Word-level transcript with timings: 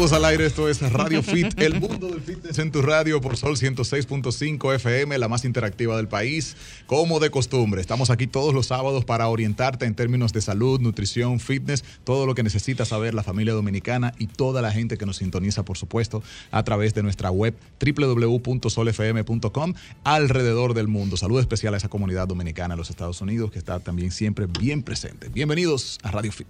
Estamos 0.00 0.16
al 0.16 0.24
aire, 0.30 0.46
esto 0.46 0.66
es 0.66 0.80
Radio 0.92 1.22
Fit, 1.22 1.60
el 1.60 1.78
mundo 1.78 2.08
del 2.08 2.22
fitness 2.22 2.58
en 2.58 2.72
tu 2.72 2.80
radio 2.80 3.20
por 3.20 3.36
Sol 3.36 3.58
106.5 3.58 4.74
FM, 4.76 5.18
la 5.18 5.28
más 5.28 5.44
interactiva 5.44 5.94
del 5.98 6.08
país. 6.08 6.56
Como 6.86 7.20
de 7.20 7.28
costumbre, 7.30 7.82
estamos 7.82 8.08
aquí 8.08 8.26
todos 8.26 8.54
los 8.54 8.68
sábados 8.68 9.04
para 9.04 9.28
orientarte 9.28 9.84
en 9.84 9.94
términos 9.94 10.32
de 10.32 10.40
salud, 10.40 10.80
nutrición, 10.80 11.38
fitness, 11.38 11.84
todo 12.02 12.24
lo 12.24 12.34
que 12.34 12.42
necesita 12.42 12.86
saber 12.86 13.12
la 13.12 13.22
familia 13.22 13.52
dominicana 13.52 14.14
y 14.18 14.26
toda 14.26 14.62
la 14.62 14.72
gente 14.72 14.96
que 14.96 15.04
nos 15.04 15.18
sintoniza, 15.18 15.66
por 15.66 15.76
supuesto, 15.76 16.22
a 16.50 16.62
través 16.62 16.94
de 16.94 17.02
nuestra 17.02 17.30
web 17.30 17.54
www.solfm.com 17.78 19.74
alrededor 20.04 20.72
del 20.72 20.88
mundo. 20.88 21.18
Salud 21.18 21.40
especial 21.40 21.74
a 21.74 21.76
esa 21.76 21.90
comunidad 21.90 22.26
dominicana 22.26 22.72
en 22.72 22.78
los 22.78 22.88
Estados 22.88 23.20
Unidos 23.20 23.50
que 23.50 23.58
está 23.58 23.80
también 23.80 24.12
siempre 24.12 24.46
bien 24.46 24.82
presente. 24.82 25.28
Bienvenidos 25.28 25.98
a 26.02 26.10
Radio 26.10 26.32
Fit. 26.32 26.48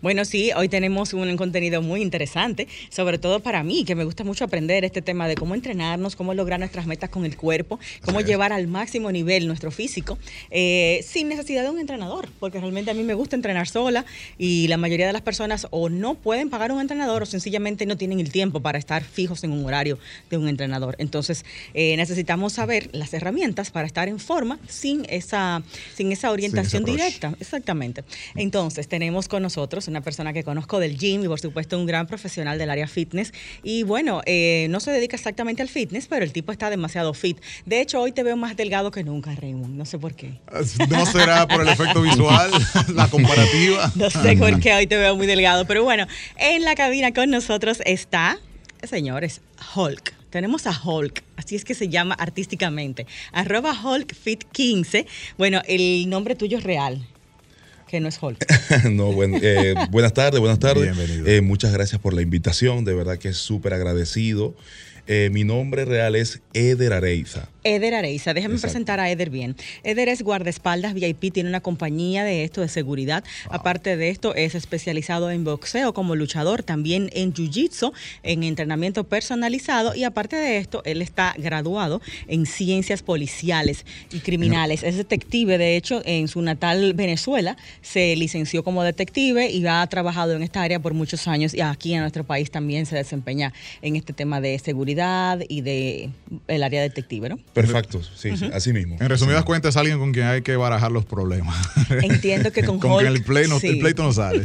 Bueno, 0.00 0.24
sí, 0.24 0.52
hoy 0.56 0.68
tenemos 0.68 1.14
un 1.14 1.36
contenido 1.36 1.82
muy 1.82 2.00
interesante, 2.00 2.68
sobre 2.92 3.18
todo 3.18 3.40
para 3.40 3.62
mí, 3.62 3.84
que 3.84 3.94
me 3.94 4.04
gusta 4.04 4.22
mucho 4.22 4.44
aprender 4.44 4.84
este 4.84 5.00
tema 5.00 5.26
de 5.26 5.34
cómo 5.34 5.54
entrenarnos, 5.54 6.14
cómo 6.14 6.34
lograr 6.34 6.60
nuestras 6.60 6.86
metas 6.86 7.08
con 7.08 7.24
el 7.24 7.36
cuerpo, 7.36 7.80
cómo 8.04 8.20
llevar 8.20 8.52
al 8.52 8.66
máximo 8.66 9.10
nivel 9.10 9.46
nuestro 9.46 9.70
físico, 9.70 10.18
eh, 10.50 11.02
sin 11.06 11.28
necesidad 11.28 11.62
de 11.62 11.70
un 11.70 11.78
entrenador, 11.78 12.28
porque 12.38 12.60
realmente 12.60 12.90
a 12.90 12.94
mí 12.94 13.02
me 13.02 13.14
gusta 13.14 13.34
entrenar 13.34 13.66
sola 13.66 14.04
y 14.36 14.68
la 14.68 14.76
mayoría 14.76 15.06
de 15.06 15.14
las 15.14 15.22
personas 15.22 15.66
o 15.70 15.88
no 15.88 16.14
pueden 16.14 16.50
pagar 16.50 16.70
un 16.70 16.80
entrenador 16.80 17.22
o 17.22 17.26
sencillamente 17.26 17.86
no 17.86 17.96
tienen 17.96 18.20
el 18.20 18.30
tiempo 18.30 18.60
para 18.60 18.78
estar 18.78 19.02
fijos 19.02 19.42
en 19.44 19.52
un 19.52 19.64
horario 19.64 19.98
de 20.28 20.36
un 20.36 20.48
entrenador. 20.48 20.94
Entonces, 20.98 21.46
eh, 21.72 21.96
necesitamos 21.96 22.52
saber 22.52 22.90
las 22.92 23.14
herramientas 23.14 23.70
para 23.70 23.86
estar 23.86 24.08
en 24.08 24.18
forma 24.18 24.58
sin 24.68 25.06
esa, 25.08 25.62
sin 25.94 26.12
esa 26.12 26.30
orientación 26.30 26.84
directa. 26.84 27.34
Exactamente. 27.40 28.04
Entonces, 28.34 28.86
tenemos 28.86 29.28
con 29.28 29.42
nosotros 29.42 29.88
una 29.88 30.02
persona 30.02 30.34
que 30.34 30.44
conozco 30.44 30.78
del 30.78 30.98
gym 30.98 31.24
y 31.24 31.28
por 31.28 31.40
supuesto 31.40 31.78
un 31.78 31.86
gran 31.86 32.06
profesional 32.06 32.58
del 32.58 32.68
área 32.72 32.88
fitness. 32.88 33.32
Y 33.62 33.82
bueno, 33.82 34.22
eh, 34.26 34.66
no 34.70 34.80
se 34.80 34.90
dedica 34.90 35.16
exactamente 35.16 35.62
al 35.62 35.68
fitness, 35.68 36.06
pero 36.06 36.24
el 36.24 36.32
tipo 36.32 36.52
está 36.52 36.70
demasiado 36.70 37.14
fit. 37.14 37.38
De 37.66 37.80
hecho, 37.80 38.00
hoy 38.00 38.12
te 38.12 38.22
veo 38.22 38.36
más 38.36 38.56
delgado 38.56 38.90
que 38.90 39.04
nunca, 39.04 39.34
Raymond. 39.34 39.76
No 39.76 39.84
sé 39.84 39.98
por 39.98 40.14
qué. 40.14 40.40
¿No 40.88 41.06
será 41.06 41.46
por 41.46 41.62
el 41.62 41.68
efecto 41.68 42.02
visual, 42.02 42.50
la 42.94 43.08
comparativa? 43.08 43.92
No 43.94 44.10
sé 44.10 44.36
por 44.36 44.60
qué 44.60 44.74
hoy 44.74 44.86
te 44.86 44.96
veo 44.96 45.16
muy 45.16 45.26
delgado. 45.26 45.64
Pero 45.66 45.84
bueno, 45.84 46.06
en 46.36 46.62
la 46.62 46.74
cabina 46.74 47.12
con 47.12 47.30
nosotros 47.30 47.78
está, 47.84 48.38
señores, 48.82 49.40
Hulk 49.74 50.14
tenemos 50.32 50.66
a 50.66 50.72
Hulk, 50.72 51.22
así 51.36 51.56
es 51.56 51.64
que 51.64 51.74
se 51.74 51.90
llama 51.90 52.14
artísticamente, 52.14 53.06
arroba 53.32 53.74
HulkFit15. 53.74 55.06
Bueno, 55.36 55.60
el 55.66 56.08
nombre 56.08 56.34
tuyo 56.34 56.56
es 56.56 56.64
real 56.64 57.06
que 57.92 58.00
no 58.00 58.08
es 58.08 58.18
Hulk. 58.22 58.46
no, 58.90 59.12
bueno, 59.12 59.36
eh, 59.42 59.74
buenas 59.90 60.14
tardes, 60.14 60.40
buenas 60.40 60.58
tardes. 60.58 60.96
Bienvenido. 60.96 61.26
Eh, 61.26 61.42
muchas 61.42 61.74
gracias 61.74 62.00
por 62.00 62.14
la 62.14 62.22
invitación, 62.22 62.86
de 62.86 62.94
verdad 62.94 63.18
que 63.18 63.28
es 63.28 63.36
súper 63.36 63.74
agradecido. 63.74 64.54
Eh, 65.08 65.30
mi 65.32 65.42
nombre 65.42 65.84
real 65.84 66.14
es 66.14 66.40
Eder 66.54 66.92
Areiza. 66.92 67.48
Eder 67.64 67.94
Areiza, 67.94 68.34
déjame 68.34 68.58
presentar 68.58 69.00
a 69.00 69.10
Eder 69.10 69.30
bien. 69.30 69.56
Eder 69.84 70.08
es 70.08 70.22
guardaespaldas 70.22 70.94
VIP, 70.94 71.32
tiene 71.32 71.48
una 71.48 71.60
compañía 71.60 72.24
de 72.24 72.44
esto 72.44 72.60
de 72.60 72.68
seguridad. 72.68 73.24
Aparte 73.50 73.96
de 73.96 74.10
esto, 74.10 74.34
es 74.34 74.54
especializado 74.54 75.30
en 75.30 75.44
boxeo 75.44 75.92
como 75.92 76.16
luchador, 76.16 76.62
también 76.62 77.10
en 77.12 77.32
jiu-jitsu, 77.32 77.92
en 78.22 78.42
entrenamiento 78.42 79.04
personalizado 79.04 79.94
y 79.94 80.04
aparte 80.04 80.36
de 80.36 80.58
esto, 80.58 80.82
él 80.84 81.02
está 81.02 81.34
graduado 81.36 82.00
en 82.26 82.46
ciencias 82.46 83.02
policiales 83.02 83.86
y 84.12 84.20
criminales. 84.20 84.82
Es 84.82 84.96
detective, 84.96 85.58
de 85.58 85.76
hecho, 85.76 86.02
en 86.04 86.26
su 86.28 86.42
natal 86.42 86.94
Venezuela 86.94 87.56
se 87.80 88.14
licenció 88.16 88.64
como 88.64 88.82
detective 88.82 89.50
y 89.50 89.64
ha 89.66 89.86
trabajado 89.86 90.32
en 90.32 90.42
esta 90.42 90.62
área 90.62 90.80
por 90.80 90.94
muchos 90.94 91.28
años 91.28 91.54
y 91.54 91.60
aquí 91.60 91.94
en 91.94 92.00
nuestro 92.00 92.24
país 92.24 92.50
también 92.50 92.86
se 92.86 92.96
desempeña 92.96 93.52
en 93.82 93.94
este 93.96 94.12
tema 94.12 94.40
de 94.40 94.58
seguridad 94.58 94.91
y 95.48 95.60
de 95.60 96.10
el 96.48 96.62
área 96.62 96.82
detective, 96.82 97.28
¿no? 97.28 97.38
Perfecto, 97.52 98.00
sí, 98.02 98.30
así 98.52 98.72
mismo. 98.72 98.96
En 99.00 99.08
resumidas 99.08 99.44
cuentas, 99.44 99.70
es 99.70 99.76
alguien 99.76 99.98
con 99.98 100.12
quien 100.12 100.26
hay 100.26 100.42
que 100.42 100.56
barajar 100.56 100.90
los 100.90 101.04
problemas. 101.04 101.56
Entiendo 102.02 102.52
que 102.52 102.64
con, 102.64 102.78
con 102.80 103.04
el, 103.04 103.22
play 103.22 103.48
no, 103.48 103.58
el 103.62 103.78
pleito 103.78 104.02
no 104.02 104.12
sale. 104.12 104.44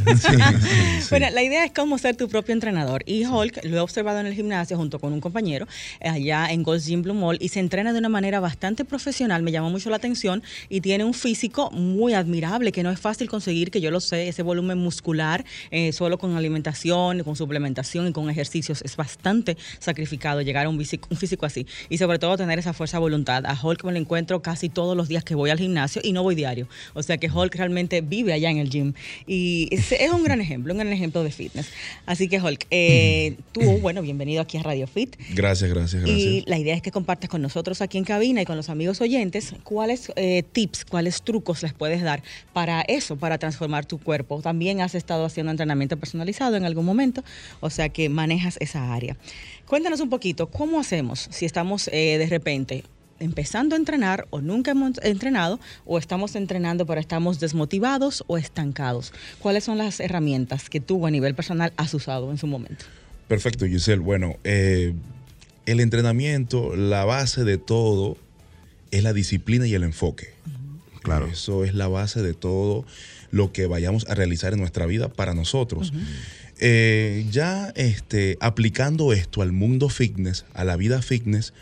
bueno, 1.10 1.26
la 1.30 1.42
idea 1.42 1.64
es 1.64 1.72
cómo 1.72 1.98
ser 1.98 2.16
tu 2.16 2.28
propio 2.28 2.52
entrenador. 2.52 3.02
Y 3.06 3.24
Hulk 3.24 3.64
lo 3.64 3.76
he 3.76 3.80
observado 3.80 4.20
en 4.20 4.26
el 4.26 4.34
gimnasio 4.34 4.76
junto 4.76 4.98
con 4.98 5.12
un 5.12 5.20
compañero 5.20 5.66
allá 6.00 6.50
en 6.50 6.62
Gold 6.62 6.82
Gym 6.82 7.02
Blue 7.02 7.14
Mall 7.14 7.38
y 7.40 7.48
se 7.48 7.60
entrena 7.60 7.92
de 7.92 7.98
una 7.98 8.08
manera 8.08 8.40
bastante 8.40 8.84
profesional, 8.84 9.42
me 9.42 9.52
llamó 9.52 9.70
mucho 9.70 9.90
la 9.90 9.96
atención 9.96 10.42
y 10.68 10.80
tiene 10.80 11.04
un 11.04 11.14
físico 11.14 11.70
muy 11.70 12.14
admirable 12.14 12.72
que 12.72 12.82
no 12.82 12.90
es 12.90 13.00
fácil 13.00 13.28
conseguir, 13.28 13.70
que 13.70 13.80
yo 13.80 13.90
lo 13.90 14.00
sé, 14.00 14.28
ese 14.28 14.42
volumen 14.42 14.78
muscular 14.78 15.44
eh, 15.70 15.92
solo 15.92 16.18
con 16.18 16.36
alimentación, 16.36 17.22
con 17.22 17.36
suplementación 17.36 18.08
y 18.08 18.12
con 18.12 18.28
ejercicios 18.30 18.82
es 18.82 18.96
bastante 18.96 19.56
sacrificado 19.78 20.37
llegar 20.42 20.66
a 20.66 20.68
un 20.68 20.78
físico, 20.78 21.08
un 21.10 21.16
físico 21.16 21.46
así 21.46 21.66
y 21.88 21.98
sobre 21.98 22.18
todo 22.18 22.36
tener 22.36 22.58
esa 22.58 22.72
fuerza 22.72 22.98
voluntad. 22.98 23.44
A 23.46 23.58
Hulk 23.60 23.84
me 23.84 23.92
lo 23.92 23.98
encuentro 23.98 24.42
casi 24.42 24.68
todos 24.68 24.96
los 24.96 25.08
días 25.08 25.24
que 25.24 25.34
voy 25.34 25.50
al 25.50 25.58
gimnasio 25.58 26.02
y 26.04 26.12
no 26.12 26.22
voy 26.22 26.34
diario. 26.34 26.68
O 26.94 27.02
sea 27.02 27.18
que 27.18 27.30
Hulk 27.30 27.54
realmente 27.54 28.00
vive 28.00 28.32
allá 28.32 28.50
en 28.50 28.58
el 28.58 28.70
gym. 28.70 28.92
Y 29.26 29.68
es, 29.70 29.92
un 30.12 30.22
gran 30.22 30.40
ejemplo, 30.40 30.72
un 30.72 30.78
gran 30.78 30.92
ejemplo 30.92 31.22
de 31.22 31.30
fitness. 31.30 31.68
Así 32.06 32.28
que 32.28 32.40
Hulk, 32.40 32.66
eh, 32.70 33.36
tú, 33.52 33.60
bueno, 33.80 34.02
bienvenido 34.02 34.42
aquí 34.42 34.58
a 34.58 34.62
Radio 34.62 34.86
Fit. 34.86 35.16
Gracias, 35.34 35.70
gracias, 35.70 36.02
gracias. 36.02 36.18
Y 36.18 36.44
la 36.46 36.58
idea 36.58 36.74
es 36.74 36.82
que 36.82 36.90
compartas 36.90 37.30
con 37.30 37.42
nosotros 37.42 37.82
aquí 37.82 37.98
en 37.98 38.04
cabina 38.04 38.42
y 38.42 38.44
con 38.44 38.56
los 38.56 38.68
amigos 38.68 39.00
oyentes 39.00 39.54
cuáles 39.62 40.12
eh, 40.16 40.42
tips, 40.52 40.84
cuáles 40.84 41.22
trucos 41.22 41.62
les 41.62 41.72
puedes 41.72 42.02
dar 42.02 42.22
para 42.52 42.82
eso, 42.82 43.16
para 43.16 43.38
transformar 43.38 43.86
tu 43.86 43.98
cuerpo. 43.98 44.40
También 44.42 44.80
has 44.80 44.94
estado 44.94 45.24
haciendo 45.24 45.50
entrenamiento 45.50 45.96
personalizado 45.96 46.56
en 46.56 46.64
algún 46.64 46.84
momento, 46.84 47.22
o 47.60 47.70
sea 47.70 47.88
que 47.88 48.08
manejas 48.08 48.56
esa 48.60 48.92
área. 48.92 49.16
Cuéntanos 49.68 50.00
un 50.00 50.08
poquito, 50.08 50.46
¿cómo 50.46 50.80
hacemos 50.80 51.28
si 51.30 51.44
estamos 51.44 51.88
eh, 51.88 52.16
de 52.16 52.26
repente 52.26 52.84
empezando 53.20 53.74
a 53.74 53.78
entrenar 53.78 54.26
o 54.30 54.40
nunca 54.40 54.70
hemos 54.70 54.92
entrenado 55.02 55.60
o 55.84 55.98
estamos 55.98 56.36
entrenando 56.36 56.86
pero 56.86 56.98
estamos 57.00 57.38
desmotivados 57.38 58.24
o 58.28 58.38
estancados? 58.38 59.12
¿Cuáles 59.40 59.64
son 59.64 59.76
las 59.76 60.00
herramientas 60.00 60.70
que 60.70 60.80
tú 60.80 61.06
a 61.06 61.10
nivel 61.10 61.34
personal 61.34 61.74
has 61.76 61.92
usado 61.92 62.30
en 62.30 62.38
su 62.38 62.46
momento? 62.46 62.86
Perfecto, 63.28 63.66
Giselle. 63.66 64.00
Bueno, 64.00 64.36
eh, 64.42 64.94
el 65.66 65.80
entrenamiento, 65.80 66.74
la 66.74 67.04
base 67.04 67.44
de 67.44 67.58
todo 67.58 68.16
es 68.90 69.02
la 69.02 69.12
disciplina 69.12 69.66
y 69.66 69.74
el 69.74 69.82
enfoque. 69.82 70.28
Claro. 71.02 71.26
Eso 71.26 71.64
es 71.64 71.74
la 71.74 71.88
base 71.88 72.22
de 72.22 72.32
todo 72.32 72.86
lo 73.30 73.52
que 73.52 73.66
vayamos 73.66 74.08
a 74.08 74.14
realizar 74.14 74.54
en 74.54 74.60
nuestra 74.60 74.86
vida 74.86 75.08
para 75.08 75.34
nosotros. 75.34 75.92
Eh, 76.60 77.26
ya 77.30 77.72
este, 77.76 78.36
aplicando 78.40 79.12
esto 79.12 79.42
al 79.42 79.52
mundo 79.52 79.88
fitness, 79.88 80.44
a 80.54 80.64
la 80.64 80.76
vida 80.76 81.02
fitness, 81.02 81.54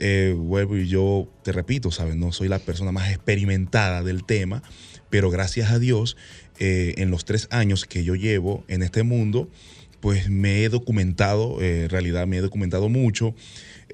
eh, 0.00 0.36
y 0.36 0.86
yo 0.86 1.28
te 1.44 1.52
repito, 1.52 1.90
¿sabes? 1.90 2.16
No 2.16 2.32
soy 2.32 2.48
la 2.48 2.58
persona 2.58 2.90
más 2.90 3.10
experimentada 3.10 4.02
del 4.02 4.24
tema, 4.24 4.62
pero 5.08 5.30
gracias 5.30 5.70
a 5.70 5.78
Dios, 5.78 6.16
eh, 6.58 6.94
en 6.98 7.10
los 7.10 7.24
tres 7.24 7.46
años 7.50 7.84
que 7.84 8.02
yo 8.02 8.16
llevo 8.16 8.64
en 8.66 8.82
este 8.82 9.04
mundo, 9.04 9.48
pues 10.00 10.28
me 10.28 10.64
he 10.64 10.68
documentado, 10.68 11.62
en 11.62 11.88
realidad 11.88 12.26
me 12.26 12.38
he 12.38 12.40
documentado 12.40 12.88
mucho. 12.88 13.34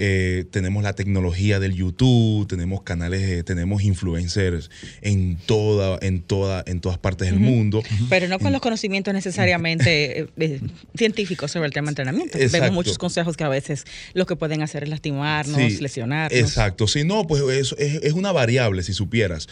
Eh, 0.03 0.47
tenemos 0.50 0.83
la 0.83 0.94
tecnología 0.94 1.61
del 1.61 1.75
YouTube, 1.75 2.49
tenemos 2.49 2.81
canales, 2.84 3.21
eh, 3.21 3.43
tenemos 3.43 3.83
influencers 3.83 4.71
en 5.03 5.37
toda, 5.37 5.99
en 6.00 6.22
toda, 6.22 6.65
en 6.66 6.81
todas 6.81 6.97
partes 6.97 7.31
del 7.31 7.38
mundo. 7.38 7.83
Pero 8.09 8.27
no 8.27 8.39
con 8.39 8.50
los 8.50 8.62
conocimientos 8.62 9.12
necesariamente 9.12 10.31
eh, 10.39 10.60
científicos 10.97 11.50
sobre 11.50 11.66
el 11.66 11.75
tema 11.75 11.89
de 11.89 11.91
entrenamiento. 11.91 12.39
Vemos 12.50 12.72
muchos 12.72 12.97
consejos 12.97 13.37
que 13.37 13.44
a 13.44 13.50
veces 13.50 13.84
lo 14.15 14.25
que 14.25 14.37
pueden 14.37 14.62
hacer 14.62 14.84
es 14.84 14.89
lastimarnos, 14.89 15.83
lesionarnos. 15.83 16.41
Exacto. 16.41 16.87
Si 16.89 17.05
no, 17.05 17.27
pues 17.27 17.43
es, 17.50 17.75
es, 17.78 18.15
una 18.15 18.33
variable, 18.33 18.83
si 18.83 18.94
supieras. 18.94 19.49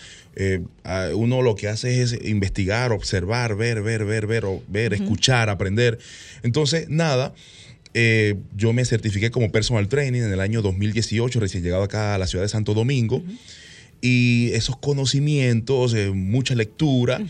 uno 1.12 1.42
lo 1.42 1.56
que 1.56 1.68
hace 1.68 2.00
es 2.00 2.18
investigar, 2.24 2.92
observar, 2.92 3.54
ver, 3.54 3.82
ver, 3.82 4.06
ver, 4.06 4.26
ver, 4.26 4.44
ver, 4.66 4.94
escuchar, 4.94 5.50
aprender. 5.50 5.98
Entonces, 6.42 6.88
nada. 6.88 7.34
Eh, 7.94 8.36
yo 8.56 8.72
me 8.72 8.84
certifiqué 8.84 9.30
como 9.30 9.50
personal 9.50 9.88
training 9.88 10.22
en 10.22 10.32
el 10.32 10.40
año 10.40 10.62
2018, 10.62 11.40
recién 11.40 11.62
llegado 11.62 11.82
acá 11.82 12.14
a 12.14 12.18
la 12.18 12.26
ciudad 12.26 12.44
de 12.44 12.48
Santo 12.48 12.74
Domingo. 12.74 13.22
Y 14.00 14.50
esos 14.52 14.76
conocimientos, 14.76 15.94
eh, 15.94 16.10
mucha 16.10 16.54
lectura 16.54 17.20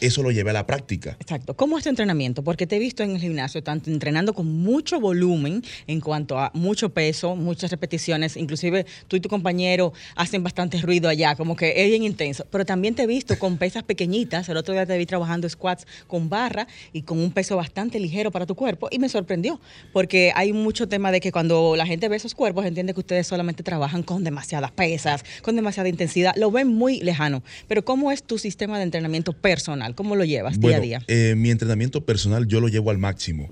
eso 0.00 0.22
lo 0.22 0.30
lleve 0.30 0.50
a 0.50 0.52
la 0.52 0.66
práctica. 0.66 1.16
Exacto. 1.20 1.54
¿Cómo 1.56 1.78
es 1.78 1.84
tu 1.84 1.90
entrenamiento? 1.90 2.42
Porque 2.42 2.66
te 2.66 2.76
he 2.76 2.78
visto 2.78 3.02
en 3.02 3.12
el 3.12 3.20
gimnasio, 3.20 3.62
tanto 3.62 3.90
entrenando 3.90 4.32
con 4.34 4.46
mucho 4.46 5.00
volumen 5.00 5.62
en 5.86 6.00
cuanto 6.00 6.38
a 6.38 6.50
mucho 6.54 6.90
peso, 6.90 7.36
muchas 7.36 7.70
repeticiones, 7.70 8.36
inclusive 8.36 8.86
tú 9.08 9.16
y 9.16 9.20
tu 9.20 9.28
compañero 9.28 9.92
hacen 10.14 10.42
bastante 10.42 10.80
ruido 10.80 11.08
allá, 11.08 11.34
como 11.34 11.56
que 11.56 11.72
es 11.76 11.88
bien 11.88 12.04
intenso, 12.04 12.46
pero 12.50 12.64
también 12.64 12.94
te 12.94 13.02
he 13.02 13.06
visto 13.06 13.38
con 13.38 13.58
pesas 13.58 13.82
pequeñitas, 13.82 14.48
el 14.48 14.56
otro 14.56 14.74
día 14.74 14.86
te 14.86 14.96
vi 14.96 15.06
trabajando 15.06 15.48
squats 15.48 15.86
con 16.06 16.28
barra 16.28 16.66
y 16.92 17.02
con 17.02 17.18
un 17.18 17.32
peso 17.32 17.56
bastante 17.56 17.98
ligero 17.98 18.30
para 18.30 18.46
tu 18.46 18.54
cuerpo 18.54 18.88
y 18.90 18.98
me 18.98 19.08
sorprendió, 19.08 19.60
porque 19.92 20.32
hay 20.34 20.52
mucho 20.52 20.88
tema 20.88 21.10
de 21.10 21.20
que 21.20 21.32
cuando 21.32 21.76
la 21.76 21.86
gente 21.86 22.08
ve 22.08 22.16
esos 22.16 22.34
cuerpos 22.34 22.64
entiende 22.64 22.94
que 22.94 23.00
ustedes 23.00 23.26
solamente 23.26 23.62
trabajan 23.62 24.02
con 24.02 24.24
demasiadas 24.24 24.70
pesas, 24.70 25.24
con 25.42 25.56
demasiada 25.56 25.88
intensidad, 25.88 26.34
lo 26.36 26.50
ven 26.50 26.68
muy 26.68 27.00
lejano, 27.00 27.42
pero 27.66 27.84
¿cómo 27.84 28.12
es 28.12 28.22
tu 28.22 28.38
sistema 28.38 28.78
de 28.78 28.84
entrenamiento 28.84 29.32
personal? 29.32 29.87
¿Cómo 29.94 30.16
lo 30.16 30.24
llevas 30.24 30.60
día 30.60 30.76
a 30.76 30.80
día? 30.80 31.02
Eh, 31.08 31.34
mi 31.36 31.50
entrenamiento 31.50 32.04
personal 32.04 32.46
yo 32.46 32.60
lo 32.60 32.68
llevo 32.68 32.90
al 32.90 32.98
máximo. 32.98 33.50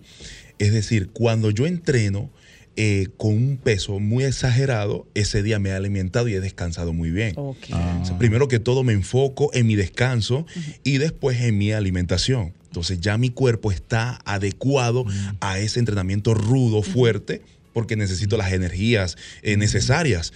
Es 0.59 0.73
decir, 0.73 1.11
cuando 1.13 1.51
yo 1.51 1.67
entreno, 1.67 2.31
eh, 2.79 3.09
con 3.17 3.33
un 3.33 3.57
peso 3.57 3.99
muy 4.01 4.25
exagerado, 4.25 5.07
ese 5.15 5.43
día 5.43 5.59
me 5.59 5.71
he 5.71 5.73
alimentado 5.73 6.29
y 6.29 6.35
he 6.35 6.41
descansado 6.41 6.93
muy 6.93 7.11
bien. 7.11 7.35
Ah. 7.73 8.03
primero 8.19 8.49
que 8.49 8.59
todo 8.59 8.85
me 8.85 8.93
enfoco 8.93 9.51
en 9.55 9.67
mi 9.67 9.77
descanso 9.77 10.47
y 10.85 10.99
después 10.99 11.41
en 11.41 11.57
mi 11.57 11.73
alimentación. 11.73 12.53
Entonces 12.67 13.01
ya 13.01 13.17
mi 13.17 13.31
cuerpo 13.31 13.73
está 13.73 14.21
adecuado 14.27 15.05
mm. 15.05 15.11
a 15.41 15.59
ese 15.59 15.79
entrenamiento 15.79 16.35
rudo, 16.35 16.83
fuerte, 16.83 17.41
porque 17.73 17.97
necesito 17.97 18.37
las 18.37 18.53
energías 18.53 19.17
eh, 19.43 19.57
necesarias. 19.57 20.35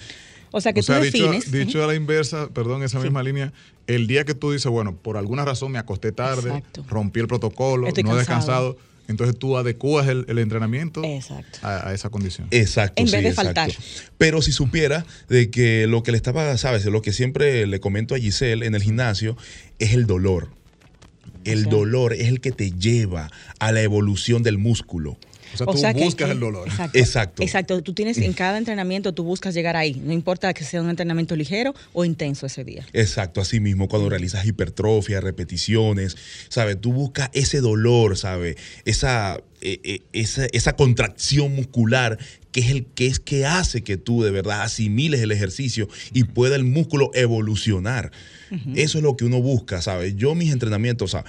O 0.50 0.60
sea 0.60 0.72
que 0.72 0.82
tú 0.82 0.92
defines. 0.92 1.52
Dicho, 1.52 1.84
a 1.84 1.86
la 1.86 1.94
inversa, 1.94 2.48
perdón, 2.48 2.82
esa 2.82 2.98
misma 3.00 3.22
línea, 3.22 3.52
el 3.94 4.06
día 4.06 4.24
que 4.24 4.34
tú 4.34 4.52
dices, 4.52 4.70
bueno, 4.70 4.96
por 4.96 5.16
alguna 5.16 5.44
razón 5.44 5.72
me 5.72 5.78
acosté 5.78 6.12
tarde, 6.12 6.62
rompí 6.88 7.20
el 7.20 7.28
protocolo, 7.28 7.88
no 8.02 8.14
he 8.14 8.18
descansado 8.18 8.76
entonces 9.10 9.36
tú 9.36 9.56
adecuas 9.56 10.06
el, 10.06 10.38
entrenamiento 10.38 11.02
a, 11.62 11.92
esa 11.92 12.10
condición. 12.10 12.46
Exacto. 12.52 13.02
En 13.02 13.10
vez 13.10 13.24
de 13.24 13.32
faltar. 13.32 13.72
Pero 14.18 14.40
si 14.40 14.52
supiera 14.52 15.04
de 15.28 15.50
que 15.50 15.88
lo 15.88 16.04
que 16.04 16.12
le 16.12 16.16
estaba, 16.16 16.56
sabes, 16.56 16.84
lo 16.84 17.02
que 17.02 17.12
siempre 17.12 17.66
le 17.66 17.80
comento 17.80 18.14
a 18.14 18.18
Giselle 18.18 18.64
en 18.64 18.76
el 18.76 18.82
gimnasio 18.82 19.36
es 19.80 19.94
el 19.94 20.06
dolor. 20.06 20.50
El 21.44 21.64
dolor 21.64 22.12
es 22.12 22.28
el 22.28 22.40
que 22.40 22.52
te 22.52 22.70
lleva 22.70 23.32
a 23.58 23.72
la 23.72 23.82
evolución 23.82 24.44
del 24.44 24.58
músculo. 24.58 25.18
O 25.54 25.76
sea, 25.76 25.92
tú 25.92 26.00
buscas 26.00 26.30
el 26.30 26.40
dolor. 26.40 26.68
Exacto. 26.92 27.42
exacto. 27.42 27.82
Tú 27.82 27.92
tienes 27.92 28.18
en 28.18 28.32
cada 28.32 28.58
entrenamiento, 28.58 29.12
tú 29.12 29.24
buscas 29.24 29.54
llegar 29.54 29.76
ahí. 29.76 30.00
No 30.04 30.12
importa 30.12 30.52
que 30.54 30.64
sea 30.64 30.80
un 30.80 30.90
entrenamiento 30.90 31.36
ligero 31.36 31.74
o 31.92 32.04
intenso 32.04 32.46
ese 32.46 32.64
día. 32.64 32.86
Exacto. 32.92 33.40
Así 33.40 33.60
mismo, 33.60 33.88
cuando 33.88 34.08
realizas 34.08 34.46
hipertrofia, 34.46 35.20
repeticiones, 35.20 36.16
¿sabes? 36.48 36.80
Tú 36.80 36.92
buscas 36.92 37.30
ese 37.32 37.60
dolor, 37.60 38.16
¿sabes? 38.16 38.56
Esa, 38.84 39.40
eh, 39.60 39.80
eh, 39.84 40.02
esa, 40.12 40.46
esa 40.52 40.76
contracción 40.76 41.54
muscular 41.54 42.18
que 42.52 42.60
es 42.60 42.70
el 42.70 42.86
que 42.86 43.06
es 43.06 43.20
que 43.20 43.46
hace 43.46 43.82
que 43.82 43.96
tú 43.96 44.22
de 44.22 44.30
verdad 44.30 44.62
asimiles 44.62 45.20
el 45.20 45.30
ejercicio 45.30 45.88
y 46.12 46.24
pueda 46.24 46.56
el 46.56 46.64
músculo 46.64 47.10
evolucionar. 47.14 48.10
Eso 48.74 48.98
es 48.98 49.04
lo 49.04 49.16
que 49.16 49.24
uno 49.24 49.40
busca, 49.40 49.80
¿sabes? 49.80 50.16
Yo 50.16 50.34
mis 50.34 50.52
entrenamientos, 50.52 51.14
o 51.14 51.18
sea, 51.18 51.24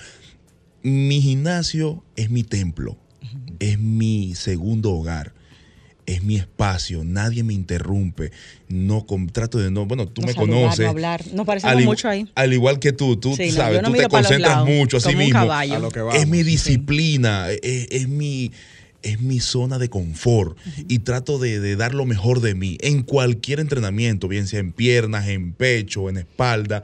mi 0.82 1.22
gimnasio 1.22 2.04
es 2.16 2.32
mi 2.32 2.44
templo 2.44 2.98
es 3.62 3.80
mi 3.80 4.36
segundo 4.36 4.92
hogar 4.92 5.34
es 6.06 6.24
mi 6.24 6.36
espacio, 6.36 7.04
nadie 7.04 7.44
me 7.44 7.54
interrumpe, 7.54 8.32
no 8.68 9.06
trato 9.32 9.60
de 9.60 9.72
no, 9.72 9.86
bueno, 9.86 10.08
tú 10.08 10.22
me 10.22 10.34
conoces. 10.34 10.80
No 10.80 10.90
hablar, 10.90 11.24
no 11.34 11.46
parecemos 11.46 11.84
mucho 11.84 12.10
ahí. 12.10 12.28
Al 12.36 12.54
igual 12.54 12.80
que 12.80 12.92
tú, 12.92 13.18
tú 13.18 13.36
sabes, 13.36 13.82
tú 13.82 13.94
te 13.94 14.08
concentras 14.08 14.66
mucho 14.66 14.98
así 14.98 15.16
mismo. 15.16 15.48
es 16.14 16.28
mi 16.28 16.44
disciplina, 16.44 17.48
es, 17.50 18.08
mi 18.08 18.52
es 19.04 19.20
mi 19.20 19.40
zona 19.40 19.80
de 19.80 19.90
confort 19.90 20.58
y 20.88 21.00
trato 21.00 21.40
de, 21.40 21.60
de, 21.60 21.76
dar 21.76 21.96
lo 21.96 22.06
mejor 22.06 22.40
de 22.40 22.54
mí 22.54 22.78
en 22.82 23.02
cualquier 23.04 23.60
entrenamiento, 23.60 24.28
bien 24.28 24.48
sea 24.48 24.60
en 24.60 24.74
piernas, 24.74 25.28
en 25.28 25.54
pecho, 25.54 26.10
en 26.10 26.18
espalda, 26.18 26.84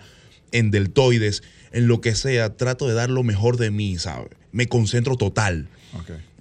en 0.52 0.72
deltoides, 0.72 1.44
en 1.72 1.88
lo 1.88 2.02
que 2.02 2.16
sea, 2.16 2.56
trato 2.56 2.88
de 2.88 2.94
dar 2.94 3.10
lo 3.10 3.24
mejor 3.24 3.58
de 3.58 3.70
mí, 3.72 3.98
¿sabes? 3.98 4.30
Me 4.52 4.68
concentro 4.68 5.16
total. 5.16 5.68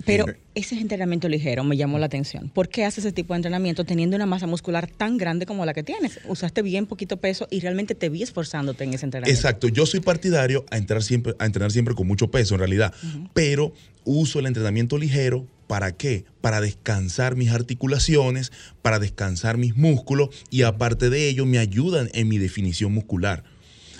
Pero 0.04 0.26
ese 0.54 0.78
entrenamiento 0.78 1.28
ligero 1.28 1.64
me 1.64 1.76
llamó 1.76 1.98
la 1.98 2.06
atención. 2.06 2.48
¿Por 2.48 2.68
qué 2.68 2.84
haces 2.84 3.04
ese 3.04 3.12
tipo 3.12 3.34
de 3.34 3.38
entrenamiento 3.38 3.84
teniendo 3.84 4.16
una 4.16 4.26
masa 4.26 4.46
muscular 4.46 4.88
tan 4.88 5.16
grande 5.16 5.46
como 5.46 5.64
la 5.64 5.74
que 5.74 5.82
tienes? 5.82 6.20
Usaste 6.28 6.62
bien 6.62 6.86
poquito 6.86 7.16
peso 7.16 7.48
y 7.50 7.60
realmente 7.60 7.94
te 7.94 8.08
vi 8.08 8.22
esforzándote 8.22 8.84
en 8.84 8.94
ese 8.94 9.04
entrenamiento. 9.06 9.38
Exacto. 9.38 9.68
Yo 9.68 9.86
soy 9.86 10.00
partidario 10.00 10.64
a 10.70 10.76
entrenar 10.78 11.02
siempre, 11.02 11.34
a 11.38 11.46
entrenar 11.46 11.72
siempre 11.72 11.94
con 11.94 12.06
mucho 12.06 12.30
peso 12.30 12.54
en 12.54 12.60
realidad, 12.60 12.92
pero 13.32 13.72
uso 14.04 14.38
el 14.38 14.46
entrenamiento 14.46 14.98
ligero 14.98 15.46
¿Para 15.66 15.92
qué? 15.92 16.24
Para 16.40 16.60
descansar 16.60 17.34
mis 17.34 17.50
articulaciones, 17.50 18.52
para 18.82 18.98
descansar 18.98 19.56
mis 19.58 19.76
músculos 19.76 20.28
y 20.50 20.62
aparte 20.62 21.10
de 21.10 21.28
ello 21.28 21.44
me 21.44 21.58
ayudan 21.58 22.08
en 22.14 22.28
mi 22.28 22.38
definición 22.38 22.92
muscular. 22.92 23.42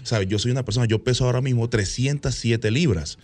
¿Sabes? 0.06 0.28
Yo 0.28 0.38
soy 0.38 0.52
una 0.52 0.64
persona, 0.64 0.86
yo 0.86 1.02
peso 1.02 1.24
ahora 1.24 1.40
mismo 1.40 1.68
307 1.68 2.70
libras. 2.70 3.18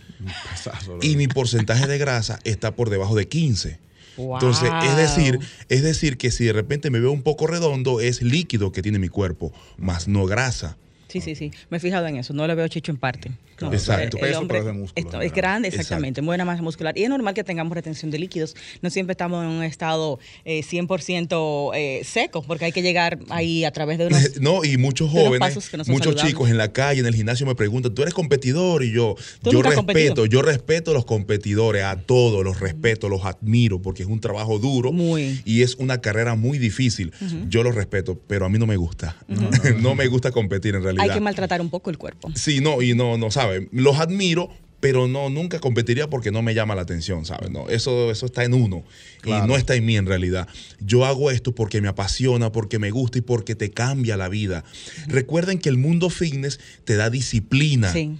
y 1.01 1.15
mi 1.15 1.27
porcentaje 1.27 1.87
de 1.87 1.97
grasa 1.97 2.39
está 2.43 2.75
por 2.75 2.89
debajo 2.89 3.15
de 3.15 3.27
15. 3.27 3.79
Entonces, 4.17 4.69
es 4.83 4.95
decir, 4.95 5.39
es 5.69 5.81
decir 5.81 6.17
que 6.17 6.29
si 6.29 6.45
de 6.45 6.53
repente 6.53 6.91
me 6.91 6.99
veo 6.99 7.11
un 7.11 7.23
poco 7.23 7.47
redondo, 7.47 7.99
es 7.99 8.21
líquido 8.21 8.71
que 8.71 8.81
tiene 8.81 8.99
mi 8.99 9.09
cuerpo, 9.09 9.51
más 9.77 10.07
no 10.07 10.25
grasa. 10.25 10.77
Sí, 11.07 11.21
sí, 11.21 11.35
sí. 11.35 11.51
Me 11.69 11.77
he 11.77 11.79
fijado 11.79 12.07
en 12.07 12.17
eso. 12.17 12.33
No 12.33 12.45
le 12.47 12.55
veo 12.55 12.67
chicho 12.67 12.91
en 12.91 12.97
parte. 12.97 13.31
Exacto. 13.61 14.17
El, 14.17 14.35
hombre 14.35 14.59
es, 14.59 14.65
de 14.65 14.73
músculo, 14.73 15.21
es 15.21 15.33
grande, 15.33 15.67
exactamente. 15.67 16.21
Buena 16.21 16.45
masa 16.45 16.61
muscular. 16.61 16.97
Y 16.97 17.03
es 17.03 17.09
normal 17.09 17.33
que 17.33 17.43
tengamos 17.43 17.73
retención 17.73 18.11
de 18.11 18.19
líquidos. 18.19 18.55
No 18.81 18.89
siempre 18.89 19.11
estamos 19.11 19.43
en 19.43 19.49
un 19.49 19.63
estado 19.63 20.19
100% 20.45 21.75
eh, 21.75 21.99
eh, 21.99 22.03
seco, 22.03 22.43
porque 22.43 22.65
hay 22.65 22.71
que 22.71 22.81
llegar 22.81 23.19
ahí 23.29 23.65
a 23.65 23.71
través 23.71 23.97
de 23.97 24.07
unos. 24.07 24.41
No, 24.41 24.63
y 24.63 24.77
muchos 24.77 25.11
jóvenes, 25.11 25.71
muchos 25.87 26.15
chicos 26.15 26.49
en 26.49 26.57
la 26.57 26.71
calle, 26.71 27.01
en 27.01 27.05
el 27.05 27.15
gimnasio 27.15 27.45
me 27.45 27.55
preguntan, 27.55 27.93
¿tú 27.93 28.01
eres 28.01 28.13
competidor? 28.13 28.83
Y 28.83 28.91
yo, 28.91 29.15
yo 29.43 29.61
respeto, 29.61 30.25
yo 30.25 30.41
respeto 30.41 30.91
a 30.91 30.93
los 30.93 31.05
competidores, 31.05 31.83
a 31.83 31.97
todos 31.97 32.43
los 32.43 32.59
respeto, 32.59 33.09
los 33.09 33.25
admiro, 33.25 33.81
porque 33.81 34.03
es 34.03 34.09
un 34.09 34.19
trabajo 34.19 34.59
duro 34.59 34.91
y 35.45 35.61
es 35.61 35.75
una 35.75 36.01
carrera 36.01 36.35
muy 36.35 36.57
difícil. 36.57 37.13
Yo 37.49 37.63
los 37.63 37.75
respeto, 37.75 38.19
pero 38.27 38.45
a 38.45 38.49
mí 38.49 38.59
no 38.59 38.65
me 38.65 38.77
gusta. 38.77 39.15
no 39.79 39.95
me 39.95 40.07
gusta 40.07 40.31
competir 40.31 40.75
en 40.75 40.83
realidad. 40.83 41.05
Hay 41.05 41.11
que 41.11 41.21
maltratar 41.21 41.61
un 41.61 41.69
poco 41.69 41.89
el 41.89 41.97
cuerpo. 41.97 42.31
Sí, 42.35 42.59
no, 42.61 42.81
y 42.81 42.93
no, 42.93 43.17
no, 43.17 43.31
¿sabes? 43.31 43.42
Los 43.71 43.99
admiro, 43.99 44.49
pero 44.83 45.07
no, 45.07 45.29
nunca 45.29 45.59
competiría 45.59 46.09
porque 46.09 46.29
no 46.29 46.41
me 46.41 46.53
llama 46.53 46.75
la 46.75 46.81
atención, 46.81 47.25
¿sabes? 47.25 47.49
No, 47.49 47.69
eso, 47.69 48.11
eso 48.11 48.25
está 48.25 48.43
en 48.43 48.53
uno 48.53 48.83
y 49.23 49.29
no 49.31 49.55
está 49.55 49.75
en 49.75 49.85
mí 49.85 49.95
en 49.95 50.05
realidad. 50.05 50.45
Yo 50.81 51.05
hago 51.05 51.31
esto 51.31 51.55
porque 51.55 51.79
me 51.79 51.87
apasiona, 51.87 52.51
porque 52.51 52.79
me 52.79 52.91
gusta 52.91 53.19
y 53.19 53.21
porque 53.21 53.55
te 53.55 53.71
cambia 53.71 54.17
la 54.17 54.27
vida. 54.27 54.65
Recuerden 55.07 55.59
que 55.59 55.69
el 55.69 55.77
mundo 55.77 56.09
fitness 56.09 56.59
te 56.83 56.97
da 56.97 57.09
disciplina. 57.09 57.93
Sí. 57.93 58.17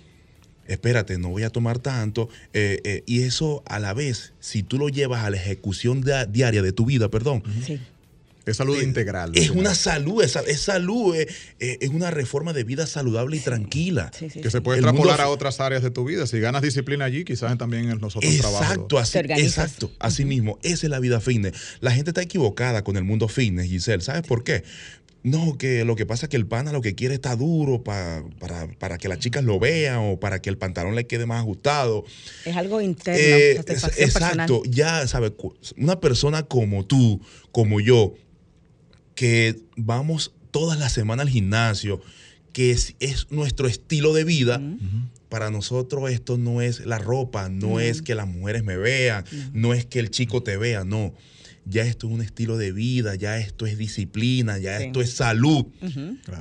Espérate, 0.66 1.18
no 1.18 1.28
voy 1.28 1.44
a 1.44 1.50
tomar 1.50 1.80
tanto. 1.80 2.30
Eh, 2.54 2.80
eh, 2.86 3.04
y 3.06 3.24
eso 3.24 3.62
a 3.66 3.80
la 3.80 3.94
vez, 3.94 4.32
si 4.40 4.64
tú 4.64 4.78
lo 4.78 4.88
llevas 4.88 5.26
a 5.26 5.30
la 5.30 5.36
ejecución 5.36 6.02
diaria 6.30 6.62
de 6.62 6.72
tu 6.72 6.86
vida, 6.86 7.10
perdón, 7.10 7.44
sí. 7.66 7.82
Es 8.46 8.58
salud 8.58 8.82
integral. 8.82 9.32
Es 9.36 9.52
una 9.52 9.74
salud, 9.74 10.22
es, 10.22 10.32
salud, 10.60 11.16
es, 11.16 11.90
una 11.90 12.12
reforma 12.12 12.52
de 12.52 12.64
vida 12.64 12.86
saludable 12.88 13.38
y 13.38 13.40
tranquila. 13.40 14.12
que 14.12 14.50
se 14.50 14.62
puede 14.62 14.80
extrapolar 14.80 15.22
a 15.22 15.30
otras 15.30 15.60
áreas 15.62 15.82
de 15.82 15.92
tu 15.92 16.04
vida. 16.04 16.28
Si 16.28 16.40
ganas 16.40 16.62
disciplina 16.62 17.06
allí, 17.06 17.24
quizás 17.24 17.58
también 17.58 17.90
en 17.90 18.00
los 18.00 18.16
otros 18.16 18.34
exacto, 18.34 18.88
trabajos. 18.88 19.16
Así, 19.16 19.20
exacto, 19.20 19.92
así 20.00 20.26
mismo. 20.26 20.60
Esa 20.62 20.88
es 20.88 20.90
la 20.90 21.00
vida 21.00 21.22
fitness. 21.22 21.54
La 21.80 21.92
gente 21.92 22.10
está 22.10 22.22
equivocada 22.22 22.84
con 22.84 22.98
el 22.98 23.04
mundo 23.04 23.30
fitness, 23.30 23.68
Giselle. 23.70 24.02
¿Sabes 24.02 24.24
por 24.24 24.44
qué? 24.44 24.64
No, 25.24 25.58
que 25.58 25.86
lo 25.86 25.96
que 25.96 26.06
pasa 26.06 26.26
es 26.26 26.30
que 26.30 26.36
el 26.36 26.46
pana 26.46 26.74
lo 26.74 26.82
que 26.82 26.96
quiere 26.96 27.16
está 27.16 27.38
duro 27.38 27.82
para, 27.82 28.24
para, 28.78 28.98
que 28.98 29.08
las 29.08 29.20
chicas 29.20 29.44
lo 29.46 29.58
vean 29.58 30.00
o 30.00 30.20
para 30.20 30.42
que 30.42 30.50
el 30.50 30.58
pantalón 30.58 30.96
le 30.96 31.08
quede 31.08 31.26
más 31.26 31.40
ajustado. 31.40 32.04
Es 32.44 32.58
algo 32.58 32.82
interno. 32.82 33.22
Eh, 33.22 33.62
exacto, 33.98 34.64
ya 34.66 35.08
sabes, 35.08 35.32
una 35.78 36.02
persona 36.02 36.44
como 36.44 36.86
tú, 36.86 37.22
como 37.54 37.80
yo, 37.80 38.16
que 39.16 39.62
vamos 39.78 40.34
todas 40.52 40.78
las 40.78 40.92
semanas 40.92 41.26
al 41.26 41.32
gimnasio, 41.32 42.02
que 42.52 42.72
es, 42.72 42.96
nuestro 43.30 43.68
estilo 43.68 44.14
de 44.14 44.26
vida. 44.26 44.62
Para 45.30 45.50
nosotros 45.50 46.12
esto 46.12 46.38
no 46.38 46.62
es 46.62 46.86
la 46.86 47.00
ropa, 47.00 47.48
no 47.48 47.80
es 47.80 48.02
que 48.02 48.14
las 48.14 48.28
mujeres 48.28 48.64
me 48.66 48.76
vean, 48.76 49.24
no 49.54 49.74
es 49.74 49.86
que 49.86 50.00
el 50.00 50.12
chico 50.12 50.44
te 50.44 50.58
vea, 50.58 50.84
no. 50.84 51.14
Ya 51.66 51.84
esto 51.84 52.08
es 52.08 52.14
un 52.14 52.22
estilo 52.22 52.58
de 52.58 52.72
vida, 52.72 53.16
ya 53.16 53.38
esto 53.38 53.66
es 53.66 53.78
disciplina, 53.78 54.58
ya 54.58 54.82
esto 54.82 55.02
es 55.02 55.14
salud, 55.14 55.66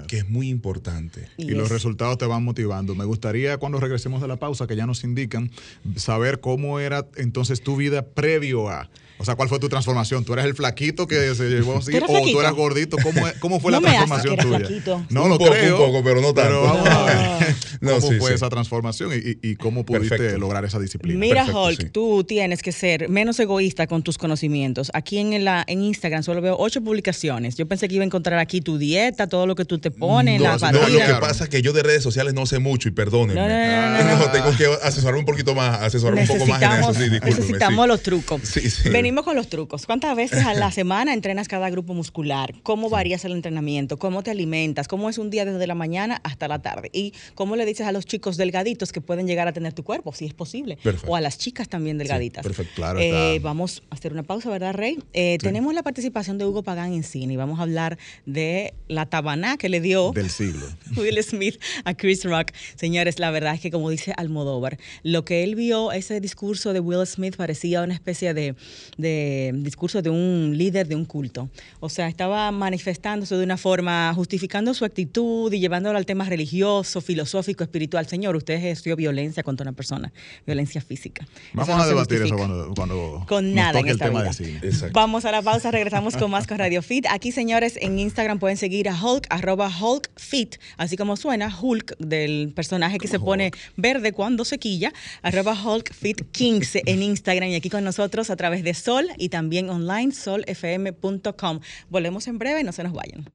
que 0.09 0.19
es 0.19 0.29
muy 0.29 0.49
importante. 0.49 1.29
Y, 1.37 1.51
los 1.53 1.69
resultados 1.69 2.19
te 2.19 2.27
van 2.27 2.45
motivando. 2.45 2.95
Me 2.95 3.05
gustaría 3.05 3.59
cuando 3.59 3.79
regresemos 3.79 4.21
de 4.21 4.29
la 4.29 4.37
pausa, 4.37 4.67
que 4.67 4.77
ya 4.77 4.87
nos 4.87 5.05
indican, 5.05 5.51
saber 5.97 6.41
cómo 6.41 6.81
era 6.81 7.07
entonces 7.17 7.63
tu 7.63 7.77
vida 7.77 8.05
previo 8.05 8.69
a 8.69 8.91
o 9.23 9.25
sea, 9.25 9.37
¿cuál 9.37 9.49
fue 9.49 9.61
tu 9.61 9.69
transformación? 9.69 10.25
¿Tú 10.25 10.33
eres 10.33 10.45
el 10.47 10.55
flaquito 10.57 11.07
que 11.07 11.33
se 11.37 11.49
llevó 11.49 11.79
así? 11.79 11.93
¿O 11.95 12.23
tú 12.33 12.41
eras 12.41 12.55
gordito? 12.55 12.97
¿Cómo, 13.01 13.23
cómo 13.39 13.61
fue 13.61 13.71
la 13.71 13.81
transformación 13.81 14.37
tuya? 14.37 14.59
Flaquito. 14.59 15.07
No 15.11 15.29
lo 15.29 15.39
creo. 15.39 15.79
Un 15.79 15.87
poco, 15.87 16.03
pero 16.03 16.21
no 16.21 16.35
tanto. 16.35 16.51
Pero 16.51 16.63
vamos 16.65 16.89
a 16.89 17.05
ver 17.05 17.55
cómo 18.01 18.19
fue 18.19 18.35
esa 18.35 18.51
transformación 18.51 19.13
y, 19.15 19.55
cómo 19.55 19.85
pudiste 19.85 20.37
lograr 20.39 20.65
esa 20.65 20.81
disciplina. 20.81 21.21
Mira, 21.21 21.45
Hulk, 21.45 21.93
tú 21.93 22.25
tienes 22.25 22.63
que 22.63 22.73
ser 22.73 23.09
menos 23.09 23.39
egoísta 23.39 23.87
con 23.87 24.03
tus 24.03 24.19
conocimientos. 24.19 24.91
Aquí 24.93 25.19
en, 25.19 25.45
la, 25.45 25.63
en 25.69 25.83
Instagram 25.83 26.25
solo 26.25 26.41
veo 26.41 26.57
ocho 26.59 26.81
publicaciones. 26.81 27.55
Yo 27.55 27.69
pensé 27.69 27.87
que 27.87 27.95
iba 27.95 28.03
a 28.03 28.07
encontrar 28.07 28.41
aquí 28.41 28.61
tu 28.61 28.77
dieta, 28.77 29.29
todo 29.29 29.47
lo 29.47 29.55
que 29.55 29.65
tú 29.65 29.79
te 29.79 29.93
pones, 29.93 30.41
no, 30.41 30.57
la 30.57 30.73
No, 30.73 30.89
lo 30.89 30.99
que 30.99 31.15
pasa 31.21 31.45
es 31.45 31.51
que 31.51 31.63
yo 31.63 31.73
de 31.73 31.85
redes 31.85 32.03
sociales 32.03 32.35
no 32.35 32.45
sé 32.45 32.59
mucho 32.59 32.89
y 32.89 32.91
perdónenme. 32.91 33.41
No, 33.41 34.17
no, 34.17 34.25
tengo 34.33 34.51
que 34.57 34.67
asesorarme 34.83 35.21
un 35.21 35.27
poquito 35.27 35.55
más, 35.55 35.81
asesorarme 35.81 36.23
un 36.23 36.27
poco 36.27 36.47
más 36.47 36.61
en 36.61 36.73
eso. 36.73 36.95
Sí, 36.95 37.11
necesitamos 37.23 37.87
los 37.87 38.03
trucos. 38.03 38.41
Sí, 38.43 38.69
sí 38.69 38.91
con 39.21 39.37
los 39.37 39.49
trucos. 39.49 39.85
¿Cuántas 39.85 40.17
veces 40.17 40.45
a 40.47 40.55
la 40.55 40.71
semana 40.73 41.13
entrenas 41.13 41.47
cada 41.49 41.69
grupo 41.69 41.93
muscular? 41.93 42.55
¿Cómo 42.63 42.89
varías 42.89 43.25
el 43.27 43.33
entrenamiento? 43.33 43.99
¿Cómo 43.99 44.23
te 44.23 44.31
alimentas? 44.31 44.89
¿Cómo 44.89 45.11
es 45.11 45.19
un 45.19 45.29
día 45.29 45.45
desde 45.45 45.67
la 45.67 45.75
mañana 45.75 46.21
hasta 46.25 46.49
la 46.49 46.61
tarde? 46.63 46.89
¿Y 46.95 47.13
cómo 47.35 47.57
le 47.57 47.67
dices 47.67 47.87
a 47.87 47.93
los 47.93 48.07
chicos 48.07 48.39
delgaditos 48.39 48.93
que 48.93 49.01
pueden 49.03 49.27
llegar 49.27 49.47
a 49.49 49.53
tener 49.53 49.75
tu 49.75 49.83
cuerpo, 49.85 50.13
si 50.15 50.25
es 50.25 50.33
posible. 50.35 50.79
O 51.07 51.17
a 51.17 51.21
las 51.21 51.37
chicas 51.37 51.69
también 51.69 51.99
delgaditas. 51.99 52.43
perfecto. 52.43 52.73
Claro, 52.77 52.99
Eh, 53.01 53.39
vamos 53.43 53.83
a 53.91 53.95
hacer 53.97 54.13
una 54.13 54.23
pausa, 54.23 54.49
¿verdad, 54.49 54.73
Rey? 54.75 54.99
Eh, 55.13 55.37
Tenemos 55.41 55.75
la 55.75 55.83
participación 55.83 56.39
de 56.39 56.47
Hugo 56.47 56.63
Pagán 56.63 56.93
en 56.95 57.03
cine 57.03 57.35
y 57.35 57.37
vamos 57.37 57.59
a 57.59 57.63
hablar 57.65 57.99
de 58.25 58.73
la 58.89 59.07
tabaná 59.07 59.57
que 59.59 59.69
le 59.69 59.81
dio 59.81 60.13
del 60.13 60.31
siglo. 60.31 60.67
Will 60.97 61.23
Smith 61.23 61.61
a 61.85 61.95
Chris 61.95 62.25
Rock. 62.25 62.53
Señores, 62.77 63.19
la 63.19 63.31
verdad 63.31 63.55
es 63.55 63.61
que 63.61 63.71
como 63.71 63.91
dice 63.91 64.15
Almodóvar, 64.17 64.79
lo 65.03 65.25
que 65.25 65.43
él 65.43 65.55
vio, 65.57 65.93
ese 65.93 66.21
discurso 66.21 66.73
de 66.73 66.81
Will 66.81 67.07
Smith 67.07 67.37
parecía 67.37 67.83
una 67.83 67.95
especie 67.95 68.33
de, 68.35 68.55
de 68.97 69.53
discurso 69.55 70.03
de 70.03 70.11
un 70.11 70.55
líder 70.57 70.87
de 70.89 70.97
un 70.97 71.05
culto. 71.05 71.49
O 71.81 71.89
sea, 71.89 72.09
estaba 72.09 72.51
manifestándose 72.51 73.37
de 73.37 73.45
una 73.45 73.57
forma, 73.57 74.13
justificando 74.15 74.75
su 74.75 74.85
actitud 74.85 75.53
y 75.53 75.61
llevándolo 75.61 75.99
al 75.99 76.07
tema 76.07 76.25
religioso, 76.25 77.01
filosófico, 77.01 77.65
espiritual. 77.65 78.07
Señor, 78.07 78.37
usted 78.37 78.55
ejerció 78.55 78.97
violencia 78.97 79.43
contra 79.43 79.65
una 79.65 79.73
persona, 79.73 80.13
violencia 80.47 80.81
física. 80.81 81.27
Vamos 81.55 81.69
Eso 81.69 81.77
no 81.79 81.83
a 81.83 81.87
debatir 81.87 82.23
eso 82.23 82.37
cuando, 82.37 82.73
cuando 82.75 83.25
con 83.29 83.47
nos 83.47 83.55
nada 83.55 83.81
en 83.81 83.89
el 83.89 83.99
tema 83.99 84.21
vida. 84.21 84.29
de 84.31 84.33
cine. 84.35 84.61
Exacto. 84.63 84.93
Vamos 84.95 85.25
a 85.25 85.33
la 85.33 85.43
pausa, 85.43 85.71
regresamos 85.71 86.17
con 86.17 86.31
más 86.31 86.47
con 86.47 86.59
Radio 86.59 86.83
Fit. 86.83 87.07
Aquí, 87.11 87.33
señores, 87.33 87.79
en 87.81 87.99
Instagram 87.99 88.39
pueden 88.39 88.57
seguir 88.57 88.89
a 88.89 89.01
Hulk, 89.01 89.27
arroba 89.31 89.71
Hulk 89.71 90.11
Fit, 90.17 90.57
así 90.77 90.97
como 90.97 91.17
suena 91.17 91.55
Hulk 91.61 91.97
del 91.99 92.53
personaje 92.55 92.99
que 92.99 93.09
se 93.09 93.19
pone 93.19 93.53
verde 93.77 94.13
cuando 94.13 94.45
se 94.45 94.59
quilla, 94.59 94.93
arroba 95.23 95.55
Hulk 95.61 95.93
Fit 95.95 96.23
15 96.31 96.83
en 96.87 97.03
Instagram 97.03 97.51
y 97.51 97.55
aquí 97.55 97.71
con 97.71 97.85
nosotros 97.85 98.31
a 98.31 98.37
través 98.37 98.63
de 98.63 98.71
Sol 98.83 99.09
y 99.17 99.29
también 99.29 99.71
online 99.71 100.13
solfm.com. 100.13 101.61
Volvemos 101.89 102.27
en 102.27 102.39
breve, 102.39 102.65
no 102.65 102.73
se 102.73 102.83
nos 102.83 102.93
vayan. 102.93 103.31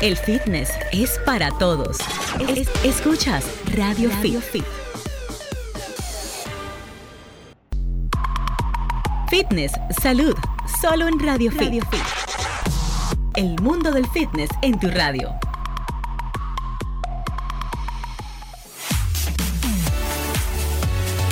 El 0.00 0.16
fitness 0.16 0.70
es 0.92 1.18
para 1.24 1.50
todos. 1.58 1.98
Es- 2.56 2.68
escuchas 2.84 3.44
Radio, 3.76 4.10
Fit. 4.20 4.64
Fitness, 9.30 9.72
salud, 10.02 10.34
solo 10.80 11.06
en 11.06 11.18
Radio, 11.20 11.50
Fit. 11.52 11.82
El 13.36 13.60
mundo 13.62 13.90
del 13.92 14.06
fitness 14.08 14.48
en 14.62 14.78
tu 14.80 14.88
radio. 14.88 15.30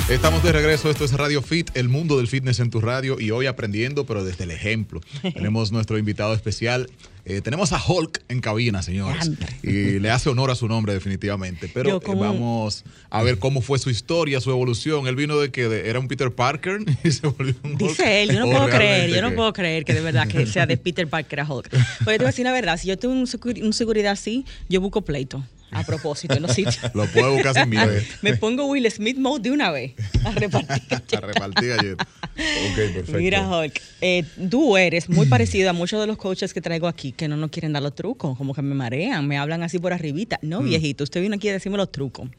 Estamos 0.09 0.41
de 0.41 0.53
regreso, 0.53 0.89
esto 0.89 1.03
es 1.03 1.11
Radio 1.11 1.41
Fit, 1.41 1.69
el 1.73 1.89
mundo 1.89 2.15
del 2.17 2.29
fitness 2.29 2.61
en 2.61 2.69
tu 2.69 2.79
radio 2.79 3.19
y 3.19 3.31
hoy 3.31 3.45
aprendiendo, 3.45 4.05
pero 4.05 4.23
desde 4.23 4.45
el 4.45 4.51
ejemplo. 4.51 5.01
tenemos 5.33 5.73
nuestro 5.73 5.97
invitado 5.97 6.33
especial. 6.33 6.89
Eh, 7.25 7.41
tenemos 7.41 7.73
a 7.73 7.81
Hulk 7.85 8.21
en 8.29 8.39
cabina, 8.39 8.81
señores. 8.81 9.29
Y 9.61 9.99
le 9.99 10.09
hace 10.09 10.29
honor 10.29 10.49
a 10.49 10.55
su 10.55 10.69
nombre 10.69 10.93
definitivamente. 10.93 11.69
Pero 11.73 11.97
eh, 11.97 12.15
vamos 12.15 12.85
a 13.09 13.21
ver 13.21 13.37
cómo 13.37 13.59
fue 13.59 13.79
su 13.79 13.89
historia, 13.89 14.39
su 14.39 14.49
evolución. 14.49 15.07
Él 15.07 15.17
vino 15.17 15.37
de 15.37 15.51
que 15.51 15.67
de- 15.67 15.89
era 15.89 15.99
un 15.99 16.07
Peter 16.07 16.31
Parker 16.31 16.79
y 17.03 17.11
se 17.11 17.27
volvió 17.27 17.55
un 17.63 17.71
Hulk. 17.73 17.79
Dice 17.79 18.23
él, 18.23 18.31
yo 18.31 18.39
no 18.39 18.47
¿O 18.47 18.51
puedo 18.51 18.69
creer, 18.69 19.09
yo 19.09 19.21
no 19.21 19.35
puedo 19.35 19.51
creer 19.51 19.83
que 19.83 19.93
de 19.93 19.99
verdad 19.99 20.25
que 20.29 20.45
sea 20.47 20.65
de 20.65 20.77
Peter 20.77 21.05
Parker 21.09 21.41
a 21.41 21.53
Hulk. 21.53 21.69
Porque 21.69 21.81
yo 21.81 22.05
te 22.05 22.17
voy 22.19 22.23
a 22.23 22.27
decir 22.27 22.45
la 22.45 22.53
verdad, 22.53 22.77
si 22.77 22.87
yo 22.87 22.97
tengo 22.97 23.13
un 23.13 23.73
seguridad 23.73 24.13
así, 24.13 24.45
yo 24.69 24.79
busco 24.79 25.01
pleito 25.01 25.43
a 25.71 25.83
propósito 25.83 26.33
en 26.35 26.43
los 26.43 26.53
sitios. 26.53 26.79
Lo 26.93 27.05
puedo 27.07 27.33
buscar 27.33 27.53
sin 27.53 27.69
miedo. 27.69 27.91
Me 28.21 28.35
pongo 28.37 28.65
Will 28.65 28.89
Smith 28.91 29.17
mode 29.17 29.41
de 29.43 29.51
una 29.51 29.71
vez 29.71 29.93
a 30.23 30.31
repartir. 30.31 30.71
a 31.17 31.19
repartir 31.21 31.69
galletas. 31.69 32.07
Ok, 32.37 32.75
perfecto. 32.93 33.17
Mira, 33.17 33.47
Hulk, 33.49 33.81
eh, 34.01 34.23
tú 34.49 34.77
eres 34.77 35.09
muy 35.09 35.25
parecido 35.27 35.69
a 35.69 35.73
muchos 35.73 35.99
de 35.99 36.07
los 36.07 36.17
coaches 36.17 36.53
que 36.53 36.61
traigo 36.61 36.87
aquí 36.87 37.11
que 37.11 37.27
no 37.27 37.35
nos 37.37 37.49
quieren 37.51 37.73
dar 37.73 37.83
los 37.83 37.95
trucos, 37.95 38.37
como 38.37 38.53
que 38.53 38.61
me 38.61 38.75
marean, 38.75 39.27
me 39.27 39.37
hablan 39.37 39.63
así 39.63 39.79
por 39.79 39.93
arribita. 39.93 40.39
No, 40.41 40.61
Mm. 40.61 40.65
viejito, 40.65 41.03
usted 41.03 41.21
vino 41.21 41.35
aquí 41.35 41.49
a 41.49 41.53
decirme 41.53 41.77
los 41.77 41.91
trucos. 41.91 42.29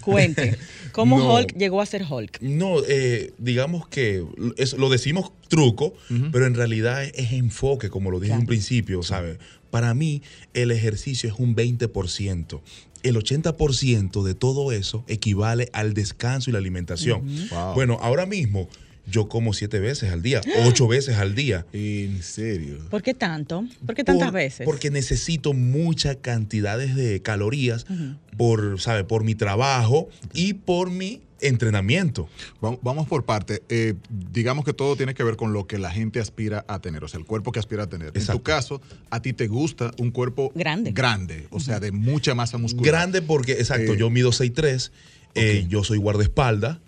Cuente, 0.00 0.56
¿cómo 0.92 1.18
No. 1.18 1.34
Hulk 1.34 1.56
llegó 1.56 1.80
a 1.80 1.86
ser 1.86 2.04
Hulk? 2.08 2.40
No, 2.42 2.76
eh, 2.88 3.32
digamos 3.38 3.88
que 3.88 4.24
es- 4.56 4.74
lo 4.74 4.88
decimos 4.88 5.32
truco, 5.48 5.94
pero 6.32 6.46
en 6.46 6.54
realidad 6.54 7.04
es, 7.04 7.12
es 7.14 7.32
enfoque, 7.32 7.88
como 7.90 8.10
lo 8.10 8.18
dije 8.20 8.32
en 8.34 8.40
un 8.40 8.46
principio, 8.46 9.02
¿sabes? 9.02 9.38
Para 9.76 9.92
mí, 9.92 10.22
el 10.54 10.70
ejercicio 10.70 11.28
es 11.30 11.38
un 11.38 11.54
20%. 11.54 12.60
El 13.02 13.16
80% 13.16 14.22
de 14.24 14.34
todo 14.34 14.72
eso 14.72 15.04
equivale 15.06 15.68
al 15.74 15.92
descanso 15.92 16.48
y 16.48 16.54
la 16.54 16.58
alimentación. 16.60 17.26
Wow. 17.50 17.74
Bueno, 17.74 17.98
ahora 18.00 18.24
mismo 18.24 18.70
yo 19.06 19.28
como 19.28 19.52
siete 19.52 19.78
veces 19.78 20.10
al 20.12 20.22
día, 20.22 20.40
ocho 20.64 20.88
veces 20.88 21.16
al 21.18 21.34
día. 21.34 21.66
En 21.74 22.22
serio. 22.22 22.78
¿Por 22.88 23.02
qué 23.02 23.12
tanto? 23.12 23.66
¿Por 23.84 23.94
qué 23.94 24.02
tantas 24.02 24.28
Por- 24.28 24.34
veces? 24.34 24.64
Porque 24.64 24.90
necesito 24.90 25.52
muchas 25.52 26.16
cantidades 26.22 26.96
de 26.96 27.20
calorías 27.20 27.84
por, 28.38 28.80
¿sabe? 28.80 29.04
por 29.04 29.24
mi 29.24 29.34
trabajo 29.34 30.08
y 30.32 30.54
por 30.54 30.90
mi 30.90 31.20
entrenamiento. 31.40 32.28
Vamos, 32.60 33.06
por 33.08 33.24
parte. 33.24 33.62
Eh, 33.68 33.94
digamos 34.10 34.64
que 34.64 34.72
todo 34.72 34.96
tiene 34.96 35.14
que 35.14 35.22
ver 35.24 35.36
con 35.36 35.52
lo 35.52 35.66
que 35.66 35.78
la 35.78 35.90
gente 35.90 36.20
aspira 36.20 36.64
a 36.68 36.80
tener, 36.80 37.04
o 37.04 37.08
sea, 37.08 37.18
el 37.20 37.26
cuerpo 37.26 37.52
que 37.52 37.58
aspira 37.58 37.84
a 37.84 37.86
tener. 37.88 38.12
En 38.14 38.26
tu 38.26 38.42
caso, 38.42 38.80
a 39.10 39.20
ti 39.22 39.32
te 39.32 39.46
gusta 39.46 39.92
un 39.98 40.10
cuerpo 40.10 40.50
Grande. 40.54 40.92
grande, 40.92 41.46
o 41.50 41.60
sea, 41.60 41.80
de 41.80 41.92
mucha 41.92 42.34
masa 42.34 42.58
muscular. 42.58 42.86
Grande 42.92 43.22
porque, 43.22 43.52
exacto, 43.52 43.94
Eh, 43.94 43.96
yo 43.98 44.10
mido 44.10 44.30
6'3", 44.32 44.90
eh, 45.34 45.66
yo 45.68 45.84
soy 45.84 45.98
guardaespaldas. 45.98 46.78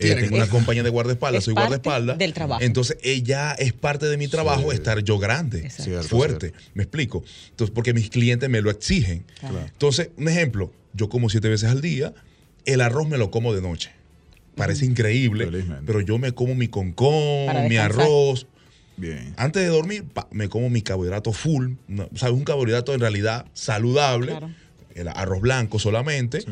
eh, 0.00 0.14
tengo 0.14 0.36
una 0.36 0.46
compañía 0.48 0.84
de 0.84 0.90
guardaespaldas, 0.90 1.40
Es 1.40 1.44
soy 1.46 1.54
parte 1.54 1.70
guardaespaldas. 1.70 2.18
del 2.18 2.32
trabajo. 2.32 2.62
Entonces, 2.62 2.96
ella 3.02 3.52
es 3.54 3.72
parte 3.72 4.06
de 4.06 4.16
mi 4.16 4.28
trabajo 4.28 4.70
Sí. 4.70 4.76
estar 4.76 5.02
yo 5.02 5.18
grande. 5.18 5.68
Cierto, 5.70 6.06
fuerte. 6.08 6.52
¿Me 6.74 6.84
explico? 6.84 7.24
Entonces, 7.50 7.74
porque 7.74 7.92
mis 7.92 8.08
clientes 8.08 8.48
me 8.48 8.60
lo 8.62 8.70
exigen. 8.70 9.24
Claro. 9.40 9.58
Entonces, 9.66 10.10
un 10.16 10.28
ejemplo, 10.28 10.72
yo 10.92 11.08
como 11.08 11.28
siete 11.28 11.48
veces 11.48 11.68
al 11.68 11.80
día, 11.80 12.14
el 12.64 12.80
arroz 12.80 13.08
me 13.08 13.18
lo 13.18 13.32
como 13.32 13.52
de 13.52 13.60
noche. 13.60 13.90
Parece 14.58 14.84
increíble, 14.84 15.46
Felizmente. 15.46 15.84
pero 15.86 16.00
yo 16.00 16.18
me 16.18 16.32
como 16.32 16.54
mi 16.54 16.68
concón, 16.68 17.68
mi 17.68 17.76
arroz. 17.76 18.46
Bien. 18.96 19.32
Antes 19.36 19.62
de 19.62 19.68
dormir, 19.68 20.04
pa, 20.12 20.26
me 20.32 20.48
como 20.48 20.68
mi 20.70 20.82
carbohidrato 20.82 21.32
full. 21.32 21.74
no, 21.86 22.08
¿Sabes? 22.16 22.34
Un 22.34 22.44
carbohidrato 22.44 22.92
en 22.94 23.00
realidad 23.00 23.46
saludable. 23.54 24.32
Claro. 24.32 24.50
El 24.94 25.08
arroz 25.08 25.40
blanco 25.40 25.78
solamente. 25.78 26.44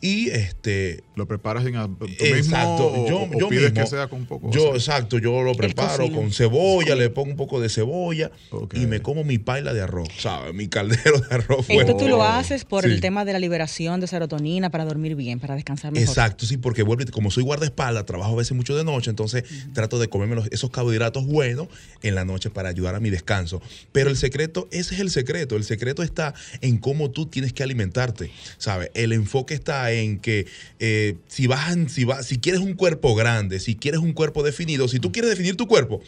Y 0.00 0.30
este. 0.30 1.02
¿Lo 1.16 1.26
preparas 1.26 1.64
en 1.64 1.72
tú 1.72 2.06
exacto. 2.18 2.90
mismo 2.90 3.04
o, 3.04 3.08
yo 3.08 3.20
o 3.22 3.40
yo 3.40 3.48
pides 3.48 3.70
mismo, 3.72 3.80
que 3.84 3.86
sea 3.90 4.06
con 4.08 4.20
un 4.20 4.26
poco? 4.26 4.50
Yo, 4.50 4.70
o 4.72 4.80
sea, 4.80 4.96
exacto, 4.96 5.18
yo 5.18 5.40
lo 5.42 5.54
preparo 5.54 6.10
con 6.12 6.30
cebolla, 6.30 6.94
le 6.94 7.08
pongo 7.08 7.30
un 7.30 7.36
poco 7.36 7.58
de 7.58 7.70
cebolla 7.70 8.30
y 8.74 8.80
me 8.86 9.00
como 9.00 9.24
mi 9.24 9.38
paila 9.38 9.72
de 9.72 9.80
arroz. 9.80 10.08
¿Sabes? 10.18 10.52
Mi 10.52 10.68
caldero 10.68 11.18
de 11.20 11.34
arroz 11.34 11.64
Esto 11.70 11.96
tú 11.96 12.08
lo 12.08 12.22
haces 12.22 12.66
por 12.66 12.84
Sí. 12.84 12.90
el 12.90 13.00
tema 13.00 13.24
de 13.24 13.32
la 13.32 13.38
liberación 13.38 13.98
de 14.00 14.06
serotonina 14.06 14.68
para 14.70 14.84
dormir 14.84 15.14
bien, 15.16 15.40
para 15.40 15.54
descansar 15.54 15.90
mejor. 15.92 16.06
Exacto, 16.06 16.44
sí, 16.44 16.58
porque 16.58 16.82
vuelvo, 16.82 17.02
y- 17.04 17.06
como 17.06 17.30
soy 17.30 17.42
guardaespaldas, 17.44 18.04
trabajo 18.04 18.32
a 18.34 18.36
veces 18.36 18.52
mucho 18.54 18.76
de 18.76 18.84
noche, 18.84 19.08
entonces 19.08 19.44
trato 19.72 19.98
de 19.98 20.08
comerme 20.08 20.34
los- 20.34 20.48
esos 20.52 20.68
carbohidratos 20.68 21.24
buenos 21.26 21.68
en 22.02 22.14
la 22.14 22.26
noche 22.26 22.50
para 22.50 22.68
ayudar 22.68 22.94
a 22.94 23.00
mi 23.00 23.08
descanso. 23.08 23.62
Pero 23.92 24.10
el 24.10 24.18
secreto, 24.18 24.68
ese 24.70 24.94
es 24.94 25.00
el 25.00 25.08
secreto, 25.10 25.56
el 25.56 25.64
secreto 25.64 26.02
está 26.02 26.34
en 26.60 26.76
cómo 26.76 27.10
tú 27.10 27.24
tienes 27.24 27.54
que 27.54 27.62
alimentarte, 27.62 28.30
¿sabes? 28.58 28.90
El 28.92 29.12
enfoque 29.12 29.54
está 29.54 29.85
en 29.92 30.18
que 30.18 30.46
eh, 30.78 31.16
si 31.28 31.46
a- 31.52 31.88
si 31.88 32.04
vas, 32.04 32.26
si 32.26 32.38
quieres 32.38 32.60
un 32.60 32.74
cuerpo 32.74 33.14
grande, 33.14 33.60
si 33.60 33.74
quieres 33.76 34.00
un 34.00 34.12
cuerpo 34.12 34.42
definido, 34.42 34.88
si 34.88 34.98
tú 35.00 35.12
quieres 35.12 35.30
definir 35.30 35.56
tu 35.56 35.66
cuerpo, 35.66 36.00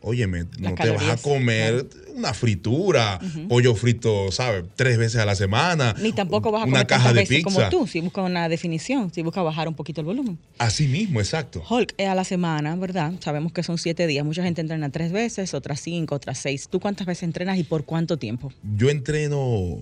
óyeme, 0.00 0.44
no 0.58 0.74
te 0.74 0.90
vas 0.90 1.08
a 1.08 1.16
comer 1.22 1.86
una 2.14 2.34
fritura, 2.34 3.18
pollo 3.48 3.74
frito, 3.74 4.30
¿sabes? 4.30 4.64
Tres 4.76 4.98
veces 4.98 5.16
a 5.20 5.24
la 5.24 5.34
semana. 5.34 5.94
Ni 5.98 6.12
tampoco 6.12 6.52
vas 6.52 6.62
a 6.62 6.66
una 6.66 6.72
comer 6.80 6.86
caja 6.86 7.08
de 7.14 7.20
veces 7.20 7.38
pizza. 7.38 7.44
como 7.50 7.68
tú, 7.70 7.86
si 7.86 8.00
buscas 8.00 8.24
una 8.26 8.48
definición, 8.50 9.10
si 9.14 9.22
buscas 9.22 9.42
bajar 9.44 9.66
un 9.66 9.74
poquito 9.74 10.02
el 10.02 10.06
volumen. 10.06 10.38
Así 10.58 10.86
mismo, 10.88 11.20
exacto. 11.20 11.62
Hulk, 11.68 11.94
eh, 11.96 12.06
a 12.06 12.14
la 12.14 12.24
semana, 12.24 12.76
¿verdad? 12.76 13.14
Sabemos 13.20 13.52
que 13.52 13.62
son 13.62 13.78
siete 13.78 14.06
días. 14.06 14.26
Mucha 14.26 14.42
gente 14.42 14.60
entrena 14.60 14.90
tres 14.90 15.10
veces, 15.10 15.54
otras 15.54 15.80
cinco, 15.80 16.14
otras 16.16 16.38
seis. 16.38 16.68
¿Tú 16.70 16.80
cuántas 16.80 17.06
veces 17.06 17.22
entrenas 17.22 17.56
y 17.58 17.64
por 17.64 17.84
cuánto 17.86 18.18
tiempo? 18.18 18.52
Yo 18.76 18.90
entreno 18.90 19.78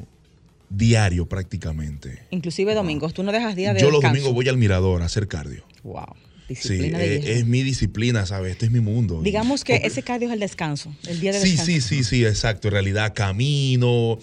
diario 0.76 1.26
prácticamente. 1.28 2.22
Inclusive 2.30 2.74
domingos. 2.74 3.14
¿Tú 3.14 3.22
no 3.22 3.32
dejas 3.32 3.54
días 3.56 3.74
de 3.74 3.80
Yo 3.80 3.90
los 3.90 4.02
domingos 4.02 4.32
voy 4.32 4.48
al 4.48 4.56
mirador 4.56 5.02
a 5.02 5.06
hacer 5.06 5.28
cardio. 5.28 5.64
Wow. 5.82 6.06
Sí, 6.48 6.54
Disciplina 6.74 6.98
de 6.98 7.16
eh, 7.16 7.38
es 7.38 7.46
mi 7.46 7.62
disciplina, 7.62 8.26
¿sabes? 8.26 8.52
Este 8.52 8.66
es 8.66 8.72
mi 8.72 8.80
mundo. 8.80 9.22
Digamos 9.22 9.64
que 9.64 9.74
Porque- 9.74 9.86
ese 9.86 10.02
cardio 10.02 10.28
es 10.28 10.34
el 10.34 10.40
descanso, 10.40 10.94
el 11.06 11.18
día 11.20 11.32
de 11.32 11.40
Sí, 11.40 11.50
descanso. 11.52 11.72
sí, 11.72 11.80
sí, 11.80 12.04
sí, 12.04 12.24
exacto. 12.26 12.68
En 12.68 12.72
realidad 12.72 13.14
camino, 13.14 14.18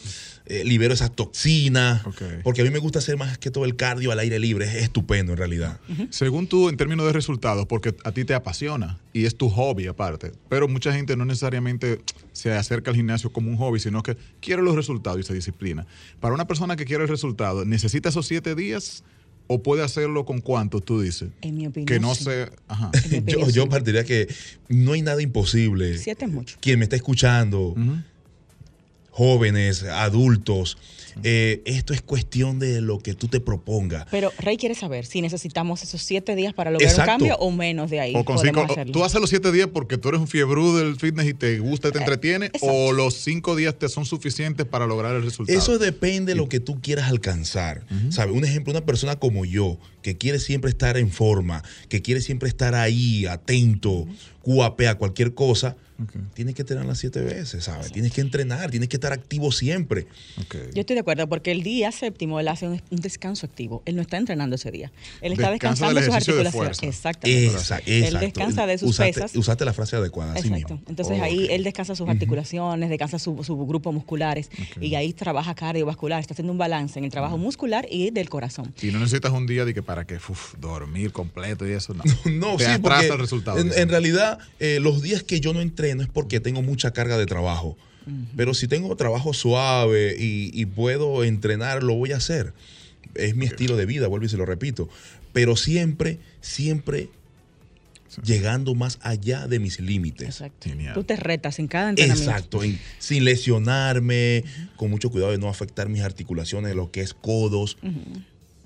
eh, 0.50 0.64
libero 0.66 0.94
esas 0.94 1.16
toxinas. 1.16 2.02
Porque 2.44 2.62
a 2.62 2.64
mí 2.64 2.72
me 2.72 2.80
gusta 2.80 3.00
hacer 3.00 3.18
más 3.18 3.38
que 3.38 3.52
todo 3.52 3.66
el 3.66 3.76
cardio 3.76 4.12
al 4.12 4.20
aire 4.20 4.40
libre. 4.40 4.66
Es 4.66 4.84
estupendo 4.84 5.34
en 5.34 5.38
realidad. 5.38 5.80
Según 6.10 6.48
tú, 6.48 6.70
en 6.70 6.78
términos 6.78 7.06
de 7.06 7.14
resultados, 7.14 7.68
porque 7.68 7.96
a 8.04 8.12
ti 8.12 8.26
te 8.26 8.34
apasiona 8.34 9.00
y 9.14 9.26
es 9.26 9.36
tu 9.36 9.50
hobby 9.50 9.88
aparte, 9.88 10.32
pero 10.50 10.68
mucha 10.68 10.92
gente 10.92 11.16
no 11.16 11.26
necesariamente 11.26 12.02
se 12.32 12.52
acerca 12.52 12.90
al 12.90 12.98
gimnasio 12.98 13.32
como 13.32 13.52
un 13.52 13.58
hobby, 13.58 13.80
sino 13.80 14.02
que 14.02 14.18
quiere 14.40 14.64
los 14.64 14.76
resultados 14.76 15.20
y 15.20 15.24
se 15.24 15.34
disciplina. 15.34 15.86
Para 16.20 16.34
una 16.34 16.48
persona 16.48 16.76
que 16.76 16.86
quiere 16.86 17.04
el 17.04 17.10
resultado, 17.10 17.64
¿necesita 17.64 18.10
esos 18.10 18.26
siete 18.26 18.56
días 18.56 19.04
o 19.46 19.64
puede 19.64 19.84
hacerlo 19.84 20.26
con 20.26 20.42
cuánto, 20.42 20.80
tú 20.80 21.02
dices? 21.02 21.30
En 21.42 21.58
mi 21.58 21.68
opinión. 21.68 21.86
Que 21.86 22.00
no 22.00 22.14
sí. 22.16 22.26
se... 22.26 22.52
Ajá. 22.68 22.92
Yo, 23.26 23.50
yo 23.50 23.68
partiría 23.68 24.04
que 24.04 24.28
no 24.68 24.94
hay 24.94 25.02
nada 25.02 25.22
imposible. 25.22 25.98
Siete 25.98 26.26
es 26.26 26.32
mucho. 26.32 26.58
Quien 26.62 26.80
me 26.80 26.86
está 26.86 26.96
escuchando. 26.96 27.76
Jóvenes, 29.12 29.84
adultos. 29.84 30.78
Eh, 31.24 31.62
esto 31.66 31.94
es 31.94 32.02
cuestión 32.02 32.60
de 32.60 32.82
lo 32.82 33.00
que 33.00 33.14
tú 33.14 33.28
te 33.28 33.40
propongas. 33.40 34.06
Pero 34.12 34.32
Rey 34.38 34.58
quiere 34.58 34.76
saber 34.76 35.06
si 35.06 35.22
necesitamos 35.22 35.84
esos 35.84 36.02
siete 36.02 36.36
días 36.36 36.54
para 36.54 36.72
lograr 36.72 36.98
un 36.98 37.06
cambio 37.06 37.36
o 37.38 37.52
menos 37.52 37.90
de 37.90 38.00
ahí. 38.00 38.14
O 38.16 38.24
con 38.24 38.38
cinco, 38.40 38.66
tú 38.92 39.04
haces 39.04 39.20
los 39.20 39.30
siete 39.30 39.52
días 39.52 39.68
porque 39.74 39.98
tú 39.98 40.10
eres 40.10 40.22
un 40.22 40.28
fiebre 40.28 40.62
del 40.62 40.96
fitness 40.96 41.28
y 41.28 41.34
te 41.34 41.60
gusta 41.60 41.90
y 41.90 41.92
te 41.92 41.98
eh, 41.98 42.02
entretiene, 42.02 42.52
o 42.62 42.92
los 42.92 43.16
cinco 43.16 43.56
días 43.56 43.78
te 43.78 43.90
son 43.90 44.06
suficientes 44.06 44.66
para 44.66 44.88
lograr 44.88 45.16
el 45.16 45.24
resultado. 45.24 45.58
Eso 45.58 45.78
depende 45.78 46.34
de 46.34 46.38
lo 46.38 46.48
que 46.48 46.60
tú 46.60 46.80
quieras 46.82 47.10
alcanzar. 47.10 47.86
Un 47.90 48.46
ejemplo, 48.46 48.72
una 48.72 48.86
persona 48.86 49.18
como 49.18 49.46
yo, 49.46 49.78
que 50.02 50.18
quiere 50.18 50.40
siempre 50.40 50.70
estar 50.70 50.98
en 50.98 51.12
forma, 51.12 51.64
que 51.88 52.02
quiere 52.02 52.22
siempre 52.22 52.50
estar 52.50 52.76
ahí, 52.76 53.26
atento, 53.26 54.08
cuapea 54.42 54.96
cualquier 54.96 55.34
cosa 55.34 55.76
Tienes 56.34 56.56
que 56.56 56.64
tener 56.64 56.86
las 56.86 57.00
siete 57.00 57.22
veces, 57.22 57.66
¿sabes? 57.66 57.92
Tienes 57.92 58.12
que 58.12 58.22
entrenar, 58.22 58.72
tienes 58.72 58.90
que 58.90 58.98
estar 58.98 59.12
activo 59.12 59.52
siempre. 59.52 60.08
Yo 60.74 60.82
estoy 60.82 60.96
de 60.96 61.02
acuerdo, 61.02 61.28
porque 61.28 61.52
el 61.52 61.64
día 61.64 61.92
séptimo 61.92 62.40
él 62.40 62.48
hace 62.48 62.68
un, 62.68 62.82
descanso 62.90 63.46
activo. 63.46 63.82
Él 63.86 63.96
no 63.96 64.02
está 64.02 64.18
entrenando 64.18 64.56
ese 64.56 64.72
día. 64.72 64.92
Él 65.22 65.34
está 65.34 65.52
descansando 65.52 66.02
sus 66.02 66.14
articulaciones. 66.14 66.84
Exactamente. 66.84 68.08
Él 68.08 68.20
descansa 68.20 68.66
de 68.66 68.78
sus 68.78 68.98
pesas. 68.98 69.36
Usaste 69.36 69.66
la 69.66 69.74
frase 69.74 69.96
adecuada. 69.96 70.38
Exacto. 70.38 70.80
Entonces 70.88 71.20
ahí 71.22 71.48
él 71.50 71.64
descansa 71.64 71.96
sus 71.96 72.08
articulaciones, 72.08 72.90
descansa 72.90 73.20
sus 73.20 73.46
su 73.46 73.58
grupos 73.66 73.94
musculares 73.94 74.50
y 74.80 74.96
ahí 74.96 75.14
trabaja 75.14 75.56
cardiovascular. 75.56 76.20
Está 76.20 76.34
haciendo 76.34 76.54
un 76.54 76.58
balance 76.58 77.00
en 77.00 77.06
el 77.06 77.12
trabajo 77.12 77.38
muscular 77.38 77.88
y 77.90 78.12
del 78.12 78.30
corazón. 78.30 78.74
Y 78.82 78.88
no 78.88 79.00
necesitas 79.00 79.32
un 79.32 79.48
día 79.48 79.66
de 79.66 79.74
que 79.74 79.84
para 79.84 80.06
que 80.06 80.18
dormir 80.60 81.12
completo 81.12 81.68
y 81.68 81.72
eso, 81.72 81.94
no. 81.94 82.04
no, 82.32 82.60
sí, 82.60 82.66
el 82.66 83.18
resultado. 83.18 83.60
En, 83.60 83.90
realidad, 83.90 84.40
eh, 84.60 84.80
los 84.82 85.02
días 85.02 85.24
que 85.24 85.40
yo 85.40 85.54
no 85.54 85.62
entreno, 85.62 85.89
no 85.96 86.04
es 86.04 86.10
porque 86.10 86.40
tengo 86.40 86.62
mucha 86.62 86.92
carga 86.92 87.18
de 87.18 87.26
trabajo. 87.26 87.78
Pero 88.36 88.56
si 88.56 88.68
tengo 88.68 88.96
trabajo 88.96 89.34
suave 89.34 90.16
y, 90.18 90.66
puedo 90.66 91.24
entrenar, 91.24 91.84
lo 91.84 91.96
voy 91.96 92.12
a 92.12 92.18
hacer. 92.18 92.54
Es 93.16 93.36
mi 93.36 93.46
estilo 93.46 93.76
de 93.76 93.86
vida, 93.86 94.08
vuelvo 94.08 94.26
y 94.26 94.30
se 94.30 94.38
lo 94.38 94.46
repito. 94.46 94.90
Pero 95.32 95.56
siempre, 95.56 96.18
siempre 96.42 97.10
llegando 98.24 98.74
más 98.74 98.98
allá 99.04 99.48
de 99.48 99.60
mis 99.60 99.80
límites. 99.80 100.28
Exacto. 100.28 100.70
Tú 100.94 101.04
te 101.04 101.16
retas 101.16 101.60
en 101.60 101.68
cada 101.68 101.92
entrenamiento. 101.92 102.32
Exacto, 102.32 102.62
sin 102.98 103.26
lesionarme, 103.26 104.44
con 104.76 104.90
mucho 104.90 105.12
cuidado 105.12 105.32
de 105.32 105.38
no 105.38 105.50
afectar 105.50 105.90
mis 105.90 106.02
articulaciones, 106.02 106.76
lo 106.76 106.92
que 106.92 107.02
es 107.02 107.14
codos, 107.14 107.78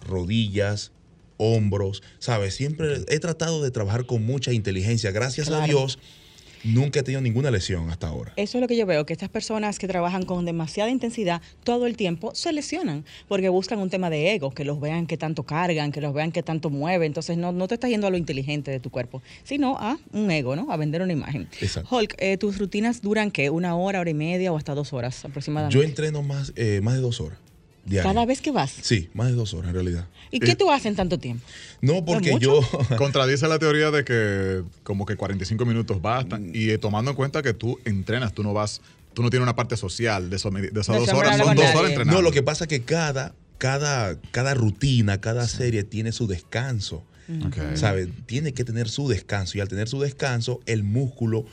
rodillas, 0.07 0.91
hombros, 1.37 2.01
¿sabes? 2.19 2.55
Siempre 2.55 3.03
he 3.09 3.19
tratado 3.19 3.61
de 3.61 3.71
trabajar 3.71 4.05
con 4.05 4.25
mucha 4.25 4.53
inteligencia. 4.53 5.11
Gracias 5.11 5.49
a 5.49 5.65
Dios 5.65 5.99
Nunca 6.63 6.99
he 6.99 7.03
tenido 7.03 7.21
ninguna 7.21 7.51
lesión 7.51 7.89
hasta 7.89 8.07
ahora. 8.07 8.33
Eso 8.35 8.57
es 8.57 8.61
lo 8.61 8.67
que 8.67 8.77
yo 8.77 8.85
veo, 8.85 9.05
que 9.05 9.13
estas 9.13 9.29
personas 9.29 9.79
que 9.79 9.87
trabajan 9.87 10.23
con 10.23 10.45
demasiada 10.45 10.89
intensidad 10.89 11.41
todo 11.63 11.85
el 11.85 11.97
tiempo 11.97 12.33
se 12.35 12.53
lesionan 12.53 13.05
porque 13.27 13.49
buscan 13.49 13.79
un 13.79 13.89
tema 13.89 14.09
de 14.09 14.33
ego, 14.33 14.51
que 14.51 14.63
los 14.63 14.79
vean 14.79 15.05
que 15.07 15.17
tanto 15.17 15.43
cargan, 15.43 15.91
que 15.91 16.01
los 16.01 16.13
vean 16.13 16.31
que 16.31 16.43
tanto 16.43 16.69
mueven. 16.69 17.07
Entonces 17.07 17.37
no, 17.37 17.51
no 17.51 17.67
te 17.67 17.75
estás 17.75 17.89
yendo 17.89 18.07
a 18.07 18.09
lo 18.09 18.17
inteligente 18.17 18.71
de 18.71 18.79
tu 18.79 18.89
cuerpo, 18.89 19.21
sino 19.43 19.77
a 19.77 19.99
un 20.11 20.31
ego, 20.31 20.55
¿no? 20.55 20.71
A 20.71 20.77
vender 20.77 21.01
una 21.01 21.13
imagen. 21.13 21.49
Exacto. 21.59 21.95
Hulk, 21.95 22.15
eh, 22.19 22.37
¿tus 22.37 22.57
rutinas 22.57 23.01
duran 23.01 23.31
qué? 23.31 23.49
¿Una 23.49 23.75
hora, 23.75 23.99
hora 23.99 24.09
y 24.09 24.13
media 24.13 24.51
o 24.51 24.57
hasta 24.57 24.73
dos 24.73 24.93
horas 24.93 25.25
aproximadamente? 25.25 25.75
Yo 25.75 25.83
entreno 25.83 26.23
más, 26.23 26.53
eh, 26.55 26.79
más 26.81 26.95
de 26.95 27.01
dos 27.01 27.19
horas. 27.19 27.42
¿Cada 28.01 28.25
vez 28.25 28.41
que 28.41 28.51
vas? 28.51 28.71
Sí, 28.81 29.09
más 29.13 29.27
de 29.27 29.33
dos 29.33 29.53
horas 29.53 29.69
en 29.69 29.73
realidad. 29.73 30.07
¿Y 30.31 30.39
qué 30.39 30.55
tú 30.55 30.71
haces 30.71 30.87
en 30.87 30.95
tanto 30.95 31.19
tiempo? 31.19 31.45
No, 31.81 32.03
porque 32.05 32.37
yo... 32.39 32.61
Contradice 32.97 33.47
la 33.47 33.59
teoría 33.59 33.91
de 33.91 34.03
que 34.03 34.63
como 34.83 35.05
que 35.05 35.15
45 35.15 35.65
minutos 35.65 36.01
bastan 36.01 36.51
y 36.53 36.69
eh, 36.69 36.77
tomando 36.77 37.11
en 37.11 37.17
cuenta 37.17 37.41
que 37.41 37.53
tú 37.53 37.79
entrenas, 37.85 38.33
tú 38.33 38.43
no 38.43 38.53
vas, 38.53 38.81
tú 39.13 39.21
no 39.21 39.29
tienes 39.29 39.43
una 39.43 39.55
parte 39.55 39.77
social 39.77 40.29
de, 40.29 40.37
esas 40.37 40.51
dos 40.51 41.09
horas, 41.09 41.37
son 41.37 41.55
dos 41.55 41.75
horas 41.75 41.91
entrenando. 41.91 42.13
No, 42.13 42.21
lo 42.21 42.31
que 42.31 42.41
pasa 42.41 42.63
es 42.63 42.67
que 42.69 42.83
cada, 42.83 43.35
cada, 43.57 44.19
cada 44.31 44.53
rutina, 44.53 45.19
cada 45.19 45.47
serie 45.47 45.83
tiene 45.83 46.11
su 46.11 46.27
descanso. 46.27 47.03
¿Sabes? 47.75 48.09
Tiene 48.25 48.53
que 48.53 48.65
tener 48.65 48.89
su 48.89 49.07
descanso 49.07 49.57
y 49.57 49.61
al 49.61 49.69
tener 49.69 49.87
su 49.87 49.99
descanso, 50.01 50.59
el 50.65 50.83
músculo 50.83 51.45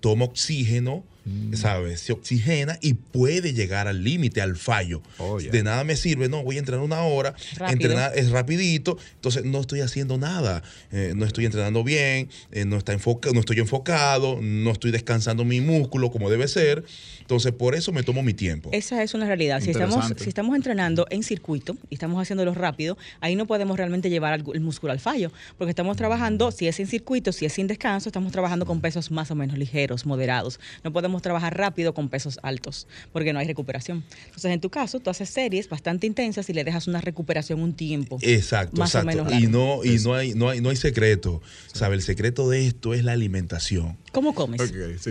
toma 0.00 0.24
oxígeno 0.24 1.04
Mm. 1.26 1.54
¿sabes? 1.54 2.00
Se 2.00 2.12
oxigena 2.12 2.78
y 2.80 2.94
puede 2.94 3.52
llegar 3.52 3.88
al 3.88 4.04
límite, 4.04 4.40
al 4.40 4.56
fallo. 4.56 5.02
Oh, 5.18 5.40
de 5.40 5.62
nada 5.64 5.82
me 5.82 5.96
sirve, 5.96 6.28
no, 6.28 6.44
voy 6.44 6.54
a 6.54 6.58
entrenar 6.60 6.84
una 6.84 7.02
hora, 7.02 7.34
entrenar 7.68 8.12
es 8.14 8.30
rapidito, 8.30 8.96
entonces 9.16 9.44
no 9.44 9.60
estoy 9.60 9.80
haciendo 9.80 10.18
nada, 10.18 10.62
eh, 10.92 11.14
no 11.16 11.24
estoy 11.24 11.44
entrenando 11.46 11.82
bien, 11.82 12.28
eh, 12.52 12.64
no, 12.64 12.76
está 12.76 12.96
no 12.96 13.40
estoy 13.40 13.58
enfocado, 13.58 14.38
no 14.40 14.70
estoy 14.70 14.92
descansando 14.92 15.44
mi 15.44 15.60
músculo 15.60 16.12
como 16.12 16.30
debe 16.30 16.46
ser, 16.46 16.84
entonces 17.20 17.50
por 17.50 17.74
eso 17.74 17.90
me 17.90 18.04
tomo 18.04 18.22
mi 18.22 18.32
tiempo. 18.32 18.70
Esa 18.72 19.02
es 19.02 19.12
una 19.14 19.26
realidad. 19.26 19.60
Si 19.60 19.72
estamos, 19.72 20.12
si 20.16 20.28
estamos 20.28 20.54
entrenando 20.54 21.08
en 21.10 21.24
circuito 21.24 21.76
y 21.90 21.94
estamos 21.94 22.22
haciéndolo 22.22 22.54
rápido, 22.54 22.96
ahí 23.20 23.34
no 23.34 23.48
podemos 23.48 23.76
realmente 23.76 24.10
llevar 24.10 24.44
el 24.54 24.60
músculo 24.60 24.92
al 24.92 25.00
fallo, 25.00 25.32
porque 25.58 25.70
estamos 25.70 25.96
trabajando, 25.96 26.52
si 26.52 26.68
es 26.68 26.78
en 26.78 26.86
circuito, 26.86 27.32
si 27.32 27.46
es 27.46 27.52
sin 27.52 27.66
descanso, 27.66 28.10
estamos 28.10 28.30
trabajando 28.30 28.64
con 28.64 28.80
pesos 28.80 29.10
más 29.10 29.32
o 29.32 29.34
menos 29.34 29.58
ligeros, 29.58 30.06
moderados. 30.06 30.60
No 30.84 30.92
podemos 30.92 31.15
trabajar 31.22 31.56
rápido 31.56 31.94
con 31.94 32.08
pesos 32.08 32.38
altos, 32.42 32.86
porque 33.12 33.32
no 33.32 33.38
hay 33.38 33.46
recuperación. 33.46 34.04
Entonces, 34.26 34.52
en 34.52 34.60
tu 34.60 34.70
caso, 34.70 35.00
tú 35.00 35.10
haces 35.10 35.28
series 35.28 35.68
bastante 35.68 36.06
intensas 36.06 36.48
y 36.48 36.52
le 36.52 36.64
dejas 36.64 36.86
una 36.86 37.00
recuperación 37.00 37.60
un 37.60 37.74
tiempo. 37.74 38.18
Exacto, 38.22 38.78
más 38.78 38.94
O 38.94 39.04
menos 39.04 39.32
y 39.32 39.46
no, 39.46 39.84
y 39.84 39.98
no 39.98 40.14
hay, 40.14 40.34
no 40.34 40.48
hay, 40.48 40.60
no 40.60 40.70
hay 40.70 40.76
secreto. 40.76 41.42
¿Sabe? 41.72 41.96
El 41.96 42.02
secreto 42.02 42.48
de 42.48 42.66
esto 42.66 42.94
es 42.94 43.04
la 43.04 43.12
alimentación. 43.12 43.96
¿Cómo 44.12 44.34
comes? 44.34 44.60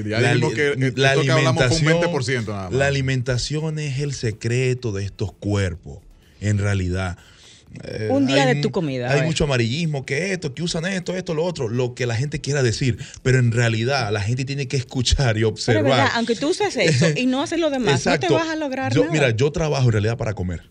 la, 0.06 0.32
alimentación, 1.12 1.96
La 2.72 2.88
alimentación 2.88 3.80
es 3.80 4.00
el 4.00 4.14
secreto 4.14 4.92
de 4.92 5.06
estos 5.06 5.32
cuerpos, 5.34 6.00
en 6.42 6.58
realidad. 6.58 7.18
Eh, 7.84 8.08
un 8.10 8.26
día 8.26 8.46
de 8.46 8.56
tu 8.56 8.72
comida. 8.72 9.12
Hay 9.12 9.24
mucho 9.24 9.44
amarillismo, 9.44 10.06
que 10.06 10.32
esto, 10.34 10.54
que 10.54 10.64
usan 10.64 10.86
esto, 10.86 11.16
esto, 11.16 11.34
lo 11.34 11.44
otro, 11.44 11.68
lo 11.70 11.96
que 11.96 12.06
la 12.06 12.16
gente 12.16 12.42
quiera 12.42 12.64
decir. 12.64 12.98
Pero 13.22 13.40
en 13.40 13.52
realidad 13.52 14.12
la 14.12 14.22
gente 14.22 14.46
tiene 14.46 14.68
que 14.68 14.78
escuchar 14.78 15.38
y 15.38 15.44
observar. 15.44 15.84
Pero 15.84 15.96
verdad, 15.96 16.12
aunque 16.16 16.36
tú 16.36 16.50
uses 16.50 16.76
eso 16.78 17.08
y 17.16 17.26
no 17.26 17.42
haces 17.42 17.60
lo 17.60 17.70
demás, 17.70 18.06
no 18.06 18.20
te 18.20 18.30
vas 18.30 18.50
a 18.50 18.56
lograr 18.56 18.96
nada. 18.96 19.12
Mira, 19.12 19.30
yo 19.32 19.52
trabajo 19.52 19.86
en 19.86 19.92
realidad 19.92 20.18
para 20.18 20.34
comer. 20.34 20.62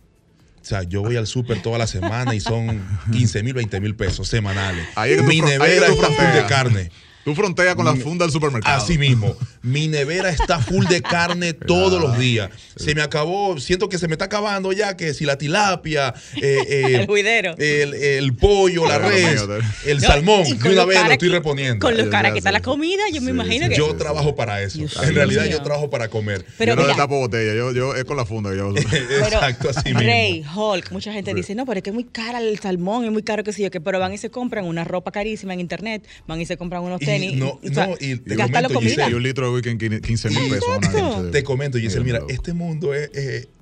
O 0.65 0.67
sea, 0.67 0.83
yo 0.83 1.03
voy 1.03 1.17
al 1.17 1.27
súper 1.27 1.61
toda 1.61 1.77
la 1.77 1.87
semana 1.87 2.35
y 2.35 2.41
son 2.41 2.83
15 3.13 3.43
mil, 3.43 3.53
20 3.53 3.81
mil 3.81 3.95
pesos 3.97 4.29
semanales. 4.29 4.87
Mi 5.27 5.43
nevera 5.43 5.89
está 5.89 6.33
de 6.33 6.47
carne. 6.47 6.91
Tú 7.25 7.35
fronteas 7.35 7.75
con 7.75 7.87
la 7.87 7.97
funda 7.97 8.27
del 8.27 8.33
supermercado. 8.33 8.77
Así 8.77 8.99
mismo. 8.99 9.35
Mi 9.63 9.89
nevera 9.89 10.29
está 10.29 10.59
full 10.59 10.85
de 10.87 11.01
carne 11.01 11.53
todos 11.67 12.01
los 12.01 12.19
días. 12.19 12.51
Se 12.77 12.95
me 12.95 13.01
acabó, 13.01 13.59
siento 13.59 13.89
que 13.89 13.97
se 13.97 14.09
me 14.09 14.13
está 14.13 14.27
acabando 14.27 14.73
ya, 14.73 14.95
que 14.95 15.15
si 15.15 15.25
la 15.25 15.39
tilapia, 15.39 16.13
eh, 16.37 16.59
eh, 16.69 18.19
el, 18.19 18.37
pollo, 18.37 18.87
la 18.87 18.99
res, 18.99 19.43
el 19.87 20.03
salmón, 20.03 20.43
de 20.45 20.69
una 20.71 20.85
vez 20.85 21.03
lo 21.03 21.13
estoy 21.13 21.29
reponiendo. 21.31 21.87
Con 21.87 21.97
lo 21.97 22.11
cara 22.11 22.31
que 22.33 22.39
está 22.39 22.53
la 22.53 22.61
comida, 22.61 23.03
yo 23.11 23.23
me 23.23 23.31
imagino 23.31 23.71
que. 23.71 23.77
Yo 23.77 23.97
trabajo 23.97 24.37
para 24.37 24.61
eso. 24.61 24.81
en 24.81 25.15
realidad, 25.15 25.47
yo 25.47 25.63
trabajo 25.63 25.89
para 25.89 26.09
comer. 26.09 26.45
Pero 26.59 26.75
yo 26.75 26.83
no 26.83 26.87
le 26.87 26.95
tapo 26.95 27.19
botella, 27.19 27.55
yo, 27.55 27.73
yo 27.73 27.95
es 27.95 28.05
con 28.05 28.19
la 28.19 28.27
funda. 28.27 28.55
Yo... 28.55 28.75
Exacto, 28.77 29.71
así 29.71 29.85
mismo. 29.87 30.01
Rey, 30.01 30.45
Hulk, 30.55 30.93
mucha 30.93 31.11
gente 31.11 31.33
dice, 31.33 31.55
no, 31.55 31.65
pero 31.65 31.79
es 31.79 31.83
que 31.83 31.91
es 31.91 31.95
muy 31.95 32.05
cara 32.05 32.39
el 32.39 32.59
salmón, 32.59 33.07
es 33.07 33.13
muy 33.13 33.23
caro, 33.23 33.43
que 33.45 33.53
sé 33.55 33.63
yo, 33.63 33.71
que 33.71 33.81
pero 33.81 33.99
van 33.99 34.13
y 34.13 34.19
se 34.19 34.29
compran 34.29 34.67
una 34.67 34.85
ropa 34.85 35.11
carísima 35.11 35.55
en 35.55 35.61
internet, 35.61 36.07
van 36.27 36.39
y 36.39 36.45
se 36.45 36.59
compran 36.59 36.83
unos 36.83 37.01
tenis 37.01 37.14
no, 37.37 37.61
no, 37.63 37.95
y 38.01 38.17
te 38.17 38.37
comento, 38.37 38.81
Giselle, 38.81 39.15
un 39.15 39.23
litro 39.23 39.47
de 39.47 39.55
weekend 39.55 40.01
15 40.01 40.31
mil 40.31 40.51
pesos. 40.51 41.31
Te 41.31 41.45
comento, 41.45 41.79
Giselle, 41.79 42.05
mira, 42.05 42.21
este 42.29 42.53
mundo 42.53 42.95
es, 42.95 43.11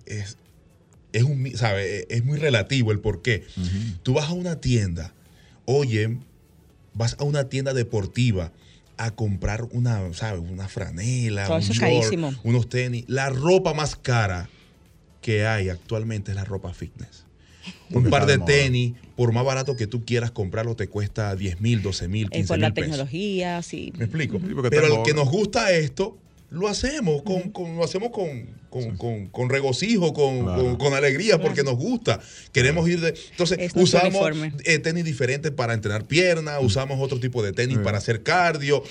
es, 0.06 0.36
es, 1.12 1.22
un, 1.22 1.50
¿sabe? 1.56 2.06
es 2.08 2.24
muy 2.24 2.38
relativo 2.38 2.92
el 2.92 3.00
por 3.00 3.22
qué. 3.22 3.44
Tú 4.02 4.14
vas 4.14 4.28
a 4.28 4.32
una 4.32 4.60
tienda, 4.60 5.12
oye, 5.64 6.18
vas 6.94 7.16
a 7.18 7.24
una 7.24 7.48
tienda 7.48 7.74
deportiva 7.74 8.52
a 8.96 9.10
comprar 9.10 9.64
una, 9.72 10.12
¿sabes? 10.14 10.42
Una 10.48 10.68
franela, 10.68 11.48
un 11.48 12.38
unos 12.44 12.68
tenis. 12.68 13.04
La 13.08 13.30
ropa 13.30 13.74
más 13.74 13.96
cara 13.96 14.48
que 15.20 15.46
hay 15.46 15.68
actualmente 15.70 16.32
es 16.32 16.36
la 16.36 16.44
ropa 16.44 16.72
fitness. 16.72 17.21
Un 17.94 18.10
par 18.10 18.26
de 18.26 18.38
tenis, 18.38 18.94
por 19.16 19.32
más 19.32 19.44
barato 19.44 19.76
que 19.76 19.86
tú 19.86 20.04
quieras 20.04 20.30
comprarlo, 20.30 20.76
te 20.76 20.88
cuesta 20.88 21.34
10 21.34 21.60
mil, 21.60 21.82
12 21.82 22.08
mil, 22.08 22.30
15 22.30 22.38
mil. 22.38 22.48
Por 22.48 22.58
la 22.58 22.74
tecnología, 22.74 23.62
sí. 23.62 23.92
¿Me 23.96 24.04
explico? 24.04 24.40
Pero 24.70 24.98
el 24.98 25.02
que 25.02 25.14
nos 25.14 25.30
gusta 25.30 25.72
esto, 25.72 26.16
lo 26.50 26.68
hacemos 26.68 27.22
con, 27.22 27.52
lo 27.76 27.84
hacemos 27.84 28.10
con, 28.10 29.48
regocijo, 29.48 30.12
con, 30.12 30.94
alegría, 30.94 31.40
porque 31.40 31.62
nos 31.62 31.76
gusta. 31.76 32.20
Queremos 32.52 32.88
ir 32.88 33.00
de. 33.00 33.14
Entonces, 33.30 33.72
usamos 33.74 34.30
eh, 34.64 34.78
tenis 34.78 35.04
diferentes 35.04 35.50
para 35.50 35.72
entrenar 35.72 36.04
piernas, 36.04 36.58
usamos 36.60 37.00
otro 37.00 37.18
tipo 37.18 37.42
de 37.42 37.52
tenis 37.52 37.78
para 37.78 37.98
hacer 37.98 38.22
cardio 38.22 38.82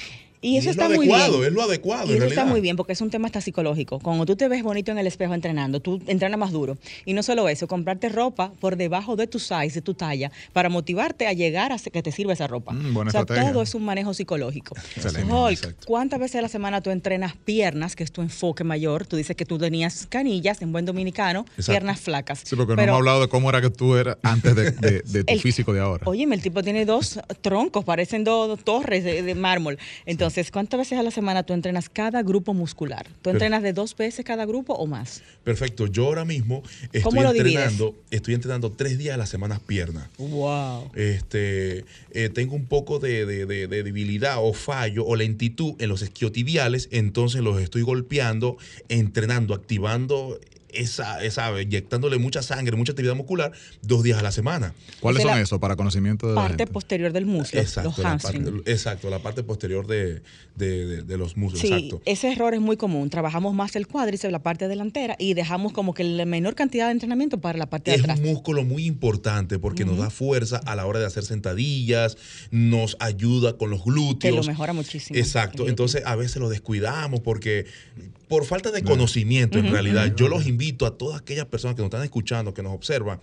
Y 0.43 0.58
eso 0.58 0.71
es 0.71 0.75
está 0.75 0.88
muy 0.89 0.97
adecuado, 0.97 1.34
bien. 1.38 1.47
es 1.49 1.54
lo 1.54 1.62
adecuado. 1.62 2.08
Y 2.08 2.12
en 2.12 2.17
eso 2.17 2.25
está 2.25 2.45
muy 2.45 2.62
bien 2.62 2.75
porque 2.75 2.93
es 2.93 3.01
un 3.01 3.12
tema 3.12 3.27
hasta 3.27 3.41
psicológico. 3.41 3.99
Cuando 3.99 4.25
tú 4.25 4.36
te 4.36 4.47
ves 4.47 4.63
bonito 4.63 4.91
en 4.91 4.97
el 4.97 5.06
espejo 5.06 5.36
entrenando, 5.36 5.80
tú 5.82 6.01
entrenas 6.08 6.39
más 6.39 6.51
duro. 6.51 6.77
Y 7.06 7.13
no 7.13 7.21
solo 7.21 7.47
eso, 7.47 7.67
comprarte 7.67 8.10
ropa 8.10 8.51
por 8.60 8.75
debajo 8.75 9.15
de 9.15 9.27
tu 9.27 9.38
size, 9.38 9.71
de 9.75 9.82
tu 9.84 9.93
talla, 9.93 10.32
para 10.51 10.67
motivarte 10.69 11.27
a 11.27 11.34
llegar 11.34 11.71
a 11.71 11.77
que 11.77 12.01
te 12.01 12.12
sirva 12.12 12.34
esa 12.34 12.47
ropa. 12.47 12.73
Mm, 12.73 12.97
o 12.97 13.10
sea, 13.12 13.21
estrategia. 13.21 13.51
todo 13.51 13.62
es 13.62 13.75
un 13.75 13.84
manejo 13.86 14.13
psicológico. 14.15 14.75
Excelente, 14.95 15.32
Hulk, 15.32 15.51
exacto. 15.51 15.86
¿cuántas 15.86 16.19
veces 16.19 16.38
a 16.38 16.41
la 16.41 16.49
semana 16.49 16.82
tú 16.82 16.89
entrenas 16.89 17.34
piernas, 17.45 17.95
que 17.95 18.04
es 18.04 18.12
tu 18.12 18.21
enfoque 18.23 18.63
mayor? 18.63 19.06
Tú 19.06 19.17
dices 19.17 19.36
que 19.36 19.45
tú 19.45 19.60
tenías 19.60 20.08
canillas, 20.10 20.62
en 20.63 20.71
buen 20.71 20.86
dominicano, 20.86 21.41
Exacto. 21.51 21.71
piernas 21.71 21.99
flacas. 22.01 22.41
Sí, 22.43 22.56
porque 22.56 22.71
no 22.71 22.77
Pero- 22.77 22.91
hemos 22.93 22.97
hablado 22.99 23.21
de 23.21 23.27
cómo 23.27 23.47
era 23.49 23.62
que 23.62 23.69
tú 23.69 23.95
eras 23.95 24.17
antes 24.23 24.56
de, 24.56 24.71
de- 24.71 25.01
de 25.06 25.23
tu 25.23 25.34
el- 25.34 25.39
físico 25.39 25.71
de 25.71 25.82
ahora. 25.82 26.04
Óyeme, 26.08 26.36
el 26.36 26.41
tipo 26.41 26.63
tiene 26.63 26.86
dos 26.86 27.19
troncos, 27.41 27.86
parecen 27.86 28.23
dos, 28.23 28.47
dos 28.47 28.63
torres 28.63 29.04
de, 29.04 29.21
de 29.21 29.36
mármol. 29.36 29.77
Entonces, 30.08 30.31
¿cuántas 30.52 30.80
veces 30.80 30.98
a 31.00 31.04
la 31.04 31.12
semana 31.12 31.44
tú 31.44 31.54
entrenas 31.54 31.89
cada 31.89 32.22
grupo 32.24 32.54
muscular? 32.54 33.06
¿Tú 33.22 33.30
entrenas 33.30 33.62
de 33.63 33.74
dos 33.74 33.96
veces 33.96 34.24
cada 34.26 34.46
grupo 34.46 34.74
o 34.74 34.88
más? 34.88 35.22
Perfecto. 35.44 35.88
Yo 35.88 36.06
ahora 36.06 36.26
mismo 36.26 36.63
estoy 36.94 37.12
entrenando, 37.39 37.96
estoy 38.12 38.34
entrenando 38.36 38.72
tres 38.72 38.98
días 38.98 39.15
a 39.15 39.17
la 39.17 39.26
semana 39.26 39.60
piernas. 39.60 40.08
¡Wow! 40.17 40.91
Este, 40.96 41.86
eh, 42.12 42.30
tengo 42.34 42.56
un 42.56 42.65
poco 42.65 43.00
de, 43.00 43.26
de- 43.26 43.46
de- 43.46 43.67
de 43.67 43.84
debilidad 43.84 44.38
o 44.39 44.54
fallo 44.54 45.06
o 45.06 45.15
lentitud 45.15 45.74
en 45.80 45.89
los 45.89 46.02
isquiotibiales, 46.02 46.88
entonces 46.91 47.41
los 47.41 47.62
estoy 47.62 47.82
golpeando, 47.82 48.58
entrenando, 48.89 49.54
activando 49.54 50.39
esa, 50.74 51.24
esa, 51.24 51.62
inyectándole 51.62 52.18
mucha 52.18 52.42
sangre, 52.42 52.76
mucha 52.78 52.92
actividad 52.94 53.16
muscular, 53.16 53.52
dos 53.82 54.04
días 54.04 54.18
a 54.20 54.22
la 54.22 54.32
semana. 54.32 54.74
¿Cuáles 55.00 55.24
es 55.24 55.30
son 55.30 55.40
esos 55.40 55.60
para 55.60 55.76
conocimiento 55.76 56.28
de 56.28 56.36
la 56.36 56.42
Parte 56.42 56.58
gente? 56.58 56.74
posterior 56.74 57.12
del 57.14 57.26
muslo, 57.26 57.60
Exacto, 57.60 57.90
los 57.90 57.98
la 58.00 58.12
hamstrings. 58.12 58.50
parte, 58.50 58.72
exacto, 58.72 59.10
la 59.10 59.20
parte 59.20 59.44
posterior 59.44 59.88
de, 59.88 60.22
de- 60.56 60.86
de- 60.86 61.02
de 61.04 61.18
los 61.18 61.38
muslos, 61.38 61.62
Sí, 61.62 61.68
exacto. 61.68 62.02
ese 62.06 62.32
error 62.32 62.54
es 62.54 62.62
muy 62.62 62.78
común. 62.78 63.10
Trabajamos 63.10 63.54
más 63.54 63.76
el 63.76 63.88
cuádriceps, 63.88 64.32
la 64.32 64.44
parte 64.44 64.68
delantera, 64.68 65.16
y 65.20 65.34
dejamos 65.34 65.72
como 65.74 65.94
que 65.94 66.04
la 66.04 66.26
menor 66.26 66.56
cantidad 66.56 66.86
de 66.88 66.92
entrenamiento 66.94 67.40
para 67.40 67.58
la 67.58 67.70
parte 67.70 67.92
de 67.92 67.98
Es 67.98 68.04
atrás. 68.04 68.20
un 68.20 68.26
músculo 68.26 68.64
muy 68.64 68.86
importante 68.86 69.60
porque 69.60 69.86
nos 69.86 69.98
da 69.98 70.10
fuerza 70.10 70.58
a 70.66 70.76
la 70.76 70.86
hora 70.86 71.00
de 71.00 71.06
hacer 71.06 71.24
sentadillas, 71.24 72.18
nos 72.52 72.98
ayuda 73.00 73.58
con 73.58 73.70
los 73.70 73.84
glúteos. 73.84 74.20
Que 74.22 74.32
lo 74.32 74.44
mejora 74.44 74.74
muchísimo. 74.74 75.18
Exacto. 75.20 75.68
Entonces 75.68 76.04
a 76.06 76.16
veces 76.16 76.38
lo 76.38 76.50
descuidamos 76.50 77.20
porque 77.22 77.66
por 78.32 78.46
falta 78.46 78.72
de 78.72 78.82
conocimiento 78.82 79.60
en 79.60 79.70
realidad. 79.70 80.15
Yo 80.15 80.30
los 80.30 80.48
invito 80.48 80.86
a 80.86 80.98
todas 80.98 81.20
aquellas 81.20 81.48
personas 81.48 81.76
que 81.76 81.82
nos 81.82 81.88
están 81.88 82.04
escuchando, 82.04 82.54
que 82.54 82.63
nos 82.63 82.74
observan, 82.74 83.20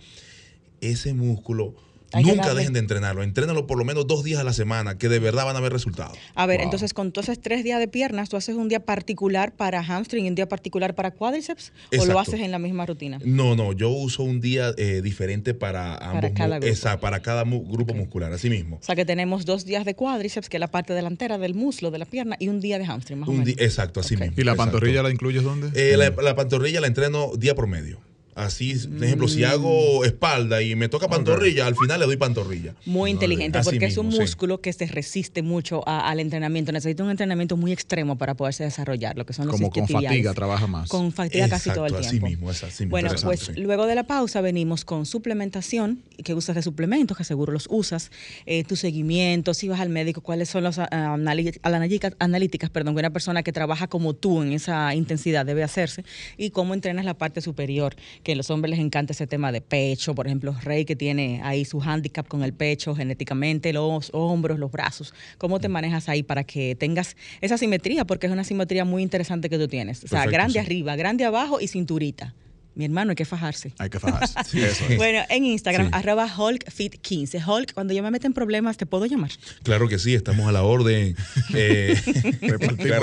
ese 0.81 1.15
músculo 1.15 1.73
Hay 2.13 2.23
nunca 2.23 2.47
darle- 2.47 2.59
dejen 2.59 2.73
de 2.73 2.79
entrenarlo. 2.79 3.21
Entrénalo 3.23 3.67
por 3.67 3.77
lo 3.77 3.85
menos 3.85 4.07
dos 4.07 4.23
días 4.23 4.39
a 4.39 4.43
la 4.43 4.53
semana, 4.53 4.97
que 4.97 5.09
de 5.09 5.19
verdad 5.19 5.45
van 5.45 5.55
a 5.55 5.59
ver 5.59 5.71
resultados. 5.71 6.17
A 6.35 6.45
ver, 6.45 6.57
Wow. 6.57 6.65
entonces 6.65 6.93
con 6.93 7.11
todos 7.11 7.29
esos 7.29 7.41
tres 7.41 7.63
días 7.63 7.79
de 7.79 7.87
piernas, 7.87 8.29
¿tú 8.29 8.37
haces 8.37 8.55
un 8.55 8.67
día 8.69 8.79
particular 8.79 9.51
para 9.55 9.83
hamstring 9.83 10.25
y 10.25 10.29
un 10.29 10.35
día 10.35 10.47
particular 10.49 10.95
para 10.95 11.11
cuádriceps? 11.11 11.71
¿O 11.99 12.05
lo 12.05 12.19
haces 12.19 12.39
en 12.41 12.51
la 12.51 12.59
misma 12.59 12.85
rutina? 12.85 13.19
No, 13.23 13.55
no, 13.55 13.73
yo 13.73 13.89
uso 13.89 14.23
un 14.23 14.41
día 14.41 14.73
eh, 14.77 15.01
diferente 15.03 15.53
para 15.53 15.95
ambos 15.97 16.31
mu- 16.31 16.35
cada 16.37 16.59
grupo. 16.59 16.71
esa- 16.73 16.99
para 16.99 17.21
cada 17.21 17.45
mu- 17.45 17.63
grupo 17.67 17.93
muscular, 17.93 18.31
así 18.33 18.49
mismo. 18.49 18.77
O 18.77 18.83
sea 18.83 18.95
que 18.95 19.05
tenemos 19.05 19.45
dos 19.45 19.65
días 19.65 19.85
de 19.85 19.93
cuádriceps, 19.95 20.49
que 20.49 20.57
es 20.57 20.61
la 20.61 20.67
parte 20.71 20.93
delantera 20.93 21.37
del 21.37 21.53
muslo, 21.53 21.91
de 21.91 21.99
la 21.99 22.05
pierna, 22.05 22.35
y 22.39 22.47
un 22.47 22.59
día 22.59 22.79
de 22.79 22.85
hamstring, 22.85 23.19
más 23.19 23.29
o 23.29 23.31
Un 23.31 23.39
menos. 23.41 23.55
di- 23.55 23.63
exacto, 23.63 23.99
así 23.99 24.15
mismo. 24.17 24.33
¿Y 24.37 24.43
la 24.43 24.51
exacto. 24.53 24.71
pantorrilla 24.71 25.03
la 25.03 25.11
incluyes 25.11 25.43
dónde? 25.43 25.69
Eh, 25.75 25.95
la, 25.97 26.09
la 26.21 26.35
pantorrilla 26.35 26.81
la 26.81 26.87
entreno 26.87 27.31
día 27.37 27.53
por 27.55 27.67
medio. 27.67 27.99
Así, 28.39 28.73
por 28.87 29.03
ejemplo, 29.03 29.27
si 29.27 29.43
hago 29.43 30.05
espalda 30.05 30.61
y 30.61 30.75
me 30.75 30.87
toca 30.89 31.07
pantorrilla, 31.07 31.67
al 31.67 31.75
final 31.75 31.99
le 31.99 32.05
doy 32.05 32.17
pantorrilla. 32.17 32.73
Muy 32.85 33.11
inteligente, 33.11 33.57
Así 33.57 33.69
porque 33.69 33.85
es 33.85 33.97
un 33.97 34.11
sí. 34.11 34.19
músculo 34.19 34.61
que 34.61 34.71
se 34.73 34.85
resiste 34.87 35.41
mucho 35.41 35.87
a- 35.87 36.09
al 36.09 36.19
entrenamiento. 36.19 36.71
Necesita 36.71 37.03
un 37.03 37.09
entrenamiento 37.11 37.57
muy 37.57 37.71
extremo 37.71 38.17
para 38.17 38.35
poderse 38.35 38.63
desarrollar, 38.63 39.17
lo 39.17 39.25
que 39.25 39.33
son 39.33 39.47
los 39.47 39.55
Como 39.55 39.69
con 39.69 39.87
fatiga 39.87 40.33
trabaja 40.33 40.67
más. 40.67 40.89
Con 40.89 41.11
fatiga 41.11 41.49
casi 41.49 41.69
todo 41.71 41.85
el 41.85 41.91
tiempo. 41.91 42.07
así 42.07 42.19
mismo, 42.21 42.51
es 42.51 42.63
así 42.63 42.83
mismo, 42.83 42.91
Bueno, 42.91 43.09
pues 43.23 43.39
sí. 43.41 43.51
luego 43.57 43.85
de 43.85 43.95
la 43.95 44.03
pausa 44.03 44.41
venimos 44.41 44.85
con 44.85 45.05
suplementación, 45.05 46.01
que 46.23 46.33
usas 46.33 46.55
de 46.55 46.61
suplementos, 46.61 47.17
que 47.17 47.23
seguro 47.23 47.51
los 47.53 47.67
usas, 47.69 48.11
eh, 48.45 48.63
tu 48.63 48.75
seguimiento, 48.75 49.53
si 49.53 49.67
vas 49.67 49.79
al 49.79 49.89
médico, 49.89 50.21
cuáles 50.21 50.49
son 50.49 50.63
las 50.63 50.79
ah, 50.79 50.87
anali- 50.91 51.59
analíticas, 51.63 52.13
analíticas 52.19 52.69
perdón, 52.69 52.95
que 52.95 52.99
una 52.99 53.09
persona 53.11 53.43
que 53.43 53.51
trabaja 53.51 53.87
como 53.87 54.13
tú 54.13 54.41
en 54.41 54.53
esa 54.53 54.93
intensidad 54.95 55.45
debe 55.45 55.63
hacerse, 55.63 56.03
y 56.37 56.49
cómo 56.51 56.73
entrenas 56.73 57.05
la 57.05 57.13
parte 57.15 57.41
superior, 57.41 57.95
que 58.23 58.28
a 58.31 58.35
los 58.35 58.49
hombres 58.49 58.71
les 58.71 58.79
encanta 58.79 59.13
ese 59.13 59.27
tema 59.27 59.51
de 59.51 59.61
pecho, 59.61 60.15
por 60.15 60.27
ejemplo, 60.27 60.55
Rey 60.61 60.85
que 60.85 60.95
tiene 60.95 61.41
ahí 61.43 61.65
su 61.65 61.81
handicap 61.81 62.27
con 62.27 62.43
el 62.43 62.53
pecho 62.53 62.95
genéticamente, 62.95 63.73
los 63.73 64.09
hombros, 64.13 64.59
los 64.59 64.71
brazos, 64.71 65.13
cómo 65.37 65.59
te 65.59 65.69
manejas 65.69 66.09
ahí 66.09 66.23
para 66.23 66.43
que 66.43 66.75
tengas 66.75 67.15
esa 67.41 67.57
simetría, 67.57 68.05
porque 68.05 68.27
es 68.27 68.33
una 68.33 68.43
simetría 68.43 68.85
muy 68.85 69.03
interesante 69.03 69.49
que 69.49 69.57
tú 69.57 69.67
tienes, 69.67 70.03
o 70.03 70.07
sea, 70.07 70.19
Perfecto, 70.19 70.33
grande 70.33 70.53
sí. 70.53 70.59
arriba, 70.59 70.95
grande 70.95 71.25
abajo 71.25 71.59
y 71.59 71.67
cinturita. 71.67 72.33
Mi 72.79 72.85
hermano, 72.85 73.09
hay 73.09 73.15
que 73.17 73.25
fajarse. 73.25 73.73
Hay 73.77 73.89
que 73.89 73.99
fajarse. 73.99 74.39
Eso 74.57 74.85
es. 74.87 74.95
Bueno, 74.95 75.19
en 75.27 75.43
Instagram, 75.43 75.87
Sí. 75.87 75.91
arroba 75.93 76.29
HulkFit15. 76.33 77.45
Hulk, 77.45 77.73
cuando 77.73 77.93
yo 77.93 78.01
me 78.01 78.09
meto 78.09 78.25
en 78.25 78.31
problemas, 78.33 78.77
¿te 78.77 78.85
puedo 78.85 79.05
llamar? 79.05 79.31
Claro 79.63 79.89
que 79.89 79.99
sí, 79.99 80.15
estamos 80.15 80.47
a 80.47 80.53
la 80.53 80.63
orden. 80.63 81.13
Eh, 81.53 81.93
claro 82.39 82.59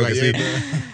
que 0.06 0.14
sí. 0.14 0.20
galletas. 0.20 0.42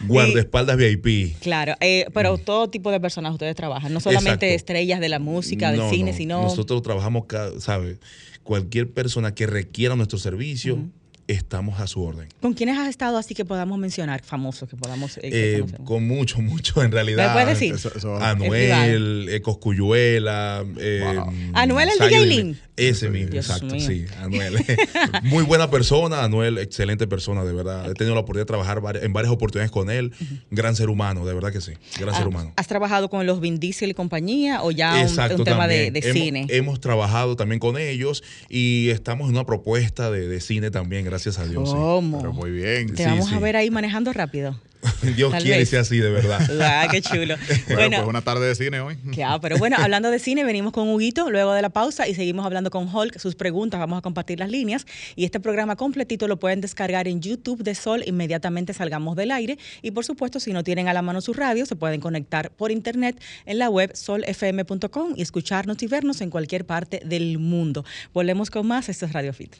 Guardaespaldas 0.08 0.76
VIP. 0.76 1.36
Claro, 1.40 1.74
eh, 1.80 2.06
pero 2.12 2.38
todo 2.38 2.70
tipo 2.70 2.90
de 2.90 2.98
personas 2.98 3.32
ustedes 3.32 3.54
trabajan, 3.54 3.92
no 3.92 4.00
solamente 4.00 4.46
Mm. 4.46 4.50
Exacto. 4.50 4.72
estrellas 4.72 5.00
de 5.00 5.08
la 5.08 5.18
música, 5.20 5.70
del 5.70 5.78
No, 5.80 5.90
cine, 5.90 6.10
no. 6.10 6.16
sino... 6.16 6.42
Nosotros 6.42 6.82
trabajamos, 6.82 7.26
ca- 7.26 7.52
¿sabe? 7.60 7.98
Cualquier 8.42 8.90
persona 8.90 9.32
que 9.34 9.46
requiera 9.46 9.94
nuestro 9.94 10.18
servicio, 10.18 10.78
estamos 11.28 11.80
a 11.80 11.86
su 11.86 12.02
orden. 12.02 12.28
¿Con 12.40 12.52
quiénes 12.54 12.78
has 12.78 12.88
estado 12.88 13.16
así 13.18 13.34
que 13.34 13.44
podamos 13.44 13.78
mencionar, 13.78 14.22
famosos, 14.22 14.68
que 14.68 14.76
podamos... 14.76 15.18
eh, 15.18 15.30
que 15.30 15.56
Eh, 15.58 15.64
con 15.84 16.06
mucho, 16.06 16.40
mucho 16.40 16.82
en 16.82 16.92
realidad. 16.92 17.28
¿Me 17.28 17.32
puedes 17.44 17.58
decir? 17.58 17.74
Anuel, 18.20 19.28
eh, 19.30 19.40
Coscuyuela. 19.42 20.64
eh, 20.78 21.00
Wow. 21.14 21.32
¿Anuel 21.54 21.88
el 21.90 21.98
Sayo 21.98 22.22
DJ 22.22 22.26
Lin? 22.26 22.58
Ese 22.76 23.10
mismo, 23.10 23.30
Dios 23.32 23.46
exacto, 23.46 23.74
mío. 23.74 23.86
sí, 23.86 24.06
Anuel. 24.20 24.54
Muy 25.24 25.44
buena 25.44 25.70
persona, 25.70 26.24
Anuel, 26.24 26.58
excelente 26.58 27.06
persona, 27.06 27.44
de 27.44 27.52
verdad. 27.52 27.90
He 27.90 27.94
tenido 27.94 28.14
la 28.14 28.20
oportunidad 28.22 28.42
de 28.46 28.46
trabajar 28.46 28.82
en 29.02 29.12
varias 29.12 29.32
oportunidades 29.32 29.70
con 29.70 29.90
él. 29.90 30.12
Gran 30.50 30.74
ser 30.74 30.88
humano, 30.88 31.24
de 31.26 31.34
verdad 31.34 31.52
que 31.52 31.60
sí. 31.60 31.72
Gran 32.00 32.14
ser 32.14 32.24
Ah, 32.24 32.28
humano. 32.28 32.52
¿Has 32.56 32.66
trabajado 32.68 33.10
con 33.10 33.26
los 33.26 33.40
Vin 33.40 33.58
Diesel 33.60 33.90
y 33.90 33.94
compañía 33.94 34.62
o 34.62 34.70
ya 34.70 34.94
un- 34.94 35.00
Exacto, 35.02 35.36
un, 35.38 35.44
tema 35.44 35.68
de, 35.68 35.90
de 35.90 35.98
hemos, 36.00 36.12
cine? 36.12 36.46
Hemos 36.48 36.80
trabajado 36.80 37.36
también 37.36 37.58
con 37.60 37.76
ellos 37.76 38.22
y 38.48 38.88
estamos 38.90 39.28
en 39.28 39.34
una 39.34 39.44
propuesta 39.44 40.10
de, 40.10 40.26
de 40.28 40.40
cine 40.40 40.70
también, 40.70 41.04
gracias 41.12 41.38
a 41.38 41.44
Dios. 41.44 41.68
sí. 41.68 41.74
¿Cómo? 41.74 42.18
Pero 42.18 42.32
muy 42.32 42.50
bien. 42.50 42.94
Te 42.94 43.04
Sí, 43.04 43.08
vamos 43.08 43.32
a 43.32 43.38
ver 43.38 43.56
ahí 43.56 43.70
manejando 43.70 44.12
rápido. 44.12 44.56
Dios 45.16 45.30
Tal 45.30 45.42
quiere 45.42 45.64
sea 45.64 45.80
así, 45.80 45.98
de 45.98 46.10
verdad. 46.10 46.40
Ah, 46.62 46.88
qué 46.90 47.00
chulo. 47.02 47.36
Bueno, 47.66 47.76
bueno, 47.76 47.96
pues 47.98 48.08
una 48.08 48.22
tarde 48.22 48.46
de 48.46 48.54
cine 48.54 48.80
hoy. 48.80 48.96
Que, 49.12 49.24
ah, 49.24 49.38
pero 49.40 49.56
bueno, 49.58 49.76
hablando 49.78 50.10
de 50.10 50.18
cine, 50.18 50.44
venimos 50.44 50.72
con 50.72 50.88
Huguito 50.88 51.30
luego 51.30 51.52
de 51.52 51.62
la 51.62 51.68
pausa 51.68 52.08
y 52.08 52.14
seguimos 52.14 52.46
hablando 52.46 52.70
con 52.70 52.92
Hulk, 52.92 53.18
sus 53.18 53.34
preguntas, 53.34 53.78
vamos 53.78 53.98
a 53.98 54.02
compartir 54.02 54.38
las 54.38 54.50
líneas 54.50 54.86
y 55.14 55.24
este 55.24 55.38
programa 55.40 55.76
completito 55.76 56.28
lo 56.28 56.38
pueden 56.38 56.60
descargar 56.60 57.08
en 57.08 57.20
YouTube 57.20 57.62
de 57.62 57.74
Sol 57.74 58.02
inmediatamente 58.06 58.72
salgamos 58.72 59.16
del 59.16 59.30
aire 59.30 59.58
y 59.82 59.90
por 59.90 60.04
supuesto 60.04 60.40
si 60.40 60.52
no 60.52 60.64
tienen 60.64 60.88
a 60.88 60.92
la 60.92 61.02
mano 61.02 61.20
su 61.20 61.32
radio 61.32 61.66
se 61.66 61.76
pueden 61.76 62.00
conectar 62.00 62.50
por 62.50 62.70
internet 62.70 63.20
en 63.46 63.58
la 63.58 63.68
web 63.68 63.94
solfm.com 63.94 65.14
y 65.16 65.22
escucharnos 65.22 65.82
y 65.82 65.86
vernos 65.86 66.20
en 66.20 66.30
cualquier 66.30 66.64
parte 66.64 67.02
del 67.04 67.38
mundo. 67.38 67.84
Volvemos 68.12 68.50
con 68.50 68.66
más, 68.66 68.88
esto 68.88 69.06
es 69.06 69.12
Radio 69.12 69.32
Fit. 69.32 69.56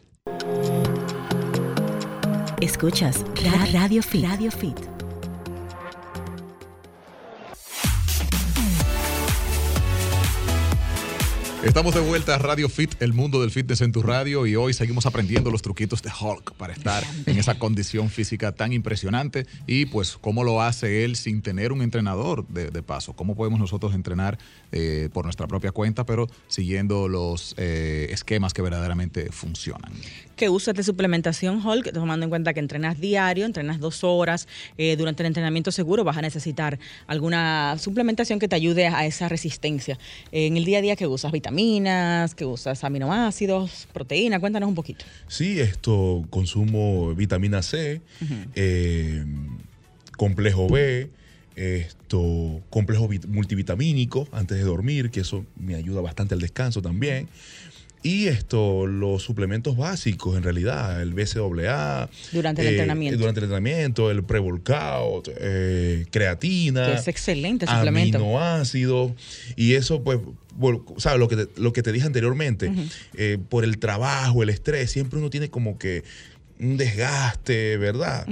Escuchas 2.63 3.25
Ra- 3.43 3.67
Radio 3.73 4.03
Fit. 4.05 4.25
Radio 4.25 4.51
Fit. 4.53 4.79
Estamos 11.65 11.95
de 11.95 12.01
vuelta 12.01 12.35
a 12.35 12.39
Radio 12.39 12.69
Fit, 12.69 13.01
el 13.01 13.13
mundo 13.13 13.41
del 13.41 13.53
fitness 13.53 13.83
en 13.83 13.93
tu 13.93 14.03
radio, 14.03 14.49
y 14.49 14.57
hoy 14.57 14.75
seguimos 14.75 15.07
aprendiendo 15.07 15.49
los 15.53 15.63
truquitos 15.63 16.03
de 16.03 16.11
Hulk 16.11 16.55
para 16.55 16.73
estar 16.73 17.05
en 17.25 17.39
esa 17.39 17.57
condición 17.57 18.11
física 18.11 18.51
tan 18.51 18.73
impresionante 18.73 19.47
y 19.69 19.87
pues 19.87 20.19
cómo 20.21 20.43
lo 20.43 20.61
hace 20.61 21.05
él 21.05 21.15
sin 21.15 21.41
tener 21.41 21.71
un 21.71 21.81
entrenador 21.83 22.45
de, 22.49 22.73
de 22.73 22.83
paso. 22.83 23.13
Cómo 23.13 23.37
podemos 23.37 23.61
nosotros 23.61 23.95
entrenar 23.95 24.39
eh, 24.73 25.09
por 25.13 25.25
nuestra 25.25 25.47
propia 25.47 25.71
cuenta, 25.71 26.05
pero 26.05 26.27
siguiendo 26.49 27.07
los 27.07 27.55
eh, 27.57 28.09
esquemas 28.11 28.55
que 28.55 28.63
verdaderamente 28.63 29.31
funcionan. 29.31 29.93
que 30.35 30.49
usas 30.49 30.75
de 30.75 30.83
suplementación 30.83 31.65
Hulk, 31.65 31.93
tomando 31.93 32.25
en 32.25 32.31
cuenta 32.31 32.53
que 32.55 32.61
entrenas 32.61 32.99
diario, 32.99 33.47
entrenas 33.47 33.79
dos 33.79 34.03
horas, 34.03 34.49
eh, 34.79 34.97
durante 34.97 35.23
el 35.23 35.29
entrenamiento 35.29 35.71
seguro 35.71 36.03
vas 36.03 36.17
a 36.17 36.23
necesitar 36.23 36.81
alguna 37.07 37.77
suplementación 37.79 38.41
que 38.41 38.49
te 38.49 38.57
ayude 38.57 38.89
a 38.89 39.07
esa 39.07 39.29
resistencia. 39.29 39.97
En 40.33 40.57
el 40.57 40.65
día 40.65 40.79
a 40.79 40.83
día, 40.83 40.97
¿qué 40.97 41.07
usas? 41.07 41.31
Vitaminas, 41.31 41.52
¿qué 42.35 42.45
usas? 42.45 42.83
Aminoácidos, 42.85 43.87
proteína, 43.93 44.41
cuéntanos 44.41 44.69
un 44.69 44.75
poquito. 44.75 45.05
Sí, 45.29 45.61
esto 45.61 46.25
consumo 46.31 47.15
vitamina 47.15 47.63
C, 47.63 48.01
eh, 48.55 49.25
complejo 50.17 50.69
B, 50.69 51.11
esto 51.57 52.61
complejo 52.71 53.09
vit- 53.09 53.27
multivitamínico 53.27 54.27
antes 54.33 54.57
de 54.57 54.65
dormir, 54.65 55.11
que 55.11 55.21
eso 55.21 55.45
me 55.57 55.75
ayuda 55.75 56.01
bastante 56.01 56.35
al 56.35 56.41
descanso 56.41 56.81
también. 56.83 57.29
Y 58.03 58.27
esto, 58.27 58.87
los 58.87 59.23
suplementos 59.23 59.77
básicos, 59.77 60.37
en 60.37 60.43
realidad, 60.43 61.01
el 61.01 61.15
BCAA. 61.15 62.11
Durante 62.33 62.63
el 62.63 62.69
eh, 62.69 62.71
entrenamiento. 62.71 63.19
Durante 63.19 63.41
el 63.41 63.45
entrenamiento, 63.45 64.11
el 64.11 64.25
pre-workout, 64.25 65.29
eh, 65.39 66.07
creatina. 66.11 66.87
Que 66.87 66.95
es 66.95 67.09
excelente 67.09 67.67
suplemento. 67.67 68.19
Aminoácidos. 68.19 69.13
Y 69.55 69.75
eso, 69.75 70.03
pues, 70.03 70.19
¿sabes? 70.97 71.21
Lo 71.21 71.29
que 71.29 71.37
te, 71.37 71.61
lo 71.61 71.73
que 71.73 71.83
te 71.83 71.93
dije 71.93 72.07
anteriormente, 72.07 72.73
eh, 73.15 73.39
por 73.49 73.65
el 73.65 73.79
trabajo, 73.79 74.43
el 74.43 74.49
estrés, 74.49 74.91
siempre 74.91 75.19
uno 75.19 75.31
tiene 75.31 75.49
como 75.49 75.79
que 75.79 76.03
un 76.63 76.77
desgaste, 76.77 77.77
¿verdad? 77.77 78.27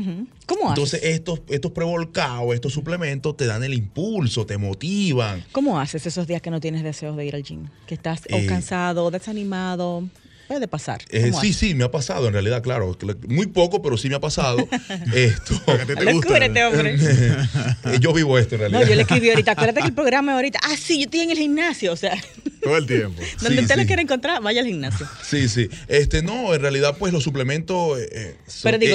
¿Cómo 0.46 0.70
haces? 0.70 0.70
Entonces, 0.70 1.00
estos, 1.02 1.40
estos 1.48 1.72
prevolcados, 1.72 2.54
estos 2.54 2.72
suplementos 2.72 3.36
te 3.36 3.46
dan 3.46 3.62
el 3.64 3.74
impulso, 3.74 4.46
te 4.46 4.56
motivan. 4.56 5.44
¿Cómo 5.52 5.78
haces 5.80 6.06
esos 6.06 6.26
días 6.26 6.40
que 6.40 6.50
no 6.50 6.60
tienes 6.60 6.82
deseos 6.82 7.16
de 7.16 7.26
ir 7.26 7.34
al 7.34 7.42
gym? 7.42 7.66
Que 7.86 7.94
estás 7.94 8.22
o 8.30 8.36
eh, 8.36 8.46
cansado, 8.46 9.10
desanimado. 9.10 10.04
Puede 10.50 10.66
pasar. 10.66 11.00
Eh, 11.10 11.30
sí, 11.40 11.52
sí, 11.52 11.76
me 11.76 11.84
ha 11.84 11.92
pasado 11.92 12.26
en 12.26 12.32
realidad, 12.32 12.60
claro. 12.60 12.98
Muy 13.28 13.46
poco, 13.46 13.82
pero 13.82 13.96
sí 13.96 14.08
me 14.08 14.16
ha 14.16 14.20
pasado. 14.20 14.58
esto. 15.14 15.54
¿Te, 15.86 15.94
te 15.94 16.64
hombre. 16.64 16.98
yo 18.00 18.12
vivo 18.12 18.36
esto 18.36 18.56
en 18.56 18.62
realidad. 18.62 18.80
No, 18.80 18.88
yo 18.88 18.96
le 18.96 19.02
escribí 19.02 19.30
ahorita. 19.30 19.52
Acuérdate 19.52 19.82
que 19.82 19.86
el 19.86 19.94
programa 19.94 20.34
ahorita. 20.34 20.58
Ah, 20.64 20.74
sí, 20.76 20.98
yo 20.98 21.04
estoy 21.04 21.20
en 21.20 21.30
el 21.30 21.38
gimnasio. 21.38 21.92
O 21.92 21.96
sea. 21.96 22.20
Todo 22.60 22.76
el 22.76 22.86
tiempo. 22.86 23.22
Donde 23.40 23.62
usted 23.62 23.76
lo 23.76 23.86
quiere 23.86 24.02
encontrar, 24.02 24.42
vaya 24.42 24.60
al 24.60 24.66
gimnasio. 24.66 25.08
Sí, 25.22 25.48
sí. 25.48 25.68
Este, 25.86 26.20
no, 26.20 26.52
en 26.52 26.60
realidad, 26.60 26.96
pues 26.98 27.12
los 27.12 27.22
suplementos 27.22 27.98
eh, 28.00 28.08
eh, 28.12 28.36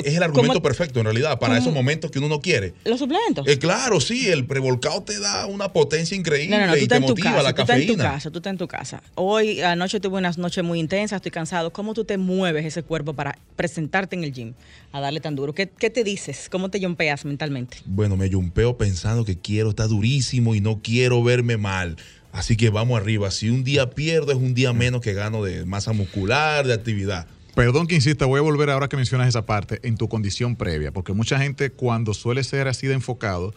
es 0.05 0.15
el 0.15 0.23
argumento 0.23 0.61
perfecto, 0.61 0.99
en 0.99 1.05
realidad, 1.05 1.39
para 1.39 1.57
esos 1.57 1.73
momentos 1.73 2.11
que 2.11 2.19
uno 2.19 2.27
no 2.27 2.41
quiere. 2.41 2.73
¿Los 2.83 2.99
suplementos? 2.99 3.47
claro, 3.59 4.01
sí, 4.01 4.27
el 4.27 4.45
prevolcado 4.45 5.03
te 5.03 5.17
da 5.19 5.45
una 5.45 5.71
potencia 5.71 6.17
increíble 6.17 6.57
no, 6.57 6.67
no, 6.67 6.77
y 6.77 6.85
te 6.85 6.99
motiva 6.99 7.41
la 7.41 7.53
cafeína. 7.53 7.65
Tú 7.65 7.71
estás 7.71 7.79
en 7.79 7.87
tu 7.87 7.97
casa, 7.97 8.31
tú 8.31 8.37
estás 8.39 8.51
en 8.51 8.57
tu 8.57 8.67
casa. 8.67 9.03
Hoy, 9.15 9.61
anoche 9.61 10.01
tuve 10.01 10.17
unas 10.17 10.37
noches 10.37 10.63
muy 10.63 10.79
intensas, 10.79 11.17
estoy 11.17 11.31
cansado 11.45 11.71
¿cómo 11.71 11.93
tú 11.93 12.05
te 12.05 12.17
mueves 12.17 12.65
ese 12.65 12.81
cuerpo 12.81 13.13
para 13.13 13.38
presentarte 13.55 14.15
en 14.15 14.23
el 14.23 14.34
gym 14.34 14.53
a 14.91 14.99
darle 14.99 15.19
tan 15.19 15.36
duro? 15.36 15.53
¿Qué, 15.53 15.67
te 15.67 16.03
dices? 16.03 16.47
¿Cómo 16.49 16.69
te 16.69 16.84
jumpeas 16.84 17.23
mentalmente? 17.23 17.77
Bueno, 17.86 18.17
me 18.17 18.31
jumpeo 18.31 18.77
pensando 18.77 19.23
que 19.23 19.38
quiero 19.38 19.69
estar 19.69 19.88
durísimo 19.88 20.55
y 20.55 20.60
no 20.60 20.81
quiero 20.81 21.23
verme 21.23 21.58
mal. 21.58 21.97
Así 22.31 22.58
que 22.58 22.71
vamos 22.71 22.99
arriba. 22.99 23.29
Si 23.29 23.51
un 23.51 23.63
día 23.63 23.91
pierdo, 23.91 24.31
es 24.31 24.39
un 24.39 24.55
día 24.55 24.73
menos 24.73 25.01
que 25.01 25.13
gano 25.13 25.43
de 25.43 25.65
masa 25.65 25.93
muscular, 25.93 26.65
de 26.65 26.73
actividad. 26.73 27.27
Perdón 27.53 27.86
que 27.86 27.93
insista, 27.93 28.25
voy 28.25 28.39
a 28.39 28.41
volver 28.41 28.71
ahora 28.71 28.88
que 28.88 28.97
mencionas 28.97 29.27
esa 29.27 29.45
parte 29.45 29.79
en 29.84 29.97
tu 29.97 30.10
condición 30.10 30.55
previa, 30.55 30.91
porque 30.91 31.13
mucha 31.13 31.38
gente 31.38 31.69
cuando 31.69 32.15
suele 32.15 32.43
ser 32.43 32.67
así 32.67 32.88
de 32.88 32.95
enfocado, 32.95 33.53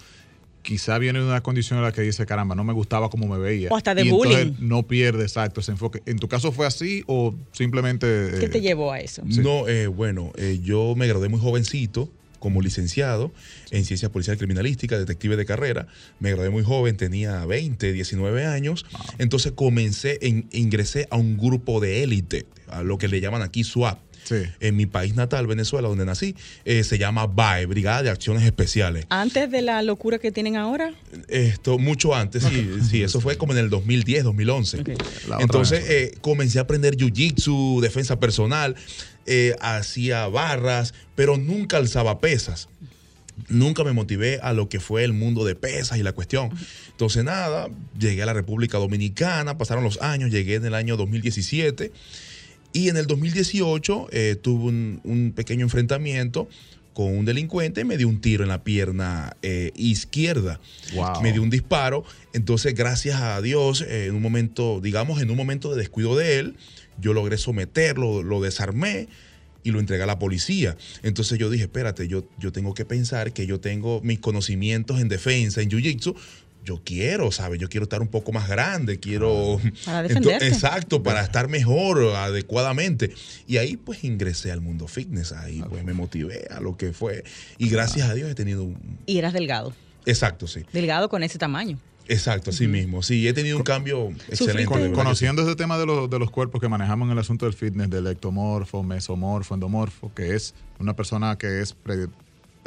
quizá 0.69 0.99
viene 0.99 1.19
de 1.19 1.25
una 1.25 1.43
condición 1.43 1.79
en 1.79 1.85
la 1.87 1.93
que 1.93 2.03
dice, 2.03 2.27
caramba, 2.27 2.55
no 2.55 2.63
me 2.63 2.75
gustaba 2.75 3.09
como 3.09 3.27
me 3.27 3.39
veía. 3.39 3.71
O 3.71 3.77
hasta 3.77 3.95
de 3.95 4.11
bullying. 4.11 4.53
no 4.59 4.83
pierde, 4.83 5.23
exacto, 5.23 5.63
ese 5.63 5.71
enfoque. 5.71 6.03
¿En 6.05 6.19
tu 6.19 6.29
caso 6.29 6.53
fue 6.53 6.67
así 6.67 7.05
o 7.07 7.35
simplemente... 7.53 8.35
¿Qué 8.39 8.51
te 8.51 8.59
eh, 8.59 8.61
llevó 8.61 8.93
a 8.93 9.01
eso? 9.01 9.23
No, 9.25 9.67
eh, 9.67 9.87
bueno, 9.87 10.31
eh, 10.37 10.61
yo 10.63 10.93
me 10.95 11.07
gradué 11.07 11.31
muy 11.31 11.41
jovencito 11.41 12.11
como 12.39 12.61
licenciado 12.61 13.33
en 13.71 13.87
Ciencias 13.87 14.11
Policial 14.11 14.37
Criminalística, 14.37 14.99
detective 14.99 15.37
de 15.37 15.47
carrera. 15.47 15.87
Me 16.21 16.33
gradué 16.33 16.51
muy 16.51 16.65
joven, 16.65 16.99
tenía 16.99 17.47
20, 17.47 17.91
19 17.91 18.45
años. 18.45 18.85
Entonces 19.17 19.53
comencé, 19.53 20.19
en, 20.21 20.51
ingresé 20.53 21.09
a 21.11 21.17
un 21.17 21.39
grupo 21.39 21.81
de 21.81 22.03
élite, 22.03 22.45
a 22.67 22.83
lo 22.83 22.99
que 22.99 23.09
le 23.09 23.23
llaman 23.23 23.41
aquí 23.41 23.65
En 24.61 24.77
mi 24.77 24.87
país 24.87 25.15
natal, 25.15 25.47
Venezuela, 25.47 25.89
donde 25.89 26.05
nací, 26.05 26.35
eh, 26.65 26.85
se 26.85 26.99
llama 26.99 27.27
BAE, 27.27 27.67
Brigada 27.67 28.03
de 28.03 28.11
Acciones 28.11 28.45
Especiales. 28.45 29.07
¿Antes 29.09 29.51
de 29.51 29.63
la 29.63 29.83
locura 29.83 30.19
que 30.19 30.33
tienen 30.33 30.57
ahora? 30.57 30.93
Esto, 31.29 31.79
mucho 31.79 32.15
antes, 32.15 32.45
sí, 32.45 32.71
sí, 32.91 33.03
eso 33.03 33.21
fue 33.21 33.37
como 33.37 33.53
en 33.53 33.59
el 33.59 33.71
2010, 33.71 34.25
2011. 34.25 34.85
Entonces 35.41 35.85
eh, 35.89 36.15
comencé 36.21 36.59
a 36.59 36.63
aprender 36.63 36.97
Jiu-Jitsu, 36.97 37.81
defensa 37.81 38.19
personal, 38.21 38.77
eh, 39.27 39.55
hacía 39.61 40.27
barras, 40.29 40.95
pero 41.15 41.37
nunca 41.37 41.77
alzaba 41.77 42.21
pesas 42.21 42.69
nunca 43.49 43.85
me 43.85 43.93
motivé 43.93 44.41
a 44.43 44.53
lo 44.53 44.69
que 44.69 44.81
fue 44.81 45.05
el 45.05 45.13
mundo 45.13 45.45
de 45.45 45.55
pesas 45.55 45.99
y 45.99 46.03
la 46.03 46.13
cuestión. 46.13 46.51
Entonces, 46.91 47.23
nada, 47.23 47.69
llegué 47.99 48.23
a 48.23 48.27
la 48.27 48.33
República 48.33 48.79
Dominicana, 48.79 49.59
pasaron 49.59 49.85
los 49.85 50.01
años, 50.03 50.31
llegué 50.31 50.57
en 50.57 50.65
el 50.65 50.75
año 50.75 50.97
2017 50.97 51.93
y 52.73 52.89
en 52.89 52.97
el 52.97 53.07
2018 53.07 54.09
eh, 54.11 54.37
tuve 54.41 54.65
un, 54.69 55.33
pequeño 55.35 55.65
enfrentamiento 55.65 56.49
con 56.93 57.17
un 57.17 57.25
delincuente 57.25 57.83
y 57.83 57.85
me 57.85 57.97
dio 57.97 58.09
un 58.09 58.21
tiro 58.21 58.43
en 58.43 58.49
la 58.49 58.65
pierna 58.65 59.37
eh, 59.43 59.73
izquierda. 59.77 60.61
Me 61.23 61.33
dio 61.33 61.43
un 61.43 61.51
disparo. 61.51 62.05
Entonces, 62.33 62.75
gracias 62.75 63.21
a 63.21 63.41
Dios, 63.41 63.83
eh, 63.83 64.07
en 64.07 64.17
un 64.17 64.23
momento, 64.23 64.81
digamos, 64.81 65.23
en 65.23 65.31
un 65.31 65.37
momento 65.37 65.71
de 65.71 65.77
descuido 65.79 66.17
de 66.17 66.41
él, 66.41 66.57
yo 67.01 67.13
logré 67.13 67.39
someterlo, 67.39 68.23
lo 68.23 68.41
desarmé 68.41 69.09
y 69.63 69.71
lo 69.71 69.81
entregué 69.81 70.03
a 70.03 70.07
la 70.07 70.19
policía. 70.19 70.77
Entonces 71.03 71.39
yo 71.39 71.51
dije, 71.51 71.65
espérate, 71.65 72.09
yo, 72.09 72.29
yo 72.39 72.53
tengo 72.53 72.75
que 72.75 72.85
pensar 72.85 73.33
que 73.33 73.47
yo 73.47 73.61
tengo 73.61 74.01
mis 74.03 74.19
conocimientos 74.19 75.01
en 75.01 75.09
defensa, 75.09 75.61
en 75.61 75.71
Jiu-Jitsu, 75.71 76.17
yo 76.69 76.83
quiero, 76.85 77.33
¿sabes? 77.33 77.59
Yo 77.59 77.71
quiero 77.71 77.85
estar 77.85 78.03
un 78.03 78.09
poco 78.09 78.31
más 78.31 78.47
grande, 78.47 79.01
quiero... 79.01 79.59
Para 79.87 80.03
defenderte. 80.07 80.47
exacto, 80.47 81.03
para 81.03 81.23
estar 81.23 81.49
mejor, 81.49 82.15
adecuadamente. 82.15 83.15
Y 83.47 83.57
ahí 83.57 83.79
pues 83.79 84.05
ingresé 84.05 84.53
al 84.53 84.61
mundo 84.61 84.87
fitness, 84.87 85.33
ahí 85.33 85.65
pues 85.67 85.83
me 85.83 85.95
motivé 85.95 86.47
a 86.51 86.61
lo 86.61 86.77
que 86.77 86.93
fue. 86.93 87.25
Y 87.57 87.71
gracias 87.71 88.11
a 88.11 88.15
Dios 88.15 88.31
he 88.31 88.35
tenido 88.35 88.65
un... 88.65 88.99
Y 89.07 89.17
eras 89.17 89.33
delgado. 89.33 89.73
Exacto, 90.05 90.47
sí. 90.47 90.65
Delgado 90.71 91.09
con 91.09 91.23
ese 91.23 91.39
tamaño. 91.39 91.79
Exacto, 92.07 92.51
así 92.51 92.69
mismo. 92.69 93.03
Sí, 93.03 93.27
he 93.27 93.33
tenido 93.33 93.57
un 93.57 93.63
cambio 93.63 94.11
excelente. 94.29 94.93
conociendo 94.93 95.43
ese 95.43 95.57
tema 95.57 95.79
de 95.79 95.87
los, 95.87 96.11
de 96.11 96.19
los 96.19 96.31
cuerpos 96.31 96.61
que 96.61 96.69
manejamos 96.69 97.07
en 97.07 97.13
el 97.13 97.19
asunto 97.19 97.47
del 97.47 97.55
fitness, 97.55 97.89
del 97.89 98.07
ectomorfo, 98.07 98.83
mesomorfo, 98.83 99.55
endomorfo, 99.55 100.13
que 100.15 100.35
es 100.35 100.55
una 100.79 100.95
persona 100.95 101.37
que 101.37 101.61
es 101.61 101.75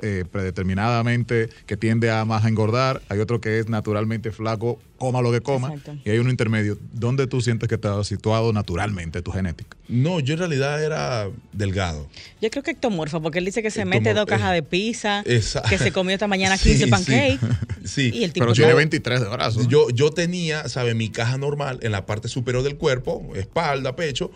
eh, 0.02 0.26
predeterminadamente 0.32 1.50
que 1.66 1.78
tiende 1.78 2.12
a 2.12 2.26
más 2.26 2.46
a 2.46 2.50
engordar, 2.50 3.02
hay 3.10 3.20
otro 3.20 3.40
que 3.40 3.60
es 3.60 3.70
naturalmente 3.70 4.32
flaco, 4.32 4.80
coma 4.98 5.22
lo 5.22 5.32
que 5.32 5.42
coma, 5.42 5.74
y 6.04 6.10
hay 6.10 6.18
uno 6.20 6.30
intermedio. 6.30 6.78
¿Dónde 6.94 7.28
tú 7.28 7.42
sientes 7.42 7.68
que 7.70 7.76
estás 7.76 8.08
situado 8.08 8.54
naturalmente, 8.54 9.22
tu 9.22 9.32
genética? 9.32 9.78
No, 9.88 10.20
yo 10.20 10.34
en 10.34 10.40
realidad 10.40 10.84
era 10.84 11.30
delgado. 11.54 12.08
Yo 12.42 12.50
creo 12.50 12.64
que 12.64 12.72
ectomorfo, 12.72 13.22
porque 13.22 13.40
él 13.40 13.46
dice 13.46 13.62
que 13.62 13.72
se 13.72 13.86
mete 13.86 14.14
dos 14.14 14.26
cajas 14.26 14.54
de 14.54 14.64
pizza, 14.64 15.24
que 15.24 15.78
se 15.78 15.92
comió 15.92 16.14
esta 16.14 16.28
mañana 16.28 16.58
15 16.60 16.88
pancakes. 16.88 17.40
Sí, 17.84 18.12
Y 18.14 18.24
el 18.24 18.32
tipo 18.32 18.46
Pero 18.46 18.54
tiene 18.54 18.76
23 18.76 19.22
de 19.22 19.28
brazos. 19.28 19.68
Yo, 19.68 19.90
yo 19.90 20.12
tenía, 20.12 20.70
¿sabe? 20.70 20.94
Mi 20.94 21.10
caja 21.10 21.40
normal 21.40 21.80
en 21.82 21.92
la 21.92 22.06
parte 22.06 22.28
superior 22.28 22.62
del 22.62 22.78
cuerpo, 22.78 23.32
espalda, 23.36 23.96
pecho, 23.96 24.30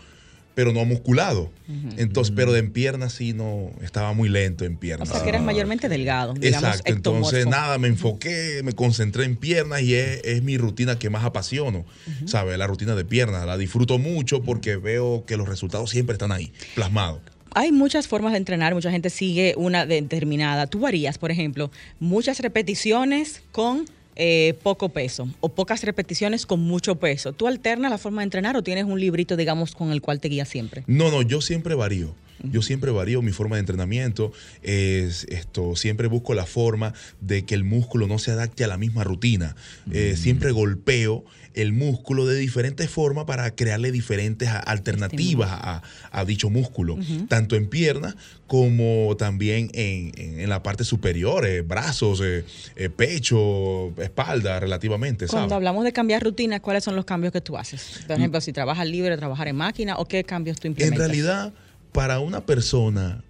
pero 0.55 0.71
no 0.71 0.85
musculado. 0.85 1.51
Entonces, 1.97 2.33
pero 2.35 2.53
de 2.53 2.59
en 2.59 2.71
piernas 2.71 3.13
sí 3.13 3.33
no, 3.33 3.71
estaba 3.81 4.13
muy 4.13 4.29
lento 4.29 4.65
en 4.65 4.77
piernas. 4.77 5.09
O 5.09 5.13
sea 5.13 5.21
que 5.21 5.29
eras 5.29 5.43
mayormente 5.43 5.89
delgado, 5.89 6.33
digamos, 6.33 6.69
Exacto, 6.69 6.91
entonces 6.91 7.45
nada, 7.45 7.77
me 7.77 7.89
enfoqué, 7.89 8.61
me 8.63 8.73
concentré 8.73 9.25
en 9.25 9.35
piernas 9.35 9.81
y 9.81 9.93
es, 9.93 10.41
mi 10.41 10.57
rutina 10.57 10.97
que 10.97 11.09
más 11.09 11.25
apasiono, 11.25 11.85
¿sabes? 12.25 12.57
La 12.57 12.67
rutina 12.67 12.95
de 12.95 13.03
piernas, 13.03 13.45
la 13.45 13.57
disfruto 13.57 13.97
mucho 13.99 14.41
porque 14.41 14.77
veo 14.77 15.25
que 15.25 15.37
los 15.37 15.47
resultados 15.47 15.89
siempre 15.89 16.13
están 16.13 16.31
ahí, 16.31 16.51
plasmados 16.73 17.19
hay 17.57 17.71
muchas 17.71 18.09
formas 18.09 18.33
de 18.33 18.37
entrenar, 18.37 18.75
mucha 18.75 18.91
gente 18.91 19.09
sigue 19.09 19.53
una 19.55 19.85
determinada. 19.85 20.67
Tú 20.67 20.85
harías, 20.85 21.17
por 21.17 21.31
ejemplo, 21.31 21.71
muchas 22.01 22.41
repeticiones 22.41 23.43
con 23.53 23.85
eh, 24.15 24.57
poco 24.63 24.89
peso 24.89 25.27
o 25.41 25.49
pocas 25.49 25.83
repeticiones 25.83 26.45
con 26.45 26.61
mucho 26.61 26.95
peso. 26.95 27.33
¿Tú 27.33 27.47
alternas 27.47 27.91
la 27.91 27.97
forma 27.97 28.21
de 28.21 28.25
entrenar 28.25 28.55
o 28.55 28.63
tienes 28.63 28.85
un 28.85 28.99
librito, 28.99 29.35
digamos, 29.35 29.75
con 29.75 29.91
el 29.91 30.01
cual 30.01 30.19
te 30.19 30.29
guías 30.29 30.49
siempre? 30.49 30.83
No, 30.87 31.11
no, 31.11 31.21
yo 31.21 31.41
siempre 31.41 31.75
varío. 31.75 32.15
Yo 32.43 32.61
siempre 32.61 32.91
varío 32.91 33.21
mi 33.21 33.31
forma 33.31 33.55
de 33.55 33.61
entrenamiento. 33.61 34.31
Es, 34.61 35.25
esto, 35.29 35.75
siempre 35.75 36.07
busco 36.07 36.33
la 36.33 36.45
forma 36.45 36.93
de 37.21 37.45
que 37.45 37.55
el 37.55 37.63
músculo 37.63 38.07
no 38.07 38.19
se 38.19 38.31
adapte 38.31 38.63
a 38.63 38.67
la 38.67 38.77
misma 38.77 39.03
rutina. 39.03 39.55
Eh, 39.91 40.13
mm. 40.13 40.17
siempre 40.17 40.51
golpeo 40.51 41.23
el 41.55 41.73
músculo 41.73 42.25
de 42.25 42.37
diferentes 42.37 42.89
formas 42.89 43.25
para 43.25 43.55
crearle 43.55 43.91
diferentes 43.91 44.49
alternativas 44.49 45.49
a, 45.51 46.25
dicho 46.25 46.49
músculo, 46.49 46.97
tanto 47.27 47.55
en 47.55 47.67
piernas 47.67 48.15
como 48.47 49.15
también 49.17 49.69
en, 49.73 50.49
la 50.49 50.61
parte 50.61 50.83
superior, 50.83 51.45
eh, 51.45 51.61
brazos, 51.61 52.21
eh, 52.23 52.89
pecho, 52.95 53.89
espalda, 54.01 54.59
relativamente. 54.59 55.27
Cuando 55.27 55.55
hablamos 55.55 55.83
de 55.83 55.93
cambiar 55.93 56.23
rutinas, 56.23 56.59
¿cuáles 56.61 56.83
son 56.83 56.95
los 56.95 57.05
cambios 57.05 57.31
que 57.31 57.41
tú 57.41 57.57
haces? 57.57 58.01
Por 58.05 58.17
ejemplo, 58.17 58.41
si 58.41 58.53
trabajas 58.53 58.87
libre, 58.87 59.17
trabajar 59.17 59.47
en 59.47 59.55
máquina, 59.55 59.95
¿o 59.97 60.05
qué 60.05 60.23
cambios 60.23 60.59
tú 60.59 60.67
implementas? 60.67 60.99
En 60.99 61.07
realidad 61.07 61.53
para 61.91 62.19
una 62.19 62.45
persona 62.45 63.23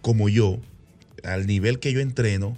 como 0.00 0.28
yo, 0.28 0.58
al 1.22 1.46
nivel 1.46 1.78
que 1.78 1.92
yo 1.92 2.00
entreno, 2.00 2.56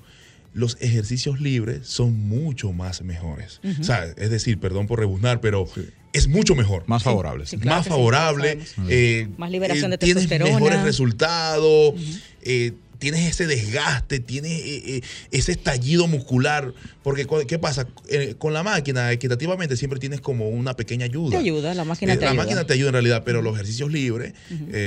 los 0.54 0.78
ejercicios 0.80 1.40
libres 1.40 1.86
son 1.86 2.28
mucho 2.28 2.72
más 2.72 3.02
mejores. 3.02 3.60
o 3.80 3.84
sea, 3.84 4.04
es 4.04 4.30
decir, 4.30 4.58
perdón 4.58 4.86
por 4.86 5.00
rebuznar, 5.00 5.40
pero 5.40 5.68
es 6.12 6.28
mucho 6.28 6.54
mejor. 6.54 6.84
Más 6.86 7.02
favorable. 7.02 7.44
más 7.64 7.86
favorable. 7.86 8.60
Eh, 8.88 9.28
más 9.36 9.50
liberación 9.50 9.90
de 9.90 9.98
testosterona. 9.98 10.44
Tienes 10.44 10.62
mejores 10.62 10.84
resultados. 10.84 11.94
Eh, 12.42 12.72
tienes 13.04 13.28
ese 13.28 13.46
desgaste, 13.46 14.18
tienes 14.18 14.52
eh, 14.52 14.82
eh, 14.96 15.00
ese 15.30 15.52
estallido 15.52 16.06
muscular. 16.06 16.72
Porque, 17.02 17.26
¿qué 17.46 17.58
pasa? 17.58 17.86
Eh, 18.08 18.34
con 18.38 18.54
la 18.54 18.62
máquina, 18.62 19.12
equitativamente, 19.12 19.76
siempre 19.76 20.00
tienes 20.00 20.22
como 20.22 20.48
una 20.48 20.74
pequeña 20.74 21.04
ayuda. 21.04 21.32
Te 21.32 21.36
ayuda, 21.36 21.74
la 21.74 21.84
máquina 21.84 22.14
te 22.14 22.20
la 22.20 22.30
ayuda. 22.30 22.34
La 22.34 22.42
máquina 22.42 22.66
te 22.66 22.72
ayuda 22.72 22.88
en 22.88 22.92
realidad, 22.94 23.22
pero 23.22 23.42
los 23.42 23.52
ejercicios 23.56 23.92
libres, 23.92 24.32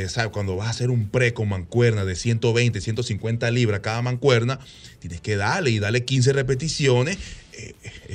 ¿sabes? 0.08 0.32
Cuando 0.32 0.56
vas 0.56 0.66
a 0.66 0.72
hacer 0.72 0.90
un 0.90 1.10
pre 1.10 1.36
con 1.36 1.48
mancuerna 1.48 2.06
de 2.06 2.16
120, 2.16 2.82
150 2.82 3.52
libras 3.52 3.82
cada 3.82 4.02
mancuerna, 4.02 4.60
tienes 4.98 5.22
que 5.22 5.36
darle 5.36 5.70
y 5.70 5.78
darle 5.78 6.04
15 6.04 6.34
repeticiones. 6.34 7.20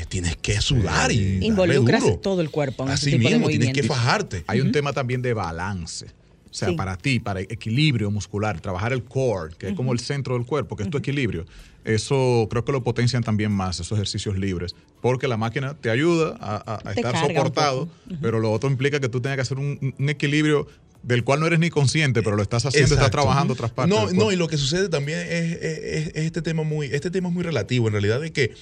tienes 0.09 0.37
que 0.37 0.61
sudar 0.61 1.13
y 1.13 1.45
involucras 1.47 2.03
todo 2.23 2.41
el 2.41 2.51
cuerpo. 2.51 2.85
En 2.87 2.91
Así 2.91 3.17
mismo, 3.19 3.47
tienes 3.47 3.73
que 3.73 3.85
fajarte. 3.85 4.43
Hay 4.49 4.61
un 4.61 4.73
tema 4.73 4.93
también 4.93 5.23
de 5.23 5.33
balance. 5.33 6.07
O 6.53 6.55
sea, 6.55 6.77
para 6.77 6.99
ti, 6.99 7.19
para 7.19 7.41
equilibrio 7.41 8.11
muscular, 8.11 8.61
trabajar 8.61 8.93
el 8.93 9.03
core, 9.03 9.55
que 9.57 9.69
es 9.69 9.75
como 9.75 9.95
el 9.95 10.01
centro 10.01 10.35
del 10.35 10.45
cuerpo, 10.45 10.77
que 10.77 10.83
es 10.83 10.91
tu 10.91 10.99
equilibrio, 10.99 11.47
eso 11.83 12.47
creo 12.51 12.63
que 12.63 12.73
lo 12.73 12.85
potencian 12.85 13.23
también 13.23 13.51
más, 13.51 13.81
esos 13.81 13.97
ejercicios 13.97 14.37
libres, 14.37 14.77
porque 15.01 15.29
la 15.29 15.39
máquina 15.39 15.73
te 15.73 15.89
ayuda 15.89 16.37
a, 16.41 16.93
estar 16.95 17.17
soportado, 17.27 17.89
pero 18.21 18.39
lo 18.39 18.53
otro 18.53 18.69
implica 18.69 19.01
que 19.01 19.09
tú 19.09 19.23
tengas 19.23 19.37
que 19.37 19.41
hacer 19.41 19.59
un, 19.59 19.95
equilibrio 20.11 20.67
del 21.03 21.25
cual 21.25 21.41
no 21.41 21.47
eres 21.47 21.59
ni 21.59 21.71
consciente, 21.71 22.23
pero 22.23 22.37
lo 22.37 22.43
estás 22.43 22.67
haciendo, 22.67 22.97
estás 22.97 23.11
trabajando 23.11 23.55
otras 23.55 23.71
partes. 23.71 23.97
No, 23.97 24.13
no, 24.13 24.31
y 24.31 24.37
lo 24.37 24.47
que 24.47 24.59
sucede 24.59 24.91
también 24.91 25.21
es, 25.21 26.13
este 26.15 26.43
tema 26.43 26.65
muy, 26.65 26.89
este 26.89 27.11
tema 27.11 27.29
es 27.29 27.35
muy 27.35 27.45
relativo, 27.45 27.87
en 27.87 27.93
realidad 27.93 28.21
de 28.21 28.31
que 28.31 28.53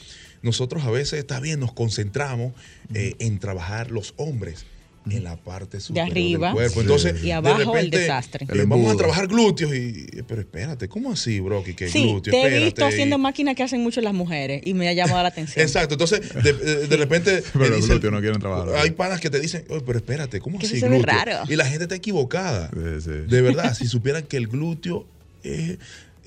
nosotros 0.42 0.85
a 0.85 0.90
veces 0.92 1.18
está 1.18 1.40
bien, 1.40 1.59
nos 1.59 1.72
concentramos 1.72 2.53
eh, 2.94 3.16
en 3.18 3.40
trabajar 3.40 3.90
los 3.90 4.14
hombres 4.16 4.64
en 5.08 5.24
la 5.24 5.36
parte 5.36 5.80
superior 5.80 6.06
de 6.06 6.20
arriba, 6.20 6.46
del 6.48 6.54
cuerpo. 6.54 6.80
Entonces, 6.82 7.24
y 7.24 7.30
abajo 7.30 7.76
el 7.76 7.90
desastre. 7.90 8.46
vamos 8.66 8.92
a 8.92 8.96
trabajar 8.96 9.26
glúteos 9.26 9.74
y 9.74 10.06
pero 10.26 10.40
espérate, 10.40 10.88
¿cómo 10.88 11.12
así, 11.12 11.40
bro? 11.40 11.62
Que 11.64 11.88
sí, 11.88 12.02
glúteos, 12.02 12.36
te 12.36 12.56
he 12.56 12.64
visto 12.64 12.84
haciendo 12.84 13.18
máquinas 13.18 13.54
que 13.54 13.62
hacen 13.62 13.82
mucho 13.82 14.00
las 14.00 14.14
mujeres 14.14 14.62
y 14.64 14.74
me 14.74 14.88
ha 14.88 14.92
llamado 14.92 15.22
la 15.22 15.28
atención. 15.28 15.64
Exacto, 15.66 15.94
entonces 15.94 16.20
de, 16.42 16.96
repente 16.96 17.42
pero 17.52 17.68
los 17.68 17.88
glúteos 17.88 18.12
no 18.12 18.20
quieren 18.20 18.40
trabajar. 18.40 18.76
Hay 18.76 18.90
panas 18.90 19.20
que 19.20 19.30
te 19.30 19.40
dicen, 19.40 19.64
Oye, 19.68 19.82
pero 19.84 19.98
espérate, 19.98 20.40
¿cómo 20.40 20.58
así 20.58 20.80
glúteo? 20.80 21.02
Raro. 21.02 21.38
Y 21.48 21.56
la 21.56 21.64
gente 21.64 21.84
está 21.84 21.94
equivocada. 21.94 22.68
De 22.68 23.42
verdad, 23.42 23.74
si 23.74 23.86
supieran 23.86 24.24
que 24.24 24.36
el 24.36 24.48
glúteo 24.48 25.06
es 25.42 25.78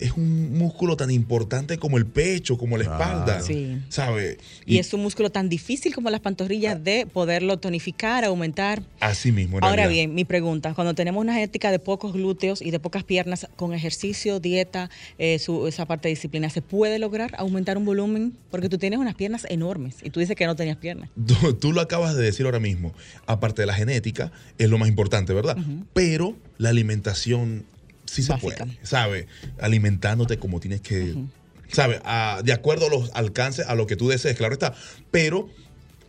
es 0.03 0.11
un 0.17 0.57
músculo 0.57 0.97
tan 0.97 1.09
importante 1.11 1.77
como 1.77 1.97
el 1.97 2.05
pecho, 2.05 2.57
como 2.57 2.75
la 2.77 2.83
espalda. 2.83 3.41
Sí. 3.41 3.77
¿Sabe? 3.87 4.37
Y, 4.65 4.77
es 4.77 4.93
un 4.93 5.01
músculo 5.01 5.29
tan 5.29 5.47
difícil 5.47 5.95
como 5.95 6.09
las 6.09 6.19
pantorrillas 6.19 6.83
de 6.83 7.05
poderlo 7.05 7.57
tonificar, 7.57 8.25
aumentar. 8.25 8.83
Así 8.99 9.31
mismo. 9.31 9.59
Ahora 9.61 9.87
bien, 9.87 10.13
mi 10.13 10.25
pregunta, 10.25 10.73
cuando 10.73 10.93
tenemos 10.93 11.21
una 11.21 11.33
genética 11.33 11.71
de 11.71 11.79
pocos 11.79 12.11
glúteos 12.11 12.61
y 12.61 12.69
de 12.69 12.81
pocas 12.81 13.05
piernas, 13.05 13.47
con 13.55 13.73
ejercicio, 13.73 14.41
dieta, 14.41 14.89
eh, 15.17 15.39
esa 15.67 15.85
parte 15.85 16.09
de 16.09 16.15
disciplina, 16.15 16.49
¿se 16.49 16.61
puede 16.61 16.99
lograr 16.99 17.33
aumentar 17.37 17.77
un 17.77 17.85
volumen? 17.85 18.33
Porque 18.51 18.67
tú 18.67 18.77
tienes 18.77 18.99
unas 18.99 19.15
piernas 19.15 19.47
enormes 19.49 19.95
y 20.03 20.09
tú 20.09 20.19
dices 20.19 20.35
que 20.35 20.45
no 20.45 20.57
tenías 20.57 20.77
piernas. 20.77 21.09
Tú, 21.61 21.71
lo 21.71 21.79
acabas 21.79 22.15
de 22.15 22.23
decir 22.23 22.45
ahora 22.45 22.59
mismo. 22.59 22.93
Aparte 23.25 23.61
de 23.61 23.67
la 23.67 23.73
genética, 23.73 24.33
es 24.57 24.69
lo 24.69 24.77
más 24.77 24.89
importante, 24.89 25.33
¿verdad? 25.33 25.57
Pero 25.93 26.35
la 26.57 26.69
alimentación 26.69 27.65
sí 28.13 28.23
se 28.23 28.37
puede, 28.37 28.57
¿sabes? 28.83 29.25
Alimentándote 29.59 30.37
como 30.37 30.59
tienes 30.59 30.81
que, 30.81 31.15
¿sabes? 31.71 31.99
de 32.43 32.53
acuerdo 32.53 32.87
a 32.87 32.89
los 32.89 33.11
alcances, 33.13 33.67
a 33.67 33.75
lo 33.75 33.87
que 33.87 33.95
tú 33.95 34.09
desees, 34.09 34.37
claro 34.37 34.53
está. 34.53 34.73
Pero 35.11 35.49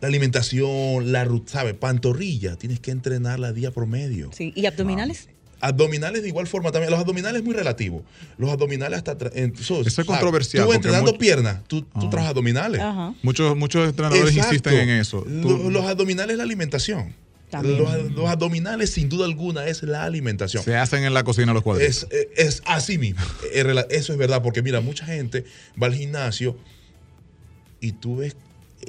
la 0.01 0.07
alimentación, 0.07 1.11
la 1.11 1.27
¿sabes? 1.45 1.73
Pantorrilla, 1.73 2.55
tienes 2.57 2.79
que 2.79 2.91
entrenarla 2.91 3.53
día 3.53 3.71
promedio. 3.71 4.29
Sí, 4.33 4.53
¿y 4.55 4.65
abdominales? 4.65 5.29
Abdominales 5.61 6.21
de 6.21 6.27
igual 6.27 6.47
forma 6.47 6.71
también. 6.71 6.91
Los 6.91 6.99
abdominales 6.99 7.39
es 7.39 7.45
muy 7.45 7.55
relativo. 7.55 8.03
Los 8.37 8.51
abdominales 8.51 8.99
hasta... 8.99 9.17
Eso, 9.33 9.81
es 9.81 9.95
controversial. 10.05 10.65
Tú 10.65 10.73
entrenando 10.73 11.17
piernas, 11.17 11.63
tú, 11.67 11.81
tú 11.81 12.09
trabajas 12.09 12.31
abdominales. 12.31 12.81
Muchos, 13.23 13.55
muchos 13.55 13.89
entrenadores 13.89 14.35
insisten 14.35 14.73
en 14.73 14.89
eso. 14.89 15.25
Los, 15.25 15.85
abdominales 15.85 16.33
es 16.33 16.37
la 16.37 16.43
alimentación. 16.43 17.15
Los, 17.63 18.29
abdominales, 18.29 18.91
sin 18.91 19.09
duda 19.09 19.25
alguna, 19.25 19.67
es 19.67 19.83
la 19.83 20.03
alimentación. 20.03 20.63
Se 20.63 20.75
hacen 20.75 21.03
en 21.03 21.13
la 21.13 21.23
cocina 21.23 21.53
los 21.53 21.63
cuadritos. 21.63 22.03
Es, 22.03 22.07
eh, 22.11 22.29
es, 22.35 22.61
así 22.65 22.97
mismo. 22.97 23.21
Eso 23.53 24.13
es 24.13 24.17
verdad, 24.17 24.41
porque 24.41 24.61
mira, 24.61 24.81
mucha 24.81 25.05
gente 25.05 25.45
va 25.81 25.87
al 25.87 25.95
gimnasio 25.95 26.57
y 27.79 27.93
tú 27.93 28.17
ves 28.17 28.35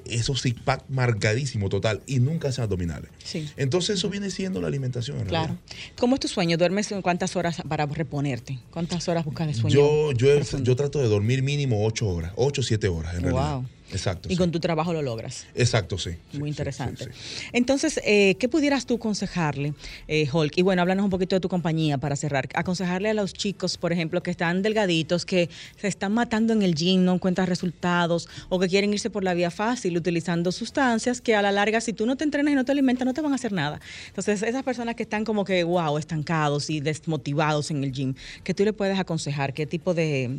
esos 0.04 0.40
six 0.40 0.60
pack 0.60 0.84
marcadísimo 0.88 1.68
total 1.68 2.02
y 2.06 2.18
nunca 2.18 2.48
hacen 2.48 2.64
abdominales. 2.64 3.10
Sí. 3.24 3.48
Entonces 3.56 3.98
eso 3.98 4.10
viene 4.10 4.30
siendo 4.30 4.60
la 4.60 4.68
alimentación. 4.68 5.24
claro. 5.24 5.56
¿Cómo 5.96 6.14
es 6.16 6.20
tu 6.20 6.28
sueño? 6.28 6.56
¿Duermes 6.56 6.92
cuántas 7.02 7.36
horas 7.36 7.62
para 7.68 7.86
reponerte? 7.86 8.58
¿Cuántas 8.70 9.08
horas 9.08 9.24
buscas 9.24 9.46
de 9.48 9.54
sueño? 9.54 9.74
Yo, 9.74 10.12
yo, 10.12 10.40
yo 10.40 10.76
trato 10.76 10.98
de 10.98 11.08
dormir 11.08 11.42
mínimo 11.42 11.84
ocho 11.86 12.08
horas, 12.08 12.32
ocho 12.36 12.60
o 12.60 12.64
siete 12.64 12.88
horas 12.88 13.14
en 13.14 13.22
wow. 13.22 13.32
realidad. 13.32 13.70
Exacto. 13.92 14.28
Y 14.30 14.36
con 14.36 14.50
tu 14.50 14.60
trabajo 14.60 14.92
lo 14.92 15.02
logras. 15.02 15.46
Exacto, 15.54 15.98
sí. 15.98 16.10
Muy 16.32 16.48
interesante. 16.48 17.08
Entonces, 17.52 18.00
eh, 18.04 18.34
¿qué 18.38 18.48
pudieras 18.48 18.86
tú 18.86 18.96
aconsejarle, 18.96 19.74
eh, 20.08 20.28
Hulk? 20.32 20.58
Y 20.58 20.62
bueno, 20.62 20.82
háblanos 20.82 21.04
un 21.04 21.10
poquito 21.10 21.36
de 21.36 21.40
tu 21.40 21.48
compañía 21.48 21.98
para 21.98 22.16
cerrar. 22.16 22.48
Aconsejarle 22.54 23.10
a 23.10 23.14
los 23.14 23.32
chicos, 23.32 23.78
por 23.78 23.92
ejemplo, 23.92 24.22
que 24.22 24.30
están 24.30 24.62
delgaditos, 24.62 25.24
que 25.24 25.48
se 25.80 25.88
están 25.88 26.12
matando 26.12 26.52
en 26.52 26.62
el 26.62 26.74
gym, 26.74 27.04
no 27.04 27.14
encuentran 27.14 27.46
resultados, 27.46 28.28
o 28.48 28.58
que 28.58 28.68
quieren 28.68 28.92
irse 28.92 29.10
por 29.10 29.24
la 29.24 29.34
vía 29.34 29.50
fácil 29.50 29.96
utilizando 29.96 30.52
sustancias 30.52 31.20
que 31.20 31.34
a 31.34 31.42
la 31.42 31.52
larga, 31.52 31.80
si 31.80 31.92
tú 31.92 32.06
no 32.06 32.16
te 32.16 32.24
entrenas 32.24 32.52
y 32.52 32.54
no 32.54 32.64
te 32.64 32.72
alimentas, 32.72 33.06
no 33.06 33.14
te 33.14 33.20
van 33.20 33.32
a 33.32 33.36
hacer 33.36 33.52
nada. 33.52 33.80
Entonces, 34.08 34.42
esas 34.42 34.62
personas 34.62 34.94
que 34.94 35.04
están 35.04 35.24
como 35.24 35.44
que, 35.44 35.64
wow, 35.64 35.98
estancados 35.98 36.70
y 36.70 36.80
desmotivados 36.80 37.70
en 37.70 37.84
el 37.84 37.92
gym, 37.92 38.14
¿qué 38.44 38.54
tú 38.54 38.64
le 38.64 38.72
puedes 38.72 38.98
aconsejar? 38.98 39.52
¿Qué 39.54 39.66
tipo 39.66 39.94
de, 39.94 40.30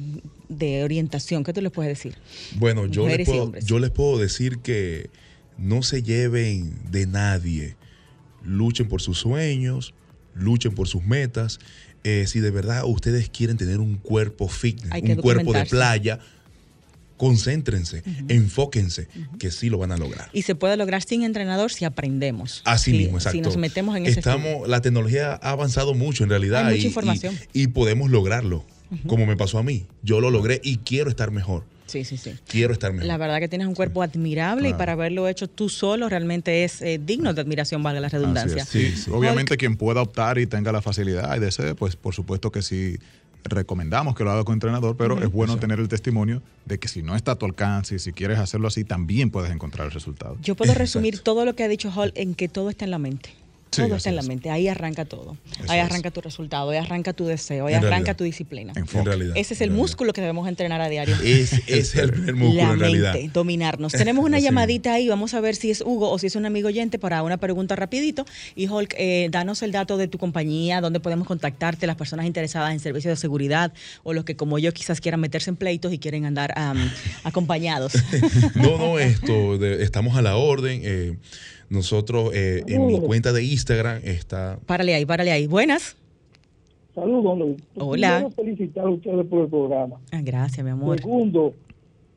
orientación? 0.83 1.43
¿Qué 1.43 1.53
tú 1.53 1.61
les 1.61 1.71
puedes 1.71 1.89
decir? 1.89 2.15
Bueno, 2.55 2.85
yo 2.87 3.07
les 3.07 3.27
puedo 3.45 3.65
yo 3.65 3.79
les 3.79 3.91
puedo 3.91 4.17
decir 4.17 4.59
que 4.59 5.09
no 5.57 5.83
se 5.83 6.03
lleven 6.03 6.73
de 6.91 7.07
nadie. 7.07 7.75
Luchen 8.43 8.87
por 8.87 9.01
sus 9.01 9.17
sueños, 9.17 9.93
luchen 10.33 10.73
por 10.73 10.87
sus 10.87 11.03
metas. 11.03 11.59
Eh, 12.03 12.25
si 12.27 12.39
de 12.39 12.51
verdad 12.51 12.85
ustedes 12.85 13.29
quieren 13.29 13.57
tener 13.57 13.79
un 13.79 13.95
cuerpo 13.95 14.47
fitness, 14.47 15.01
un 15.01 15.15
cuerpo 15.17 15.51
de 15.51 15.65
playa, 15.65 16.19
concéntrense, 17.17 18.03
enfóquense, 18.29 19.07
que 19.39 19.51
sí 19.51 19.69
lo 19.69 19.77
van 19.79 19.91
a 19.91 19.97
lograr. 19.97 20.29
Y 20.31 20.43
se 20.43 20.55
puede 20.55 20.77
lograr 20.77 21.03
sin 21.03 21.23
entrenador 21.23 21.71
si 21.71 21.83
aprendemos. 21.83 22.61
Así 22.63 22.93
mismo, 22.93 23.17
exacto. 23.17 23.37
Si 23.37 23.41
nos 23.41 23.57
metemos 23.57 23.97
en 23.97 24.05
ese 24.05 24.19
Estamos, 24.19 24.67
La 24.69 24.81
tecnología 24.81 25.33
ha 25.41 25.49
avanzado 25.49 25.93
mucho 25.95 26.23
en 26.23 26.29
realidad. 26.29 26.63
mucha 26.63 26.87
información. 26.87 27.37
Y, 27.53 27.67
podemos 27.67 28.09
lograrlo, 28.11 28.63
como 29.07 29.25
me 29.25 29.35
pasó 29.35 29.57
a 29.57 29.63
mí. 29.63 29.85
Yo 30.03 30.21
lo 30.21 30.29
logré 30.29 30.61
y 30.63 30.77
quiero 30.77 31.09
estar 31.09 31.31
mejor. 31.31 31.65
Sí, 31.87 32.03
sí, 32.03 32.17
sí. 32.17 32.35
Quiero 32.47 32.73
estar 32.73 32.91
mejor. 32.91 33.07
La 33.07 33.17
verdad 33.17 33.39
que 33.39 33.47
tienes 33.47 33.67
un 33.67 33.75
cuerpo 33.75 34.03
admirable 34.03 34.69
y 34.69 34.73
para 34.73 34.93
haberlo 34.93 35.27
hecho 35.27 35.47
tú 35.47 35.69
solo 35.69 36.09
realmente 36.09 36.63
es 36.63 36.81
eh, 36.81 36.99
digno 37.03 37.33
de 37.33 37.41
admiración, 37.41 37.81
valga 37.81 37.99
la 37.99 38.09
redundancia. 38.09 38.65
Sí, 38.65 38.93
Obviamente 39.11 39.57
quien 39.57 39.77
pueda 39.77 40.01
optar 40.01 40.37
y 40.37 40.47
tenga 40.47 40.71
la 40.71 40.81
facilidad 40.81 41.35
y 41.35 41.39
desee, 41.39 41.75
pues 41.75 41.95
por 41.95 42.13
supuesto 42.13 42.51
que 42.51 42.61
sí 42.61 42.97
recomendamos 43.43 44.15
que 44.15 44.23
lo 44.23 44.31
haga 44.31 44.43
con 44.43 44.53
entrenador, 44.53 44.97
pero 44.97 45.21
es 45.21 45.31
bueno 45.31 45.57
tener 45.57 45.79
el 45.79 45.87
testimonio 45.87 46.41
de 46.65 46.79
que 46.79 46.87
si 46.87 47.01
no 47.01 47.15
está 47.15 47.33
a 47.33 47.35
tu 47.35 47.45
alcance 47.45 47.95
y 47.95 47.99
si 47.99 48.11
quieres 48.11 48.39
hacerlo 48.39 48.67
así, 48.67 48.83
también 48.83 49.31
puedes 49.31 49.51
encontrar 49.51 49.85
el 49.87 49.91
resultado. 49.91 50.37
Yo 50.41 50.55
puedo 50.55 50.73
resumir 50.75 51.19
todo 51.19 51.45
lo 51.45 51.55
que 51.55 51.63
ha 51.63 51.67
dicho 51.67 51.91
Hall 51.95 52.11
en 52.15 52.35
que 52.35 52.49
todo 52.49 52.69
está 52.69 52.85
en 52.85 52.91
la 52.91 52.99
mente 52.99 53.29
todo 53.69 53.95
está 53.95 54.09
en 54.09 54.15
la 54.15 54.21
mente, 54.21 54.49
ahí 54.49 54.67
arranca 54.67 55.05
todo. 55.05 55.37
ahí 55.67 55.79
arranca 55.79 56.11
tu 56.11 56.21
resultado, 56.21 56.69
ahí 56.69 56.77
arranca 56.77 57.13
tu 57.13 57.25
deseo, 57.25 57.67
ahí 57.67 57.73
arranca 57.73 58.15
tu 58.15 58.23
disciplina. 58.23 58.73
En 58.75 59.05
realidad, 59.05 59.33
Ese 59.35 59.53
es 59.53 59.61
el 59.61 59.71
músculo 59.71 60.13
que 60.13 60.21
debemos 60.21 60.47
entrenar 60.47 60.81
a 60.81 60.89
diario. 60.89 61.15
Es, 61.23 61.53
es 61.67 61.95
el 61.95 62.11
primer 62.11 62.35
músculo 62.35 62.67
la 62.67 62.73
en 62.73 62.79
realidad. 62.79 63.13
mente, 63.13 63.31
dominarnos. 63.33 63.91
Tenemos 63.97 64.25
una 64.25 64.39
llamadita 64.39 64.93
ahí, 64.93 65.07
vamos 65.07 65.33
a 65.33 65.41
ver 65.41 65.55
si 65.55 65.71
es 65.71 65.81
Hugo 65.81 66.09
o 66.09 66.19
si 66.19 66.27
es 66.27 66.35
un 66.35 66.45
amigo 66.45 66.67
oyente 66.67 66.99
para 66.99 67.23
una 67.23 67.37
pregunta 67.37 67.75
rapidito. 67.75 68.25
Y 68.55 68.67
Hulk, 68.67 68.95
eh, 68.97 69.27
danos 69.31 69.61
el 69.61 69.71
dato 69.71 69.97
de 69.97 70.07
tu 70.07 70.17
compañía, 70.17 70.81
dónde 70.81 70.99
podemos 70.99 71.27
contactarte, 71.27 71.87
las 71.87 71.95
personas 71.95 72.25
interesadas 72.25 72.71
en 72.71 72.79
servicios 72.79 73.11
de 73.11 73.17
seguridad 73.17 73.73
o 74.03 74.13
los 74.13 74.23
que 74.25 74.35
como 74.35 74.59
yo 74.59 74.73
quizás 74.73 75.01
quieran 75.01 75.19
meterse 75.19 75.49
en 75.49 75.55
pleitos 75.55 75.93
y 75.93 75.99
quieren 75.99 76.25
andar 76.25 76.53
acompañados. 77.23 77.93
no, 78.55 78.77
no, 78.77 78.99
esto, 78.99 79.55
estamos 79.65 80.17
a 80.17 80.21
la 80.21 80.37
orden. 80.37 80.81
Eh, 80.83 81.17
nosotros 81.69 82.31
eh, 82.33 82.63
en 82.67 82.85
mi 82.85 82.99
cuenta 82.99 83.33
de 83.33 83.43
Instagram 83.43 84.01
está... 84.03 84.59
Párale 84.65 84.95
ahí, 84.95 85.05
párale 85.05 85.31
ahí. 85.31 85.47
Buenas. 85.47 85.97
Saludos, 86.95 87.37
Luis. 87.37 87.57
Hola. 87.75 88.19
Quiero 88.19 88.31
felicitar 88.31 88.85
a 88.85 88.89
ustedes 88.89 89.25
por 89.27 89.43
el 89.43 89.49
programa. 89.49 89.97
Ah, 90.11 90.21
gracias, 90.23 90.65
mi 90.65 90.71
amor. 90.71 90.97
Segundo, 90.97 91.53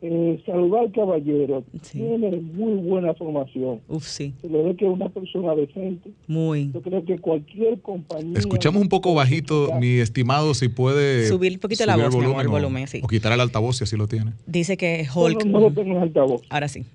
eh, 0.01 0.41
saludar 0.47 0.85
al 0.85 0.93
caballero. 0.93 1.63
Tiene 1.93 2.31
muy 2.31 2.81
buena 2.89 3.13
formación. 3.13 3.81
Uf, 3.89 4.07
sí. 4.07 4.33
Se 4.41 4.49
le 4.49 4.63
ve 4.63 4.77
que 4.77 4.87
es 4.87 4.91
una 4.91 5.11
persona 5.11 5.55
decente. 5.55 6.11
Muy. 6.27 6.71
Yo 6.73 6.81
creo 6.81 7.05
que 7.05 7.19
cualquier 7.19 7.79
compañía. 7.81 8.39
Escuchamos 8.39 8.81
un 8.81 8.89
poco 8.89 9.13
bajito, 9.13 9.71
mi 9.79 9.99
estimado, 9.99 10.55
si 10.55 10.69
puede. 10.69 11.29
Subir 11.29 11.53
un 11.53 11.59
poquito 11.59 11.85
la 11.85 11.97
voz, 11.97 12.15
el 12.15 12.49
volumen, 12.49 12.89
sí. 12.89 13.01
O 13.03 13.09
quitar 13.09 13.33
el 13.33 13.41
altavoz 13.41 13.77
si 13.77 13.85
así 13.85 13.99
lo 13.99 14.09
tiene. 14.09 14.33
Dice 14.47 14.79
que 14.79 15.07
Hulk. 15.15 15.45
No, 15.45 15.53
no, 15.53 15.61
lo 15.69 15.75
tengo 15.75 15.95
en 15.95 16.03
altavoz. 16.03 16.41
Ahora 16.49 16.69
sí. 16.69 16.87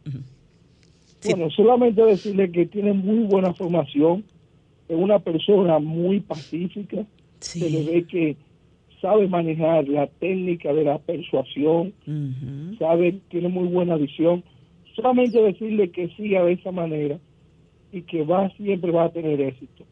Bueno, 1.25 1.49
solamente 1.51 2.03
decirle 2.03 2.51
que 2.51 2.65
tiene 2.65 2.93
muy 2.93 3.25
buena 3.25 3.53
formación, 3.53 4.23
es 4.87 4.95
una 4.97 5.19
persona 5.19 5.79
muy 5.79 6.19
pacífica, 6.19 7.05
se 7.39 7.69
le 7.69 7.83
ve 7.83 8.03
que 8.05 8.37
sabe 9.01 9.27
manejar 9.27 9.87
la 9.87 10.07
técnica 10.07 10.73
de 10.73 10.83
la 10.83 10.99
persuasión, 10.99 11.93
sabe, 12.79 13.19
tiene 13.29 13.49
muy 13.49 13.67
buena 13.67 13.95
visión. 13.97 14.43
Solamente 14.95 15.41
decirle 15.41 15.91
que 15.91 16.09
siga 16.15 16.43
de 16.43 16.53
esa 16.53 16.71
manera 16.71 17.19
y 17.91 18.01
que 18.01 18.23
va 18.23 18.49
siempre 18.51 18.91
va 18.91 19.05
a 19.05 19.09
tener 19.11 19.41
éxito. 19.41 19.85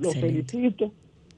Lo 0.00 0.10
felicito 0.10 0.92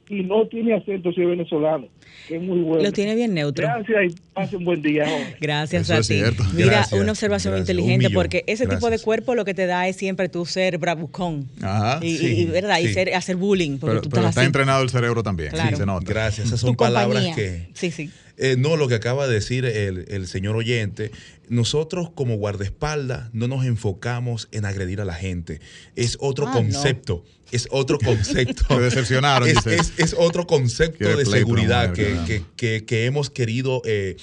y 0.09 0.23
no 0.23 0.47
tiene 0.47 0.73
acento 0.73 1.13
si 1.13 1.21
es 1.21 1.27
venezolano, 1.27 1.87
es 2.29 2.41
muy 2.41 2.61
bueno. 2.61 2.83
Lo 2.83 2.91
tiene 2.91 3.15
bien 3.15 3.33
neutro. 3.33 3.67
Gracias 3.67 4.11
y 4.11 4.15
pase 4.33 4.57
un 4.57 4.65
buen 4.65 4.81
día. 4.81 5.05
Gracias 5.41 5.89
a 5.89 6.01
ti. 6.01 6.21
Mira, 6.53 6.87
una 6.91 7.11
observación 7.11 7.57
inteligente, 7.57 8.09
porque 8.09 8.43
ese 8.47 8.67
tipo 8.67 8.89
de 8.89 8.99
cuerpo 8.99 9.35
lo 9.35 9.45
que 9.45 9.53
te 9.53 9.65
da 9.65 9.87
es 9.87 9.95
siempre 9.95 10.29
tu 10.29 10.45
ser 10.45 10.77
bravucón. 10.77 11.49
Ajá, 11.61 11.99
y, 12.01 12.45
¿verdad? 12.45 12.79
y 12.79 12.93
ser, 12.93 13.13
hacer 13.13 13.35
bullying. 13.35 13.77
Pero, 13.79 14.01
está 14.27 14.43
entrenado 14.43 14.83
el 14.83 14.89
cerebro 14.89 15.23
también. 15.23 15.51
Gracias, 15.51 16.47
esas 16.47 16.59
son 16.59 16.75
palabras 16.75 17.35
que... 17.35 17.69
Sí, 17.73 17.91
sí. 17.91 18.09
Eh, 18.37 18.55
no, 18.57 18.75
lo 18.75 18.87
que 18.87 18.95
acaba 18.95 19.27
de 19.27 19.35
decir 19.35 19.65
el, 19.65 20.05
el, 20.07 20.25
señor 20.25 20.55
oyente, 20.55 21.11
nosotros 21.47 22.09
como 22.09 22.37
guardaespaldas 22.37 23.31
no 23.33 23.47
nos 23.47 23.65
enfocamos 23.65 24.47
en 24.51 24.65
agredir 24.65 24.99
a 24.99 25.05
la 25.05 25.13
gente. 25.13 25.59
Es 25.95 26.17
otro 26.19 26.47
ah, 26.47 26.51
concepto 26.51 27.23
es 27.51 27.67
otro 27.71 27.99
concepto. 27.99 28.63
Se 28.67 28.79
decepcionaron. 28.79 29.47
Es, 29.49 30.15
otro 30.17 30.47
concepto 30.47 31.17
de 31.17 31.25
seguridad 31.25 31.93
que, 31.93 33.05
hemos 33.05 33.29
querido 33.29 33.81
eh, 33.85 34.17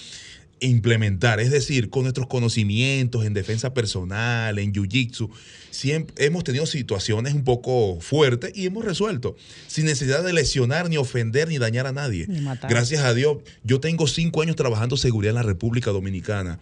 implementar. 0.61 1.41
Es 1.41 1.51
decir, 1.51 1.91
con 1.91 2.03
nuestros 2.03 2.26
conocimientos 2.26 3.24
en 3.24 3.35
defensa 3.35 3.74
personal, 3.74 4.59
en 4.59 4.72
jiu-jitsu, 4.72 5.31
siempre 5.70 6.24
hemos 6.24 6.45
tenido 6.45 6.66
situaciones 6.66 7.35
un 7.35 7.45
poco 7.45 8.01
fuertes 8.01 8.53
y 8.55 8.66
hemos 8.66 8.85
resuelto 8.85 9.37
sin 9.66 9.87
necesidad 9.87 10.24
de 10.24 10.33
lesionar, 10.33 10.89
ni 10.89 10.97
ofender, 10.97 11.49
ni 11.49 11.59
dañar 11.59 11.87
a 11.87 11.93
nadie. 11.93 12.26
Gracias 12.68 13.03
a 13.05 13.14
Dios, 13.14 13.39
yo 13.64 13.81
tengo 13.81 14.07
cinco 14.07 14.43
años 14.43 14.57
trabajando 14.57 14.97
seguridad 14.97 15.31
en 15.31 15.37
la 15.37 15.43
República 15.43 15.91
Dominicana 15.91 16.59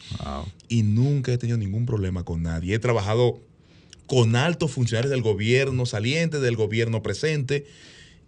y 0.68 0.82
nunca 0.82 1.32
he 1.32 1.38
tenido 1.38 1.58
ningún 1.58 1.86
problema 1.86 2.24
con 2.24 2.42
nadie. 2.42 2.74
He 2.74 2.78
trabajado 2.78 3.40
con 4.06 4.36
altos 4.36 4.70
funcionarios 4.70 5.10
del 5.10 5.22
gobierno 5.22 5.86
saliente, 5.86 6.40
del 6.40 6.56
gobierno 6.56 7.02
presente, 7.02 7.66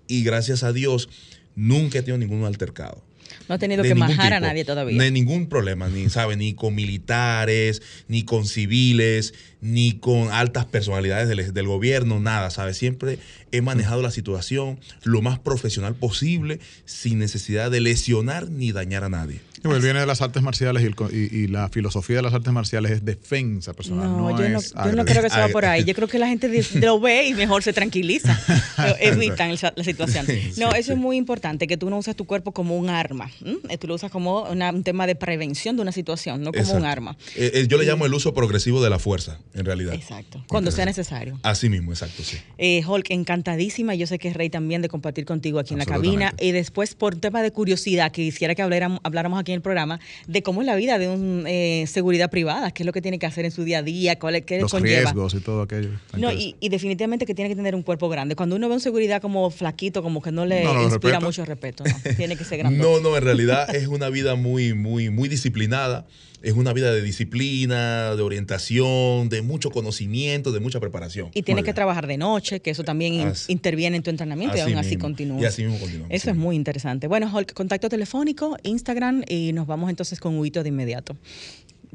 y 0.06 0.24
gracias 0.24 0.62
a 0.62 0.72
Dios 0.72 1.08
nunca 1.54 1.98
he 1.98 2.02
tenido 2.02 2.18
ningún 2.18 2.44
altercado. 2.44 3.02
No 3.48 3.54
ha 3.54 3.58
tenido 3.58 3.82
que 3.82 3.94
majar 3.94 4.34
a 4.34 4.40
nadie 4.40 4.64
todavía. 4.64 5.02
De 5.02 5.10
ningún 5.10 5.48
problema, 5.48 5.88
ni, 5.88 6.08
¿sabe? 6.08 6.36
ni 6.36 6.54
con 6.54 6.74
militares, 6.74 7.82
ni 8.06 8.22
con 8.22 8.46
civiles, 8.46 9.34
ni 9.60 9.98
con 9.98 10.30
altas 10.30 10.66
personalidades 10.66 11.28
del, 11.28 11.52
del 11.52 11.66
gobierno, 11.66 12.20
nada, 12.20 12.50
¿sabes? 12.50 12.76
Siempre 12.76 13.18
he 13.52 13.62
manejado 13.62 14.02
la 14.02 14.10
situación 14.10 14.78
lo 15.02 15.22
más 15.22 15.38
profesional 15.38 15.94
posible, 15.94 16.60
sin 16.84 17.18
necesidad 17.18 17.70
de 17.70 17.80
lesionar 17.80 18.50
ni 18.50 18.72
dañar 18.72 19.04
a 19.04 19.08
nadie. 19.08 19.40
Pues 19.62 19.82
viene 19.82 20.00
de 20.00 20.06
las 20.06 20.22
artes 20.22 20.42
marciales 20.42 20.82
y, 21.12 21.48
la 21.48 21.68
filosofía 21.68 22.16
de 22.16 22.22
las 22.22 22.34
artes 22.34 22.52
marciales 22.52 22.92
es 22.92 23.04
defensa 23.04 23.72
personal. 23.72 24.08
No, 24.08 24.30
yo, 24.38 24.48
no, 24.48 24.60
yo 24.60 24.92
no 24.92 25.04
creo 25.04 25.22
que 25.22 25.30
se 25.30 25.38
va 25.38 25.48
por 25.48 25.64
ahí. 25.64 25.84
Yo 25.84 25.94
creo 25.94 26.08
que 26.08 26.18
la 26.18 26.28
gente 26.28 26.48
lo 26.74 27.00
ve 27.00 27.28
y 27.28 27.34
mejor 27.34 27.62
se 27.62 27.72
tranquiliza. 27.72 28.38
evitan 29.00 29.50
la 29.50 29.84
situación. 29.84 30.26
No, 30.56 30.72
eso 30.72 30.92
es 30.92 30.98
muy 30.98 31.16
importante, 31.16 31.66
que 31.66 31.76
tú 31.76 31.90
no 31.90 31.98
usas 31.98 32.16
tu 32.16 32.24
cuerpo 32.24 32.52
como 32.52 32.76
un 32.76 32.90
arma. 32.90 33.30
Tú 33.78 33.86
lo 33.86 33.94
usas 33.94 34.10
como 34.10 34.42
un 34.42 34.82
tema 34.82 35.06
de 35.06 35.14
prevención 35.14 35.76
de 35.76 35.82
una 35.82 35.92
situación, 35.92 36.42
no 36.42 36.52
como 36.52 36.72
un 36.72 36.84
arma. 36.84 37.16
Eh, 37.36 37.50
eh, 37.54 37.66
yo 37.68 37.78
le 37.78 37.84
llamo 37.84 38.06
el 38.06 38.14
uso 38.14 38.34
progresivo 38.34 38.82
de 38.82 38.90
la 38.90 38.98
fuerza, 38.98 39.38
en 39.54 39.64
realidad. 39.64 39.94
Exacto. 39.94 40.44
Cuando 40.48 40.70
sea 40.70 40.84
necesario. 40.84 41.38
Así 41.42 41.68
mismo, 41.68 41.92
exacto, 41.92 42.22
sí. 42.22 42.36
Eh, 42.58 42.84
Hulk, 42.86 43.10
encantadísima. 43.10 43.94
Yo 43.94 44.06
sé 44.06 44.18
que 44.18 44.28
es 44.28 44.34
Rey 44.34 44.50
también 44.50 44.82
de 44.82 44.88
compartir 44.88 45.24
contigo 45.24 45.58
aquí 45.58 45.74
en 45.74 45.78
la 45.78 45.86
cabina. 45.86 46.34
Y 46.40 46.52
después, 46.52 46.94
por 46.94 47.16
tema 47.16 47.42
de 47.42 47.50
curiosidad, 47.50 48.12
que 48.12 48.22
quisiera 48.22 48.54
que 48.54 48.62
habláramos, 48.62 49.00
habláramos 49.02 49.40
aquí 49.40 49.47
en 49.52 49.56
el 49.56 49.62
programa 49.62 50.00
de 50.26 50.42
cómo 50.42 50.60
es 50.60 50.66
la 50.66 50.76
vida 50.76 50.98
de 50.98 51.08
un 51.08 51.44
eh, 51.46 51.84
seguridad 51.86 52.30
privada, 52.30 52.70
qué 52.70 52.82
es 52.82 52.86
lo 52.86 52.92
que 52.92 53.02
tiene 53.02 53.18
que 53.18 53.26
hacer 53.26 53.44
en 53.44 53.50
su 53.50 53.64
día 53.64 53.78
a 53.78 53.82
día, 53.82 54.18
cuál, 54.18 54.44
qué 54.44 54.60
Los 54.60 54.72
riesgos 54.80 55.34
y 55.34 55.40
todo 55.40 55.62
aquello. 55.62 55.90
No, 56.16 56.32
y, 56.32 56.54
definitivamente 56.68 57.26
que 57.26 57.34
tiene 57.34 57.48
que 57.48 57.56
tener 57.56 57.74
un 57.74 57.82
cuerpo 57.82 58.08
grande. 58.08 58.36
Cuando 58.36 58.56
uno 58.56 58.68
ve 58.68 58.74
un 58.74 58.80
seguridad 58.80 59.20
como 59.20 59.50
flaquito, 59.50 60.02
como 60.02 60.22
que 60.22 60.32
no 60.32 60.46
le 60.46 60.64
inspira 60.84 61.20
mucho 61.20 61.44
respeto, 61.44 61.84
tiene 62.16 62.36
que 62.36 62.44
ser 62.44 62.58
grande. 62.58 62.78
no, 62.78 63.00
no, 63.00 63.16
en 63.16 63.22
realidad 63.22 63.74
es 63.74 63.88
una 63.88 64.08
vida 64.08 64.34
muy, 64.34 64.74
muy, 64.74 65.10
muy 65.10 65.28
disciplinada 65.28 66.06
es 66.42 66.52
una 66.52 66.72
vida 66.72 66.92
de 66.92 67.02
disciplina, 67.02 68.14
de 68.14 68.22
orientación, 68.22 69.28
de 69.28 69.42
mucho 69.42 69.70
conocimiento, 69.70 70.52
de 70.52 70.60
mucha 70.60 70.80
preparación. 70.80 71.30
Y 71.34 71.42
tienes 71.42 71.64
que 71.64 71.72
trabajar 71.72 72.06
de 72.06 72.16
noche, 72.16 72.60
que 72.60 72.70
eso 72.70 72.84
también 72.84 73.32
interviene 73.48 73.96
en 73.96 74.02
tu 74.02 74.10
entrenamiento 74.10 74.56
y 74.56 74.60
aún 74.60 74.76
así 74.76 74.96
continúa. 74.96 75.40
Y 75.40 75.44
así 75.44 75.62
mismo 75.62 75.78
continúa. 75.78 76.06
Eso 76.10 76.30
es 76.30 76.36
muy 76.36 76.56
interesante. 76.56 77.08
Bueno, 77.08 77.30
Hulk, 77.32 77.52
contacto 77.54 77.88
telefónico, 77.88 78.56
Instagram 78.62 79.24
y 79.28 79.37
nos 79.52 79.66
vamos 79.66 79.90
entonces 79.90 80.20
con 80.20 80.38
Huito 80.38 80.62
de 80.62 80.68
inmediato. 80.68 81.16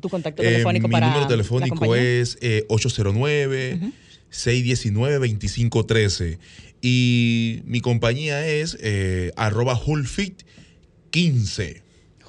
Tu 0.02 0.10
contacto 0.10 0.42
eh, 0.44 0.48
telefónico 0.48 0.90
para. 0.90 1.08
Mi 1.08 1.14
número 1.14 1.30
telefónico 1.30 1.96
es 1.96 2.38
809 2.68 3.80
619 4.30 5.14
2513 5.14 6.40
y 6.82 7.62
mi 7.66 7.80
compañía 7.80 8.46
es 8.46 8.78
eh, 8.82 9.32
arroba 9.36 9.80
Hulfit 9.80 10.44
15. 11.12 11.83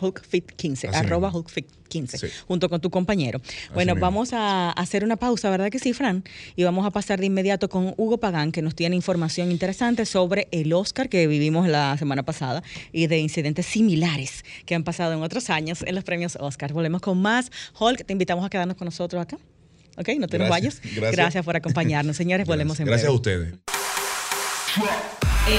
HulkFit15, 0.04 0.94
arroba 0.94 1.32
HulkFit15, 1.32 2.30
junto 2.46 2.68
con 2.68 2.80
tu 2.80 2.90
compañero. 2.90 3.40
bueno, 3.72 3.94
vamos 3.96 4.32
a 4.32 4.70
hacer 4.70 5.04
una 5.04 5.16
pausa, 5.16 5.50
¿verdad 5.50 5.70
que 5.70 5.78
sí, 5.78 5.92
Fran? 5.92 6.24
Y 6.56 6.64
vamos 6.64 6.86
a 6.86 6.90
pasar 6.90 7.20
de 7.20 7.26
inmediato 7.26 7.68
con 7.68 7.94
Hugo 7.96 8.18
Pagán, 8.18 8.52
que 8.52 8.62
nos 8.62 8.74
tiene 8.74 8.96
información 8.96 9.50
interesante 9.50 10.06
sobre 10.06 10.48
el 10.50 10.72
Oscar 10.72 11.08
que 11.08 11.26
vivimos 11.26 11.68
la 11.68 11.96
semana 11.98 12.22
pasada 12.22 12.62
y 12.92 13.06
de 13.06 13.18
incidentes 13.18 13.66
similares 13.66 14.44
que 14.66 14.74
han 14.74 14.84
pasado 14.84 15.12
en 15.12 15.22
otros 15.22 15.50
años 15.50 15.82
en 15.86 15.94
los 15.94 16.04
premios 16.04 16.36
Oscar. 16.40 16.72
Volvemos 16.72 17.00
con 17.00 17.20
más. 17.20 17.50
Hulk, 17.78 18.04
te 18.04 18.12
invitamos 18.12 18.44
a 18.44 18.50
quedarnos 18.50 18.76
con 18.76 18.86
nosotros 18.86 19.22
acá. 19.22 19.38
¿Ok? 19.96 20.08
No 20.18 20.26
te 20.26 20.38
nos 20.38 20.48
vayas. 20.48 20.80
Gracias. 21.12 21.44
por 21.44 21.56
acompañarnos, 21.56 22.16
señores. 22.16 22.46
Volvemos 22.46 22.78
en 22.80 22.86
Gracias 22.86 23.08
a 23.08 23.12
ustedes. 23.12 23.54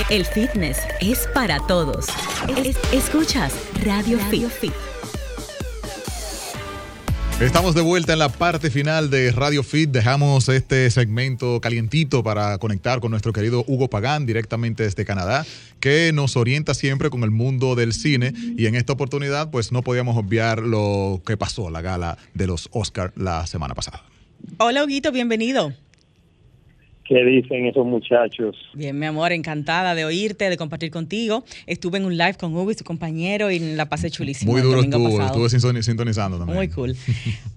El 0.10 0.26
fitness 0.26 0.78
es 1.00 1.28
para 1.34 1.60
todos. 1.68 2.08
escuchas 2.92 3.54
Radio, 3.86 4.20
Fit. 4.20 4.74
Estamos 7.40 7.76
de 7.76 7.82
vuelta 7.82 8.12
en 8.14 8.20
la 8.20 8.28
parte 8.28 8.70
final 8.70 9.10
de 9.10 9.32
Radio 9.32 9.64
Fit. 9.64 9.90
Dejamos 9.90 10.50
este 10.50 10.90
segmento 10.92 11.62
calientito 11.62 12.24
para 12.24 12.58
conectar 12.58 13.00
con 13.00 13.12
nuestro 13.12 13.32
querido 13.32 13.64
Hugo 13.68 13.90
Pagán 13.90 14.26
directamente 14.26 14.84
desde 14.84 15.06
Canadá, 15.06 15.46
que 15.80 16.12
nos 16.14 16.36
orienta 16.36 16.74
siempre 16.74 17.10
con 17.10 17.24
el 17.24 17.32
mundo 17.32 17.76
del 17.76 17.94
cine. 17.94 18.34
Y 18.58 18.66
en 18.66 18.76
esta 18.76 18.94
oportunidad, 18.94 19.50
pues 19.50 19.72
no 19.72 19.82
podíamos 19.82 20.18
obviar 20.18 20.60
lo 20.60 21.22
que 21.26 21.38
pasó, 21.38 21.70
la 21.70 21.82
gala 21.82 22.18
de 22.34 22.48
los 22.48 22.68
Oscars 22.74 23.14
la 23.16 23.48
semana 23.48 23.76
pasada. 23.76 24.04
Hola, 24.58 24.84
Huguito, 24.84 25.12
bienvenido. 25.12 25.74
¿Qué 27.08 27.24
dicen 27.24 27.68
esos 27.68 27.86
muchachos? 27.86 28.56
Bien, 28.74 28.98
mi 28.98 29.06
amor, 29.06 29.32
encantada 29.32 29.94
de 29.94 30.06
oírte, 30.06 30.50
de 30.50 30.58
compartir 30.58 30.90
contigo. 30.90 31.44
Estuve 31.68 32.00
en 32.00 32.06
un 32.06 32.18
live 32.18 32.34
con 32.34 32.56
Hugo 32.56 32.72
y 32.72 32.74
su 32.74 32.84
compañero 32.84 33.52
y 33.52 33.60
la 33.60 33.88
pasé 33.88 34.10
chulísimo. 34.10 34.52
Muy 34.52 34.64
duro 34.64 34.82
estuvo, 34.82 35.22
estuve 35.22 35.84
sintonizando 35.84 36.40
también. 36.40 36.58
Muy 36.58 36.68
cool. 36.70 36.96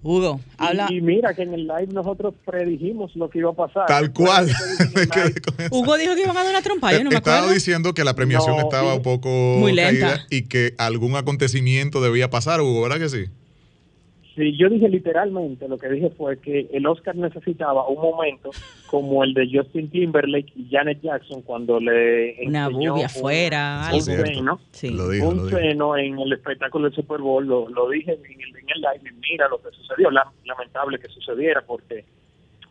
Hugo, 0.02 0.40
habla. 0.58 0.88
Y, 0.90 1.00
mira 1.00 1.32
que 1.32 1.42
en 1.42 1.54
el 1.54 1.66
live 1.66 1.88
nosotros 1.94 2.34
predijimos 2.44 3.16
lo 3.16 3.30
que 3.30 3.38
iba 3.38 3.50
a 3.50 3.54
pasar. 3.54 3.86
Tal 3.86 4.12
cual. 4.12 4.48
Hugo 5.70 5.96
dijo 5.96 6.14
que 6.14 6.20
iban 6.20 6.36
a 6.36 6.42
dar 6.42 6.50
una 6.50 6.60
trompa, 6.60 6.92
yo 6.92 7.02
no 7.02 7.10
me 7.10 7.16
acuerdo. 7.16 7.38
Estaba 7.38 7.54
diciendo 7.54 7.94
que 7.94 8.04
la 8.04 8.14
premiación 8.14 8.58
estaba 8.58 8.96
un 8.96 9.02
poco 9.02 9.30
Muy 9.58 9.72
lenta. 9.72 10.26
y 10.28 10.42
que 10.42 10.74
algún 10.76 11.16
acontecimiento 11.16 12.02
debía 12.02 12.28
pasar, 12.28 12.60
Hugo, 12.60 12.82
¿verdad 12.82 12.98
que 12.98 13.08
sí? 13.08 13.24
Sí, 14.38 14.56
yo 14.56 14.68
dije 14.68 14.88
literalmente, 14.88 15.66
lo 15.66 15.78
que 15.78 15.88
dije 15.88 16.10
fue 16.10 16.38
que 16.38 16.68
el 16.72 16.86
Oscar 16.86 17.16
necesitaba 17.16 17.88
un 17.88 18.00
momento 18.00 18.50
como 18.86 19.24
el 19.24 19.34
de 19.34 19.50
Justin 19.52 19.90
Timberlake 19.90 20.52
y 20.54 20.68
Janet 20.70 21.00
Jackson 21.02 21.42
cuando 21.42 21.80
le 21.80 22.46
una 22.46 22.68
bubia 22.68 23.06
afuera, 23.06 23.90
un 23.92 24.00
seno, 24.00 24.60
sí. 24.70 24.96
un 24.96 25.50
seno 25.50 25.96
en 25.96 26.20
el 26.20 26.32
espectáculo 26.34 26.84
del 26.84 26.94
Super 26.94 27.20
Bowl, 27.20 27.48
lo, 27.48 27.88
dije 27.90 28.12
en 28.12 28.40
el, 28.40 28.56
en 28.56 28.70
el 28.76 28.80
live 28.80 29.12
mira 29.28 29.48
lo 29.48 29.60
que 29.60 29.72
sucedió, 29.72 30.08
lamentable 30.44 31.00
que 31.00 31.08
sucediera 31.08 31.64
porque 31.66 32.04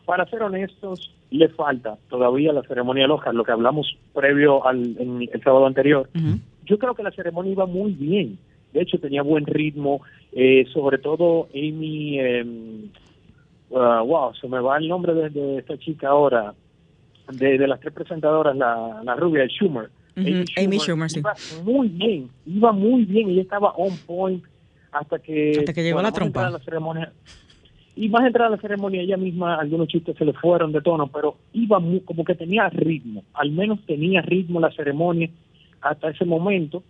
para 0.06 0.24
ser 0.24 0.42
honestos, 0.42 1.14
le 1.30 1.50
falta 1.50 1.98
todavía 2.08 2.50
la 2.54 2.62
ceremonia 2.62 3.02
del 3.02 3.10
Oscar, 3.10 3.34
lo 3.34 3.44
que 3.44 3.52
hablamos 3.52 3.94
previo 4.14 4.66
al 4.66 4.96
el 4.98 5.42
sábado 5.44 5.66
anterior. 5.66 6.08
Yo 6.64 6.78
creo 6.78 6.94
que 6.94 7.02
la 7.02 7.10
ceremonia 7.10 7.52
iba 7.52 7.66
muy 7.66 7.92
bien 7.92 8.38
de 8.72 8.82
hecho 8.82 8.98
tenía 8.98 9.22
buen 9.22 9.46
ritmo, 9.46 10.02
eh, 10.32 10.66
sobre 10.72 10.98
todo 10.98 11.48
Amy, 11.54 12.20
uh, 13.70 13.76
wow, 14.04 14.34
se 14.34 14.48
me 14.48 14.60
va 14.60 14.78
el 14.78 14.88
nombre 14.88 15.14
de, 15.14 15.58
esta 15.58 15.78
chica 15.78 16.08
ahora, 16.08 16.54
de, 17.32 17.58
las 17.66 17.80
tres 17.80 17.92
presentadoras, 17.92 18.56
la, 18.56 19.00
la 19.04 19.14
rubia, 19.16 19.42
de 19.42 19.48
Schumer. 19.48 19.90
Amy 20.16 20.78
Schumer, 20.78 21.10
sí. 21.10 21.20
Iba 21.20 21.34
muy 21.64 21.88
bien, 21.88 22.30
iba 22.46 22.72
muy 22.72 23.04
bien, 23.04 23.30
ella 23.30 23.42
estaba 23.42 23.72
on 23.72 23.96
point 24.06 24.44
hasta 24.92 25.18
que, 25.18 25.56
hasta 25.58 25.72
que 25.72 25.82
llegó 25.82 26.02
la 26.02 26.12
trompa. 26.12 26.50
La 26.50 26.58
ceremonia, 26.58 27.12
y 27.94 28.08
más 28.08 28.24
entrar 28.24 28.46
a 28.46 28.50
la 28.50 28.58
ceremonia, 28.58 29.02
ella 29.02 29.16
misma, 29.16 29.56
algunos 29.56 29.88
chistes 29.88 30.16
se 30.16 30.24
le 30.24 30.32
fueron 30.32 30.72
de 30.72 30.80
tono, 30.80 31.08
pero 31.08 31.36
iba 31.52 31.78
muy, 31.80 32.00
como 32.00 32.24
que 32.24 32.34
tenía 32.34 32.68
ritmo, 32.68 33.24
al 33.34 33.50
menos 33.50 33.80
tenía 33.86 34.22
ritmo 34.22 34.60
la 34.60 34.70
ceremonia 34.72 35.30
hasta 35.80 36.10
ese 36.10 36.24
momento 36.24 36.82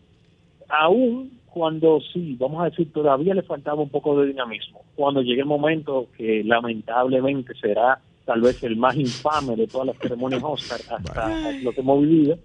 aún 0.68 1.30
cuando 1.58 1.98
sí, 2.12 2.36
vamos 2.38 2.62
a 2.62 2.66
decir, 2.66 2.92
todavía 2.92 3.34
le 3.34 3.42
faltaba 3.42 3.82
un 3.82 3.88
poco 3.88 4.20
de 4.20 4.28
dinamismo. 4.28 4.84
Cuando 4.94 5.22
llegue 5.22 5.40
el 5.40 5.46
momento 5.46 6.06
que 6.16 6.44
lamentablemente 6.44 7.52
será 7.60 7.98
tal 8.24 8.42
vez 8.42 8.62
el 8.62 8.76
más 8.76 8.94
infame 8.94 9.56
de 9.56 9.66
todas 9.66 9.88
las 9.88 9.98
ceremonias 9.98 10.40
Oscar 10.44 10.78
hasta 10.88 11.52
lo 11.60 11.72
que 11.72 11.80
hemos 11.80 12.00
vivido, 12.00 12.38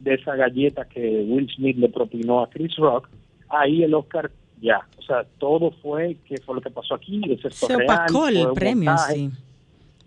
de 0.00 0.14
esa 0.14 0.34
galleta 0.34 0.86
que 0.86 1.26
Will 1.28 1.46
Smith 1.54 1.76
le 1.76 1.90
propinó 1.90 2.40
a 2.40 2.48
Chris 2.48 2.74
Rock, 2.76 3.10
ahí 3.50 3.82
el 3.82 3.92
Oscar 3.92 4.30
ya, 4.62 4.80
o 4.98 5.02
sea, 5.02 5.26
todo 5.36 5.70
fue 5.82 6.16
que 6.26 6.38
fue 6.38 6.54
lo 6.54 6.62
que 6.62 6.70
pasó 6.70 6.94
aquí, 6.94 7.20
se 7.50 7.74
opacó 7.76 8.28
el 8.28 8.48
premio, 8.54 8.96
sí. 9.10 9.30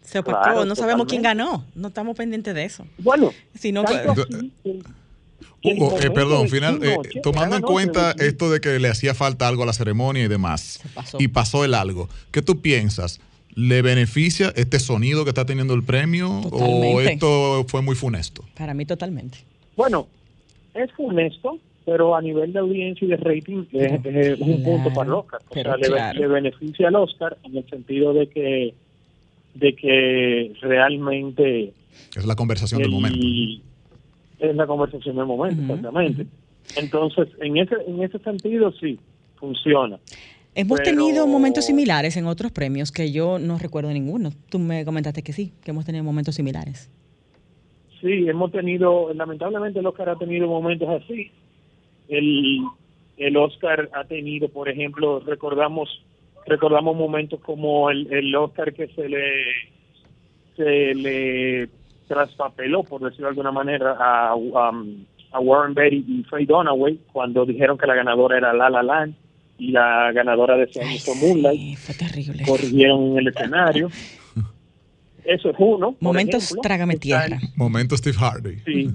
Se 0.01 0.17
opacó, 0.17 0.65
no 0.65 0.73
sabemos 0.73 1.05
quién 1.05 1.21
ganó, 1.21 1.63
no 1.76 1.89
estamos 1.89 2.17
pendientes 2.17 2.55
de 2.55 2.65
eso. 2.65 2.88
Bueno, 2.97 3.30
sino 3.53 3.84
Hugo, 5.66 5.99
eh, 5.99 6.11
perdón, 6.11 6.49
final, 6.49 6.80
eh, 6.84 6.97
tomando 7.24 7.55
en 7.55 7.61
cuenta 7.61 8.11
esto 8.20 8.49
de 8.51 8.59
que 8.59 8.80
le 8.80 8.88
hacía 8.88 9.13
falta 9.13 9.47
algo 9.47 9.63
a 9.63 9.66
la 9.66 9.74
ceremonia 9.74 10.24
y 10.24 10.28
demás, 10.28 10.82
y 11.20 11.28
pasó 11.28 11.66
el 11.66 11.74
algo, 11.74 12.09
¿qué 12.32 12.41
tú 12.41 12.61
piensas? 12.61 13.20
¿Le 13.55 13.82
beneficia 13.82 14.51
este 14.55 14.80
sonido 14.80 15.24
que 15.24 15.30
está 15.30 15.45
teniendo 15.45 15.74
el 15.74 15.84
premio 15.84 16.30
o 16.30 17.01
esto 17.01 17.66
fue 17.68 17.82
muy 17.82 17.95
funesto? 17.95 18.43
Para 18.57 18.74
mí 18.74 18.86
totalmente. 18.86 19.39
Bueno, 19.78 20.07
es 20.74 20.91
funesto, 20.91 21.57
pero 21.86 22.16
a 22.16 22.22
nivel 22.22 22.51
de 22.51 22.59
audiencia 22.59 23.05
y 23.05 23.09
de 23.09 23.18
rating 23.18 23.63
es, 23.72 24.39
un 24.39 24.61
punto 24.63 24.93
para 24.93 25.07
el 25.07 25.13
Oscar. 25.13 25.41
O 25.49 25.53
sea, 25.53 26.13
le, 26.13 26.28
beneficia 26.28 26.89
al 26.89 26.95
Oscar 26.95 27.38
en 27.43 27.57
el 27.57 27.70
sentido 27.70 28.13
de 28.13 28.28
que 28.28 28.74
de 29.53 29.74
que 29.74 30.51
realmente 30.61 31.72
es 32.16 32.26
la 32.26 32.36
conversación 32.36 32.82
del 32.82 32.91
momento 32.91 33.26
es 34.40 34.56
la 34.56 34.68
conversación 34.68 35.16
del 35.16 35.26
momento, 35.26 35.62
exactamente. 35.62 36.28
Entonces, 36.78 37.28
en 37.42 37.58
ese, 37.58 37.76
en 37.88 38.04
ese 38.04 38.20
sentido, 38.20 38.72
sí, 38.74 39.00
funciona. 39.36 40.00
Hemos 40.56 40.82
tenido 40.84 41.28
momentos 41.28 41.66
similares 41.66 42.16
en 42.16 42.28
otros 42.28 42.52
premios 42.52 42.92
que 42.92 43.12
yo 43.12 43.40
no 43.40 43.58
recuerdo 43.58 43.92
ninguno. 43.92 44.32
Tú 44.50 44.58
me 44.58 44.86
comentaste 44.86 45.22
que 45.22 45.34
sí, 45.34 45.52
que 45.64 45.72
hemos 45.72 45.86
tenido 45.86 46.04
momentos 46.04 46.36
similares. 46.36 46.90
Sí, 48.00 48.28
hemos 48.30 48.52
tenido, 48.52 49.14
lamentablemente 49.14 49.80
el 49.80 49.86
Oscar 49.86 50.10
ha 50.10 50.16
tenido 50.16 50.48
momentos 50.48 50.88
así. 50.90 51.32
El, 52.08 52.62
el 53.18 53.38
Oscar 53.38 53.90
ha 53.94 54.06
tenido, 54.06 54.48
por 54.50 54.70
ejemplo, 54.70 55.20
recordamos 55.20 55.90
recordamos 56.46 56.96
momentos 56.96 57.40
como 57.42 57.90
el, 57.90 58.12
el 58.14 58.36
Oscar 58.36 58.74
que 58.74 58.88
se 58.90 59.10
le 59.10 59.24
se 60.56 60.96
le 60.96 61.70
traspapeló, 62.08 62.84
por 62.84 63.01
decirlo 63.01 63.26
de 63.28 63.30
alguna 63.30 63.51
manera, 63.51 63.95
a, 63.99 64.34
a 65.32 65.39
Warren 65.39 65.74
Beatty 65.74 66.06
y 66.08 66.24
Faye 66.24 66.45
Dunaway 66.45 66.99
cuando 67.12 67.45
dijeron 67.45 67.78
que 67.78 67.88
la 67.88 67.95
ganadora 67.95 68.38
era 68.38 68.53
La 68.53 68.70
La 68.70 68.84
Land 68.84 69.16
y 69.58 69.72
la 69.72 70.12
ganadora 70.14 70.58
de 70.58 70.64
ese 70.64 70.82
año 70.82 70.97
fue 70.99 71.16
Moonlight. 71.16 71.78
fue 71.78 71.95
terrible. 71.95 72.43
Corrigieron 72.45 73.12
en 73.12 73.18
el 73.20 73.28
escenario. 73.28 73.89
Eso 75.26 75.49
es 75.49 75.56
uno. 75.58 75.95
Momentos 75.99 76.56
trágame 76.62 76.97
tierra. 76.97 77.39
Momentos 77.56 77.99
Steve 77.99 78.16
Hardy. 78.18 78.60
Sí. 78.66 78.89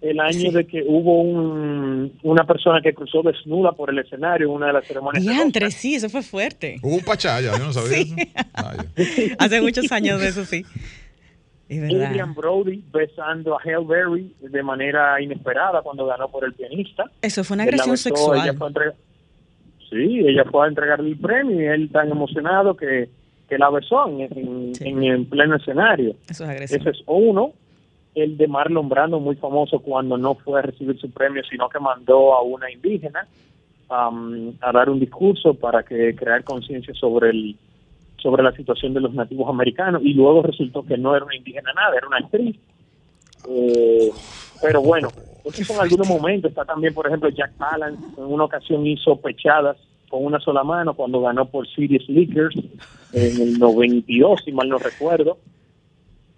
El 0.00 0.18
año 0.18 0.50
de 0.50 0.66
que 0.66 0.82
hubo 0.84 1.22
un, 1.22 2.12
una 2.24 2.44
persona 2.44 2.80
que 2.82 2.92
cruzó 2.92 3.22
desnuda 3.22 3.70
por 3.70 3.88
el 3.88 4.00
escenario 4.00 4.48
en 4.48 4.54
una 4.54 4.66
de 4.66 4.72
las 4.72 4.84
ceremonias. 4.84 5.22
Y 5.22 5.28
entre 5.30 5.70
sí, 5.70 5.94
eso 5.94 6.08
fue 6.08 6.22
fuerte. 6.22 6.80
Hubo 6.82 6.96
un 6.96 7.04
pachaya, 7.04 7.56
yo 7.56 7.64
no 7.64 7.72
sabía 7.72 7.98
eso. 7.98 8.14
Hace 9.38 9.60
muchos 9.60 9.92
años 9.92 10.20
de 10.20 10.28
eso, 10.28 10.44
sí. 10.44 10.64
Adrian 11.80 12.34
Brody 12.34 12.82
besando 12.92 13.56
a 13.56 13.60
Halle 13.62 13.84
Berry 13.86 14.34
de 14.40 14.62
manera 14.62 15.20
inesperada 15.20 15.82
cuando 15.82 16.06
ganó 16.06 16.28
por 16.28 16.44
el 16.44 16.52
pianista. 16.52 17.04
Eso 17.20 17.44
fue 17.44 17.54
una 17.54 17.64
agresión 17.64 17.96
sexual. 17.96 18.56
sí, 19.90 20.20
ella 20.26 20.44
fue 20.50 20.66
a 20.66 20.68
entregarle 20.68 21.10
el 21.10 21.18
premio 21.18 21.60
y 21.60 21.66
él 21.66 21.90
tan 21.90 22.10
emocionado 22.10 22.76
que, 22.76 23.08
que 23.48 23.58
la 23.58 23.70
besó 23.70 24.08
en, 24.08 24.72
en, 24.80 25.26
pleno 25.26 25.56
escenario. 25.56 26.16
Eso 26.28 26.44
es 26.44 26.50
agresión. 26.50 26.80
Ese 26.80 26.90
es 26.90 27.02
uno. 27.06 27.52
El 28.14 28.36
de 28.36 28.46
Marlon 28.46 28.90
Brando, 28.90 29.20
muy 29.20 29.36
famoso 29.36 29.78
cuando 29.78 30.18
no 30.18 30.34
fue 30.34 30.58
a 30.58 30.62
recibir 30.62 30.98
su 30.98 31.10
premio, 31.10 31.42
sino 31.44 31.68
que 31.68 31.78
mandó 31.80 32.34
a 32.34 32.42
una 32.42 32.70
indígena 32.70 33.26
um, 33.88 34.52
a 34.60 34.70
dar 34.70 34.90
un 34.90 35.00
discurso 35.00 35.54
para 35.54 35.82
que 35.82 36.14
crear 36.14 36.44
conciencia 36.44 36.92
sobre 36.92 37.30
el 37.30 37.56
sobre 38.22 38.42
la 38.42 38.52
situación 38.52 38.94
de 38.94 39.00
los 39.00 39.12
nativos 39.12 39.48
americanos 39.48 40.02
y 40.04 40.14
luego 40.14 40.42
resultó 40.42 40.84
que 40.84 40.96
no 40.96 41.14
era 41.14 41.24
una 41.24 41.36
indígena 41.36 41.72
nada, 41.74 41.96
era 41.96 42.06
una 42.06 42.18
actriz. 42.18 42.56
Eh, 43.48 44.10
pero 44.62 44.80
bueno, 44.80 45.08
esos 45.44 45.66
son 45.66 45.80
algunos 45.80 46.08
momentos. 46.08 46.50
Está 46.50 46.64
también, 46.64 46.94
por 46.94 47.06
ejemplo, 47.06 47.28
Jack 47.30 47.52
Palance 47.54 48.02
en 48.16 48.24
una 48.24 48.44
ocasión 48.44 48.86
hizo 48.86 49.16
pechadas 49.16 49.76
con 50.08 50.24
una 50.24 50.38
sola 50.40 50.62
mano 50.62 50.94
cuando 50.94 51.20
ganó 51.20 51.46
por 51.46 51.66
Serious 51.68 52.08
Liquors 52.08 52.54
en 53.12 53.40
el 53.40 53.58
92, 53.58 54.42
si 54.44 54.52
mal 54.52 54.68
no 54.68 54.78
recuerdo. 54.78 55.38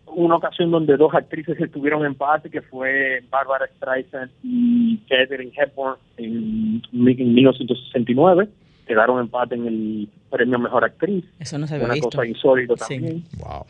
Una 0.07 0.37
ocasión 0.37 0.71
donde 0.71 0.97
dos 0.97 1.13
actrices 1.13 1.61
estuvieron 1.61 2.01
en 2.01 2.13
empate, 2.13 2.49
que 2.49 2.63
fue 2.63 3.23
Barbara 3.31 3.67
Streisand 3.77 4.31
y 4.45 4.99
Catherine 5.09 5.53
Hepburn 5.57 5.97
en 6.17 6.83
1969 6.93 8.49
quedaron 8.87 9.21
empate 9.21 9.55
en 9.55 9.67
el 9.67 10.09
premio 10.31 10.59
Mejor 10.59 10.85
Actriz. 10.85 11.25
Eso 11.39 11.59
no 11.59 11.67
se 11.67 11.75
había 11.75 11.87
Una 11.87 12.01
cosa 12.01 12.27
insólita 12.27 12.75
también. 12.75 13.25
Wow. 13.39 13.67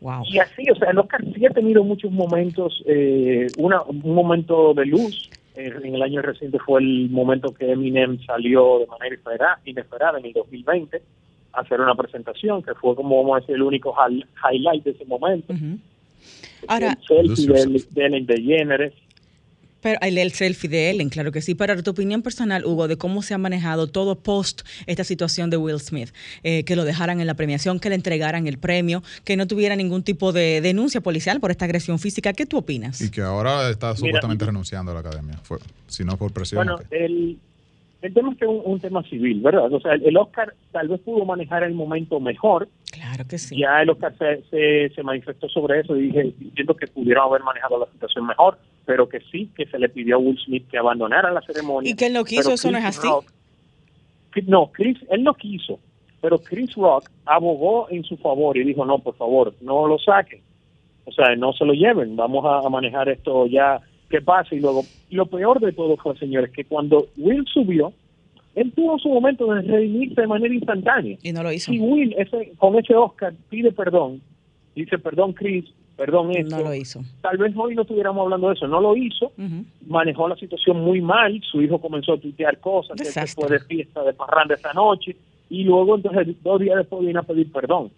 Wow. 0.00 0.24
Y 0.26 0.38
así, 0.38 0.70
o 0.70 0.76
sea, 0.76 0.90
el 0.90 0.98
Oscar 0.98 1.24
sí 1.34 1.44
ha 1.44 1.50
tenido 1.50 1.82
muchos 1.82 2.12
momentos, 2.12 2.82
eh, 2.86 3.48
una, 3.58 3.82
un 3.82 4.14
momento 4.14 4.72
de 4.74 4.86
luz. 4.86 5.28
Eh, 5.56 5.72
en 5.82 5.94
el 5.96 6.02
año 6.02 6.22
reciente 6.22 6.58
fue 6.60 6.80
el 6.80 7.10
momento 7.10 7.52
que 7.52 7.72
Eminem 7.72 8.20
salió 8.24 8.78
de 8.78 8.86
manera 8.86 9.58
inesperada, 9.64 10.18
en 10.20 10.26
el 10.26 10.32
2020 10.32 11.02
a 11.52 11.60
hacer 11.60 11.80
una 11.80 11.96
presentación, 11.96 12.62
que 12.62 12.74
fue 12.74 12.94
como 12.94 13.20
vamos 13.22 13.38
a 13.38 13.40
decir 13.40 13.56
el 13.56 13.62
único 13.62 13.92
highlight 14.48 14.84
de 14.84 14.90
ese 14.92 15.04
momento. 15.04 15.52
Ahora, 16.68 16.96
el 17.10 17.36
selfie 17.36 17.84
de, 17.90 18.06
Ellen 18.06 18.26
DeGeneres, 18.26 18.92
pero 19.80 19.98
el 20.00 20.32
selfie 20.32 20.68
de 20.68 20.90
Ellen, 20.90 21.08
claro 21.08 21.32
que 21.32 21.40
sí. 21.40 21.54
Pero 21.54 21.82
tu 21.82 21.90
opinión 21.90 22.22
personal, 22.22 22.64
Hugo, 22.64 22.88
de 22.88 22.96
cómo 22.96 23.22
se 23.22 23.34
ha 23.34 23.38
manejado 23.38 23.86
todo 23.86 24.18
post 24.18 24.62
esta 24.86 25.04
situación 25.04 25.50
de 25.50 25.56
Will 25.56 25.80
Smith, 25.80 26.10
eh, 26.42 26.64
que 26.64 26.76
lo 26.76 26.84
dejaran 26.84 27.20
en 27.20 27.26
la 27.26 27.34
premiación, 27.34 27.80
que 27.80 27.88
le 27.88 27.94
entregaran 27.94 28.46
el 28.46 28.58
premio, 28.58 29.02
que 29.24 29.36
no 29.36 29.46
tuviera 29.46 29.76
ningún 29.76 30.02
tipo 30.02 30.32
de 30.32 30.60
denuncia 30.60 31.00
policial 31.00 31.40
por 31.40 31.50
esta 31.50 31.64
agresión 31.64 31.98
física, 31.98 32.32
¿qué 32.32 32.46
tú 32.46 32.58
opinas? 32.58 33.00
Y 33.00 33.10
que 33.10 33.22
ahora 33.22 33.70
está 33.70 33.94
supuestamente 33.94 34.44
renunciando 34.44 34.92
a 34.92 34.94
la 34.94 35.00
academia, 35.00 35.38
fue, 35.42 35.58
si 35.86 36.04
no 36.04 36.16
por 36.16 36.32
presión. 36.32 36.64
Bueno, 36.64 36.80
el, 36.90 37.38
el 38.00 38.14
tema 38.14 38.30
es 38.30 38.38
que 38.38 38.44
es 38.44 38.50
un, 38.64 38.78
tema 38.78 39.02
civil, 39.02 39.40
¿verdad? 39.40 39.72
O 39.72 39.80
sea, 39.80 39.94
el, 39.94 40.16
Oscar 40.16 40.54
tal 40.70 40.88
vez 40.88 41.00
pudo 41.00 41.24
manejar 41.24 41.64
el 41.64 41.74
momento 41.74 42.20
mejor. 42.20 42.68
Claro 42.92 43.26
que 43.26 43.38
sí. 43.38 43.58
Ya 43.58 43.82
el 43.82 43.90
Oscar 43.90 44.14
se, 44.18 44.90
se, 44.94 45.02
manifestó 45.02 45.48
sobre 45.48 45.80
eso 45.80 45.96
y 45.96 46.02
dije, 46.02 46.20
entiendo 46.20 46.76
que 46.76 46.86
pudieron 46.86 47.24
haber 47.24 47.42
manejado 47.42 47.80
la 47.80 47.90
situación 47.90 48.26
mejor, 48.26 48.58
pero 48.86 49.08
que 49.08 49.20
sí, 49.32 49.50
que 49.56 49.66
se 49.66 49.78
le 49.80 49.88
pidió 49.88 50.16
a 50.16 50.18
Will 50.18 50.38
Smith 50.38 50.68
que 50.70 50.78
abandonara 50.78 51.32
la 51.32 51.42
ceremonia. 51.42 51.90
Y 51.90 51.96
que 51.96 52.06
él 52.06 52.12
no 52.12 52.24
quiso, 52.24 52.52
eso 52.52 52.70
no 52.70 52.78
es 52.78 52.84
así. 52.84 53.08
no, 54.46 54.70
Chris, 54.72 54.98
él 55.10 55.24
no 55.24 55.34
quiso, 55.34 55.80
pero 56.20 56.38
Chris 56.38 56.74
Rock 56.76 57.10
abogó 57.24 57.88
en 57.90 58.04
su 58.04 58.16
favor 58.16 58.56
y 58.56 58.62
dijo, 58.62 58.84
no, 58.84 59.00
por 59.00 59.16
favor, 59.16 59.54
no 59.60 59.88
lo 59.88 59.98
saquen. 59.98 60.40
O 61.04 61.10
sea, 61.10 61.34
no 61.34 61.52
se 61.52 61.64
lo 61.64 61.72
lleven, 61.72 62.14
vamos 62.14 62.44
a 62.44 62.68
manejar 62.68 63.08
esto 63.08 63.46
ya 63.46 63.80
¿Qué 64.08 64.22
pasa? 64.22 64.54
Y 64.54 64.60
luego, 64.60 64.84
lo 65.10 65.26
peor 65.26 65.60
de 65.60 65.72
todo 65.72 65.96
fue, 65.96 66.16
señores, 66.18 66.50
que 66.50 66.64
cuando 66.64 67.08
Will 67.16 67.44
subió, 67.52 67.92
él 68.54 68.72
tuvo 68.72 68.98
su 68.98 69.08
momento 69.08 69.46
de 69.52 69.62
redimirse 69.62 70.20
de 70.20 70.26
manera 70.26 70.54
instantánea. 70.54 71.18
Y 71.22 71.32
no 71.32 71.42
lo 71.42 71.52
hizo. 71.52 71.72
Y 71.72 71.78
Will, 71.78 72.14
ese, 72.16 72.52
con 72.56 72.76
ese 72.76 72.94
Oscar, 72.94 73.34
pide 73.50 73.70
perdón. 73.72 74.20
Dice, 74.74 74.98
perdón, 74.98 75.32
Chris, 75.32 75.64
perdón 75.96 76.30
esto. 76.30 76.56
No 76.56 76.62
lo 76.64 76.74
hizo. 76.74 77.02
Tal 77.20 77.36
vez 77.36 77.52
hoy 77.56 77.74
no 77.74 77.82
estuviéramos 77.82 78.22
hablando 78.22 78.48
de 78.48 78.54
eso. 78.54 78.66
No 78.66 78.80
lo 78.80 78.96
hizo. 78.96 79.32
Manejó 79.86 80.28
la 80.28 80.36
situación 80.36 80.80
muy 80.80 81.00
mal. 81.00 81.40
Su 81.42 81.60
hijo 81.60 81.78
comenzó 81.80 82.14
a 82.14 82.18
tuitear 82.18 82.58
cosas. 82.58 82.96
Que 82.96 83.26
fue 83.26 83.48
de 83.48 83.60
fiesta, 83.60 84.02
de 84.02 84.14
parranda 84.14 84.54
esa 84.54 84.72
noche. 84.72 85.16
Y 85.50 85.64
luego, 85.64 85.96
entonces, 85.96 86.28
dos 86.42 86.60
días 86.60 86.76
después 86.76 87.06
vino 87.06 87.20
a 87.20 87.24
pedir 87.24 87.50
perdón 87.52 87.90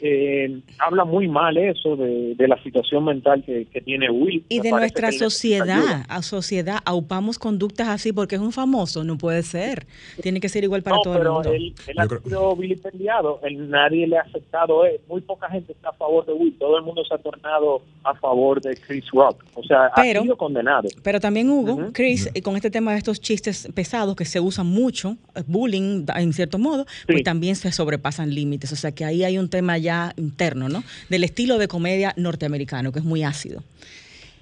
eh, 0.00 0.60
habla 0.78 1.04
muy 1.04 1.28
mal 1.28 1.56
eso 1.56 1.96
de, 1.96 2.34
la 2.46 2.62
situación 2.62 3.04
mental 3.04 3.42
que, 3.44 3.66
tiene 3.84 4.10
Will. 4.10 4.44
Y 4.48 4.60
de 4.60 4.70
nuestra 4.70 5.12
sociedad, 5.12 6.04
a 6.08 6.22
sociedad, 6.22 6.78
aupamos 6.84 7.38
conductas 7.38 7.88
así 7.88 8.12
porque 8.12 8.36
es 8.36 8.40
un 8.40 8.52
famoso, 8.52 9.04
no 9.04 9.18
puede 9.18 9.42
ser. 9.42 9.86
Tiene 10.22 10.40
que 10.40 10.48
ser 10.48 10.64
igual 10.64 10.82
para 10.82 10.98
todo 11.02 11.16
el 11.16 11.28
mundo. 11.28 11.52
Él, 11.52 11.74
él 11.86 11.98
ha 11.98 12.08
sido 12.08 12.56
vilipendiado, 12.56 13.40
nadie 13.50 14.06
le 14.06 14.18
ha 14.18 14.22
aceptado, 14.22 14.84
eh, 14.86 15.00
muy 15.08 15.20
poca 15.20 15.48
gente 15.48 15.72
está 15.72 15.90
a 15.90 15.92
favor 15.92 16.26
de 16.26 16.32
Will, 16.32 16.56
todo 16.58 16.78
el 16.78 16.84
mundo 16.84 17.04
se 17.04 17.14
ha 17.14 17.18
tornado 17.18 17.82
a 18.04 18.14
favor 18.14 18.60
de 18.60 18.76
Chris 18.76 19.04
Rock, 19.12 19.44
o 19.54 19.62
sea, 19.62 19.86
ha 19.86 20.02
sido 20.02 20.36
condenado. 20.36 20.88
Pero 21.02 21.20
también 21.20 21.50
Hugo, 21.50 21.90
Chris, 21.92 22.30
con 22.42 22.56
este 22.56 22.70
tema 22.70 22.92
de 22.92 22.98
estos 22.98 23.20
chistes 23.20 23.68
pesados 23.74 24.16
que 24.16 24.24
se 24.24 24.40
usan 24.40 24.66
mucho, 24.66 25.16
eh, 25.34 25.42
bullying 25.46 26.06
en 26.16 26.32
cierto 26.32 26.58
modo, 26.58 26.86
pues 27.06 27.22
también 27.22 27.56
se 27.56 27.72
sobrepasan 27.72 28.34
límites, 28.34 28.72
o 28.72 28.76
sea 28.76 28.92
que 28.92 29.04
ahí 29.04 29.24
hay 29.24 29.38
un 29.38 29.48
tema 29.48 29.78
ya 29.78 29.85
interno, 30.16 30.68
¿no? 30.68 30.82
Del 31.08 31.24
estilo 31.24 31.58
de 31.58 31.68
comedia 31.68 32.14
norteamericano, 32.16 32.92
que 32.92 32.98
es 32.98 33.04
muy 33.04 33.22
ácido. 33.22 33.62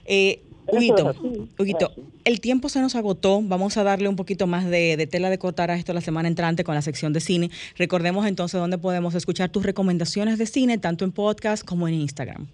Eh, 0.06 0.40
Huguito, 0.66 1.92
el 2.24 2.40
tiempo 2.40 2.68
se 2.68 2.80
nos 2.80 2.94
agotó. 2.94 3.40
Vamos 3.42 3.76
a 3.76 3.84
darle 3.84 4.08
un 4.08 4.16
poquito 4.16 4.46
más 4.46 4.68
de, 4.68 5.06
tela 5.10 5.28
de 5.28 5.38
cortar 5.38 5.70
a 5.70 5.76
esto 5.76 5.92
la 5.92 6.00
semana 6.00 6.28
entrante 6.28 6.64
con 6.64 6.74
la 6.74 6.82
sección 6.82 7.12
de 7.12 7.20
cine. 7.20 7.50
Recordemos 7.76 8.26
entonces 8.26 8.58
dónde 8.58 8.78
podemos 8.78 9.14
escuchar 9.14 9.50
tus 9.50 9.64
recomendaciones 9.64 10.38
de 10.38 10.46
cine, 10.46 10.78
tanto 10.78 11.04
en 11.04 11.12
podcast 11.12 11.66
como 11.66 11.86
en 11.86 11.94
Instagram. 11.94 12.46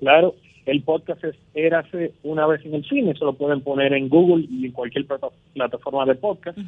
Claro, 0.00 0.34
el 0.66 0.82
podcast 0.82 1.24
es 1.24 1.34
Érase 1.54 2.12
una 2.22 2.46
vez 2.46 2.64
en 2.66 2.74
el 2.74 2.84
cine. 2.84 3.14
Se 3.14 3.24
lo 3.24 3.32
pueden 3.32 3.62
poner 3.62 3.94
en 3.94 4.08
Google 4.08 4.46
y 4.50 4.66
en 4.66 4.72
cualquier 4.72 5.06
plataforma 5.54 6.04
de 6.04 6.14
podcast 6.14 6.58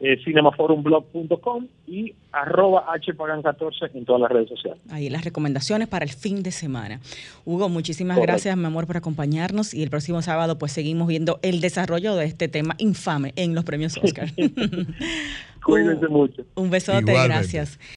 eh, 0.00 0.16
cinemaforumblog.com 0.24 1.66
y 1.86 2.14
arroba 2.32 2.86
hpagan14 2.86 3.90
en 3.94 4.04
todas 4.04 4.20
las 4.22 4.30
redes 4.30 4.48
sociales. 4.48 4.80
Ahí 4.90 5.10
las 5.10 5.24
recomendaciones 5.24 5.88
para 5.88 6.04
el 6.04 6.12
fin 6.12 6.42
de 6.42 6.52
semana. 6.52 7.00
Hugo, 7.44 7.68
muchísimas 7.68 8.18
gracias, 8.18 8.56
mi 8.56 8.66
amor, 8.66 8.86
por 8.86 8.96
acompañarnos 8.96 9.74
y 9.74 9.82
el 9.82 9.90
próximo 9.90 10.22
sábado 10.22 10.58
pues 10.58 10.72
seguimos 10.72 11.08
viendo 11.08 11.40
el 11.42 11.60
desarrollo 11.60 12.14
de 12.14 12.26
este 12.26 12.48
tema 12.48 12.74
infame 12.78 13.32
en 13.36 13.54
los 13.54 13.64
premios 13.64 13.96
Oscar. 14.02 14.28
Cuídense 15.64 16.08
mucho. 16.08 16.44
Un 16.54 16.70
besote, 16.70 17.12
gracias. 17.12 17.78